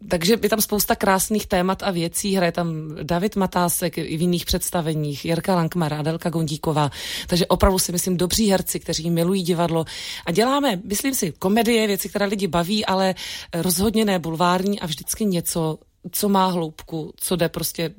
takže 0.09 0.37
je 0.43 0.49
tam 0.49 0.61
spousta 0.61 0.97
krásných 0.97 1.47
témat 1.47 1.83
a 1.83 1.91
věcí. 1.91 2.37
Hraje 2.37 2.53
tam 2.53 2.69
David 3.03 3.37
Matásek 3.37 3.99
i 3.99 4.17
v 4.17 4.21
jiných 4.21 4.45
představeních, 4.45 5.25
Jirka 5.25 5.55
Lankmar, 5.55 5.95
Adelka 5.95 6.31
Gondíková, 6.31 6.82
divadla. 6.83 6.91
Takže 7.27 7.47
opravdu 7.47 7.79
si 7.79 7.93
myslím 7.93 8.17
dobří 8.17 8.51
herci, 8.51 8.81
kteří 8.81 9.11
milují 9.11 9.43
divadlo. 9.43 9.85
A 10.27 10.33
děláme, 10.33 10.81
myslím 10.85 11.15
si, 11.15 11.33
komedie, 11.39 11.87
věci, 11.87 12.09
které 12.09 12.27
lidi 12.27 12.47
baví, 12.47 12.85
ale 12.85 13.15
rozhodně 13.55 14.05
ne 14.05 14.19
bulvární 14.19 14.81
a 14.81 14.87
vždycky 14.87 15.25
něco, 15.25 15.79
co 16.11 16.29
má 16.29 16.47
hloubku, 16.47 17.13
co 17.17 17.37
jde 17.37 17.49
prostě 17.49 17.95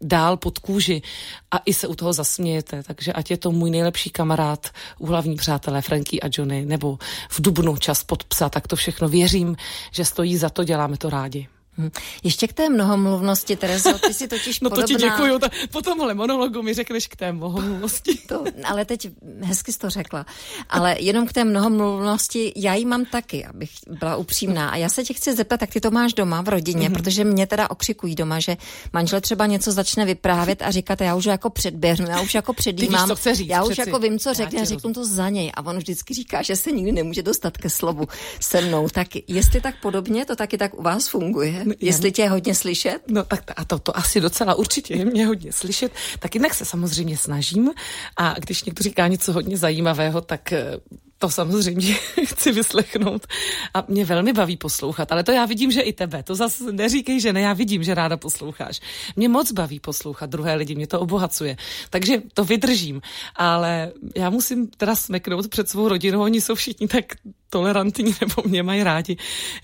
dál 0.00 0.36
pod 0.36 0.58
kůži 0.58 1.02
a 1.50 1.58
i 1.66 1.74
se 1.74 1.86
u 1.86 1.94
toho 1.94 2.12
zasmějete. 2.12 2.82
Takže 2.82 3.12
ať 3.12 3.30
je 3.30 3.36
to 3.36 3.50
můj 3.50 3.70
nejlepší 3.70 4.10
kamarád, 4.10 4.70
hlavní 5.00 5.36
přátelé 5.36 5.82
Franky 5.82 6.20
a 6.20 6.28
Johnny, 6.30 6.66
nebo 6.66 6.98
v 7.30 7.40
Dubnu 7.40 7.76
čas 7.76 8.04
pod 8.04 8.24
psa, 8.24 8.48
tak 8.48 8.68
to 8.68 8.76
všechno 8.76 9.08
věřím, 9.08 9.56
že 9.92 10.04
stojí 10.04 10.36
za 10.36 10.50
to, 10.50 10.64
děláme 10.64 10.96
to 10.96 11.10
rádi. 11.10 11.48
Hm. 11.78 11.90
Ještě 12.22 12.48
k 12.48 12.52
té 12.52 12.68
mnohomluvnosti, 12.68 13.56
Terezo, 13.56 13.98
ty 13.98 14.14
si 14.14 14.28
totiž 14.28 14.60
No 14.68 14.70
to 14.70 14.76
podobná... 14.76 14.98
ti 14.98 15.04
děkuju, 15.04 15.38
ta, 15.38 15.48
po 15.70 15.82
tomhle 15.82 16.14
monologu 16.14 16.62
mi 16.62 16.74
řekneš 16.74 17.06
k 17.06 17.16
té 17.16 17.32
mnohomluvnosti. 17.32 18.18
To, 18.28 18.44
ale 18.64 18.84
teď 18.84 19.08
hezky 19.40 19.72
jsi 19.72 19.78
to 19.78 19.90
řekla. 19.90 20.26
Ale 20.70 20.96
jenom 20.98 21.26
k 21.26 21.32
té 21.32 21.44
mnohomluvnosti, 21.44 22.52
já 22.56 22.74
ji 22.74 22.84
mám 22.84 23.04
taky, 23.04 23.44
abych 23.44 23.70
byla 24.00 24.16
upřímná. 24.16 24.68
A 24.68 24.76
já 24.76 24.88
se 24.88 25.04
tě 25.04 25.14
chci 25.14 25.34
zeptat, 25.34 25.60
jak 25.60 25.70
ty 25.70 25.80
to 25.80 25.90
máš 25.90 26.14
doma 26.14 26.42
v 26.42 26.48
rodině, 26.48 26.88
mm-hmm. 26.88 26.92
protože 26.92 27.24
mě 27.24 27.46
teda 27.46 27.70
okřikují 27.70 28.14
doma, 28.14 28.40
že 28.40 28.56
manžel 28.92 29.20
třeba 29.20 29.46
něco 29.46 29.72
začne 29.72 30.04
vyprávět 30.04 30.62
a 30.62 30.70
říkat, 30.70 31.00
já 31.00 31.14
už 31.14 31.24
jako 31.24 31.50
předběhnu, 31.50 32.06
já 32.10 32.20
už 32.20 32.34
jako 32.34 32.52
předjímám, 32.52 33.08
víš, 33.08 33.36
říct, 33.36 33.48
já 33.48 33.64
už 33.64 33.72
přeci. 33.72 33.88
jako 33.88 33.98
vím, 33.98 34.18
co 34.18 34.34
řekne, 34.34 34.64
řeknu 34.64 34.92
to 34.92 35.04
za 35.06 35.28
něj. 35.28 35.52
A 35.54 35.62
on 35.66 35.76
vždycky 35.78 36.14
říká, 36.14 36.42
že 36.42 36.56
se 36.56 36.72
nikdy 36.72 36.92
nemůže 36.92 37.22
dostat 37.22 37.56
ke 37.56 37.70
slovu 37.70 38.06
se 38.40 38.60
mnou. 38.60 38.88
Tak 38.88 39.08
jestli 39.28 39.60
tak 39.60 39.74
podobně, 39.82 40.24
to 40.24 40.36
taky 40.36 40.58
tak 40.58 40.78
u 40.78 40.82
vás 40.82 41.08
funguje. 41.08 41.64
Jestli 41.80 42.12
tě 42.12 42.22
je 42.22 42.30
hodně 42.30 42.54
slyšet? 42.54 42.98
No 43.08 43.24
tak 43.24 43.50
a 43.56 43.64
to, 43.64 43.78
to 43.78 43.96
asi 43.96 44.20
docela 44.20 44.54
určitě 44.54 44.94
je 44.94 45.04
mě 45.04 45.26
hodně 45.26 45.52
slyšet. 45.52 45.92
Tak 46.18 46.34
jinak 46.34 46.54
se 46.54 46.64
samozřejmě 46.64 47.18
snažím 47.18 47.70
a 48.16 48.34
když 48.38 48.64
někdo 48.64 48.82
říká 48.82 49.06
něco 49.06 49.32
hodně 49.32 49.56
zajímavého, 49.56 50.20
tak 50.20 50.52
eh, 50.52 50.80
to 51.18 51.30
samozřejmě 51.30 51.94
chci 52.24 52.52
vyslechnout 52.52 53.26
a 53.74 53.84
mě 53.88 54.04
velmi 54.04 54.32
baví 54.32 54.56
poslouchat, 54.56 55.12
ale 55.12 55.24
to 55.24 55.32
já 55.32 55.44
vidím, 55.44 55.70
že 55.70 55.80
i 55.80 55.92
tebe. 55.92 56.22
To 56.22 56.34
zase 56.34 56.72
neříkej, 56.72 57.20
že 57.20 57.32
ne, 57.32 57.40
já 57.40 57.52
vidím, 57.52 57.82
že 57.82 57.94
ráda 57.94 58.16
posloucháš. 58.16 58.80
Mě 59.16 59.28
moc 59.28 59.52
baví 59.52 59.80
poslouchat 59.80 60.30
druhé 60.30 60.54
lidi, 60.54 60.74
mě 60.74 60.86
to 60.86 61.00
obohacuje. 61.00 61.56
Takže 61.90 62.22
to 62.34 62.44
vydržím, 62.44 63.00
ale 63.36 63.92
já 64.16 64.30
musím 64.30 64.66
teda 64.66 64.96
smeknout 64.96 65.48
před 65.48 65.68
svou 65.68 65.88
rodinou, 65.88 66.22
oni 66.22 66.40
jsou 66.40 66.54
všichni 66.54 66.88
tak 66.88 67.04
tolerantní 67.50 68.04
nebo 68.20 68.42
mě 68.46 68.62
mají 68.62 68.82
rádi, 68.82 69.16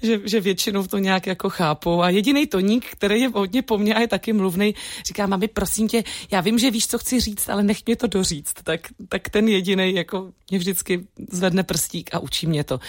že, 0.02 0.20
že 0.24 0.40
většinou 0.40 0.86
to 0.86 0.98
nějak 0.98 1.26
jako 1.26 1.50
chápou. 1.50 2.02
A 2.02 2.10
jediný 2.10 2.46
toník, 2.46 2.86
který 2.90 3.20
je 3.20 3.28
hodně 3.28 3.62
po 3.62 3.78
mně 3.78 3.94
a 3.94 4.00
je 4.00 4.08
taky 4.08 4.32
mluvný, 4.32 4.74
říká, 5.06 5.26
mami, 5.26 5.48
prosím 5.48 5.88
tě, 5.88 6.04
já 6.30 6.40
vím, 6.40 6.58
že 6.58 6.70
víš, 6.70 6.86
co 6.86 6.98
chci 6.98 7.20
říct, 7.20 7.48
ale 7.48 7.62
nech 7.62 7.86
mě 7.86 7.96
to 7.96 8.06
doříct. 8.06 8.62
Tak, 8.62 8.80
tak 9.08 9.28
ten 9.28 9.48
jediný 9.48 9.94
jako 9.94 10.32
mě 10.50 10.58
vždycky 10.58 11.06
zvedne 11.30 11.62
prstík 11.62 12.14
a 12.14 12.18
učí 12.18 12.46
mě 12.46 12.64
to. 12.64 12.80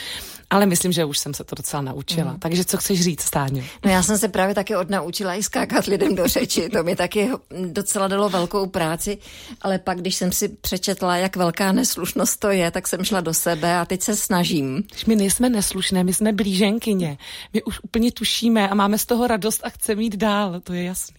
Ale 0.49 0.65
myslím, 0.65 0.91
že 0.91 1.05
už 1.05 1.17
jsem 1.17 1.33
se 1.33 1.43
to 1.43 1.55
docela 1.55 1.81
naučila. 1.81 2.31
Mm. 2.31 2.39
Takže 2.39 2.65
co 2.65 2.77
chceš 2.77 3.01
říct, 3.01 3.21
Stáňo? 3.21 3.63
No 3.85 3.91
já 3.91 4.03
jsem 4.03 4.17
se 4.17 4.27
právě 4.27 4.55
taky 4.55 4.75
odnaučila 4.75 5.35
i 5.35 5.43
skákat 5.43 5.85
lidem 5.85 6.15
do 6.15 6.27
řeči. 6.27 6.69
To 6.69 6.83
mi 6.83 6.95
taky 6.95 7.29
docela 7.71 8.07
dalo 8.07 8.29
velkou 8.29 8.67
práci, 8.67 9.17
ale 9.61 9.79
pak, 9.79 9.99
když 9.99 10.15
jsem 10.15 10.31
si 10.31 10.47
přečetla, 10.47 11.17
jak 11.17 11.35
velká 11.35 11.71
neslušnost 11.71 12.39
to 12.39 12.49
je, 12.49 12.71
tak 12.71 12.87
jsem 12.87 13.03
šla 13.03 13.21
do 13.21 13.33
sebe 13.33 13.77
a 13.77 13.85
teď 13.85 14.01
se 14.01 14.15
snažím. 14.15 14.83
My 15.07 15.15
nejsme 15.15 15.49
neslušné, 15.49 16.03
my 16.03 16.13
jsme 16.13 16.33
blíženkyně. 16.33 17.17
My 17.53 17.63
už 17.63 17.79
úplně 17.83 18.11
tušíme 18.11 18.69
a 18.69 18.75
máme 18.75 18.97
z 18.97 19.05
toho 19.05 19.27
radost 19.27 19.61
a 19.63 19.69
chceme 19.69 20.03
jít 20.03 20.15
dál, 20.15 20.61
to 20.63 20.73
je 20.73 20.83
jasný. 20.83 21.15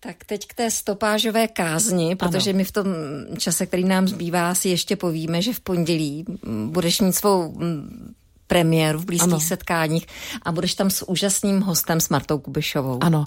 Tak 0.00 0.24
teď 0.24 0.46
k 0.46 0.54
té 0.54 0.70
stopážové 0.70 1.48
kázni, 1.48 2.16
protože 2.16 2.50
ano. 2.50 2.56
my 2.56 2.64
v 2.64 2.72
tom 2.72 2.86
čase, 3.38 3.66
který 3.66 3.84
nám 3.84 4.08
zbývá, 4.08 4.54
si 4.54 4.68
ještě 4.68 4.96
povíme, 4.96 5.42
že 5.42 5.52
v 5.52 5.60
pondělí 5.60 6.24
budeš 6.66 7.00
mít 7.00 7.12
svou 7.12 7.58
premiéru 8.48 8.98
v 8.98 9.04
blízkých 9.04 9.32
ano. 9.32 9.40
setkáních 9.40 10.06
a 10.42 10.52
budeš 10.52 10.74
tam 10.74 10.90
s 10.90 11.08
úžasným 11.08 11.60
hostem, 11.60 12.00
s 12.00 12.08
Martou 12.08 12.38
Kubišovou. 12.38 12.98
Ano, 13.00 13.24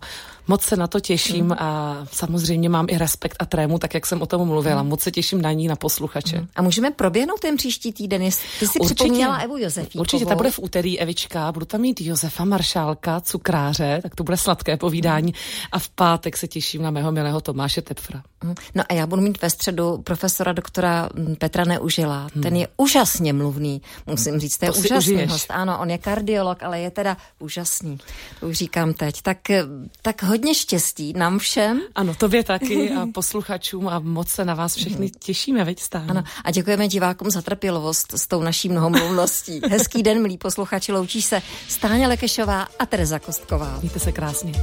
moc 0.47 0.61
se 0.61 0.75
na 0.75 0.87
to 0.87 0.99
těším 0.99 1.45
mm. 1.45 1.51
a 1.51 1.97
samozřejmě 2.11 2.69
mám 2.69 2.85
i 2.89 2.97
respekt 2.97 3.37
a 3.39 3.45
trému, 3.45 3.79
tak 3.79 3.93
jak 3.93 4.05
jsem 4.05 4.21
o 4.21 4.25
tom 4.25 4.47
mluvila. 4.47 4.83
Mm. 4.83 4.89
Moc 4.89 5.01
se 5.01 5.11
těším 5.11 5.41
na 5.41 5.51
ní, 5.51 5.67
na 5.67 5.75
posluchače. 5.75 6.37
Mm. 6.37 6.47
A 6.55 6.61
můžeme 6.61 6.91
proběhnout 6.91 7.39
ten 7.39 7.57
příští 7.57 7.93
týden? 7.93 8.21
Ty 8.21 8.31
jsi 8.31 8.79
Určitě. 8.79 8.95
připomněla 8.95 9.37
Evu 9.37 9.57
Josefíkovou. 9.57 10.01
Určitě, 10.01 10.25
ta 10.25 10.35
bude 10.35 10.51
v 10.51 10.59
úterý 10.59 10.99
Evička, 10.99 11.51
budu 11.51 11.65
tam 11.65 11.81
mít 11.81 12.01
Josefa 12.01 12.45
Maršálka, 12.45 13.21
cukráře, 13.21 13.99
tak 14.03 14.15
to 14.15 14.23
bude 14.23 14.37
sladké 14.37 14.77
povídání 14.77 15.27
mm. 15.27 15.67
a 15.71 15.79
v 15.79 15.89
pátek 15.89 16.37
se 16.37 16.47
těším 16.47 16.81
na 16.81 16.91
mého 16.91 17.11
milého 17.11 17.41
Tomáše 17.41 17.81
Tepfra. 17.81 18.23
Mm. 18.43 18.55
No 18.75 18.83
a 18.89 18.93
já 18.93 19.07
budu 19.07 19.21
mít 19.21 19.41
ve 19.41 19.49
středu 19.49 19.97
profesora 19.97 20.53
doktora 20.53 21.09
Petra 21.37 21.65
Neužila. 21.65 22.27
Mm. 22.35 22.41
Ten 22.41 22.55
je 22.55 22.67
úžasně 22.77 23.33
mluvný, 23.33 23.81
musím 24.07 24.39
říct, 24.39 24.57
to 24.57 24.65
je 24.65 24.71
to 24.71 25.01
úžasný 25.13 25.33
host. 25.33 25.51
Ano, 25.51 25.79
on 25.79 25.89
je 25.89 25.97
kardiolog, 25.97 26.63
ale 26.63 26.79
je 26.79 26.91
teda 26.91 27.17
úžasný. 27.39 27.97
To 28.39 28.47
už 28.47 28.57
říkám 28.57 28.93
teď. 28.93 29.21
Tak, 29.21 29.37
tak 30.01 30.23
hodně 30.23 30.55
štěstí 30.55 31.13
nám 31.13 31.39
všem. 31.39 31.81
Ano, 31.95 32.15
tobě 32.15 32.43
taky 32.43 32.91
a 32.91 33.07
posluchačům 33.13 33.87
a 33.87 33.99
moc 33.99 34.29
se 34.29 34.45
na 34.45 34.53
vás 34.53 34.75
všechny 34.75 35.09
těšíme, 35.09 35.63
veď 35.63 35.79
stále. 35.79 36.05
Ano, 36.07 36.23
a 36.43 36.51
děkujeme 36.51 36.87
divákům 36.87 37.29
za 37.29 37.41
trpělivost 37.41 38.13
s 38.13 38.27
tou 38.27 38.41
naší 38.41 38.69
mnohomluvností. 38.69 39.61
Hezký 39.69 40.03
den, 40.03 40.21
milí 40.21 40.37
posluchači, 40.37 40.91
loučí 40.91 41.21
se 41.21 41.41
Stáně 41.67 42.07
Lekešová 42.07 42.67
a 42.79 42.85
Tereza 42.85 43.19
Kostková. 43.19 43.77
Mějte 43.81 43.99
se 43.99 44.11
krásně. 44.11 44.53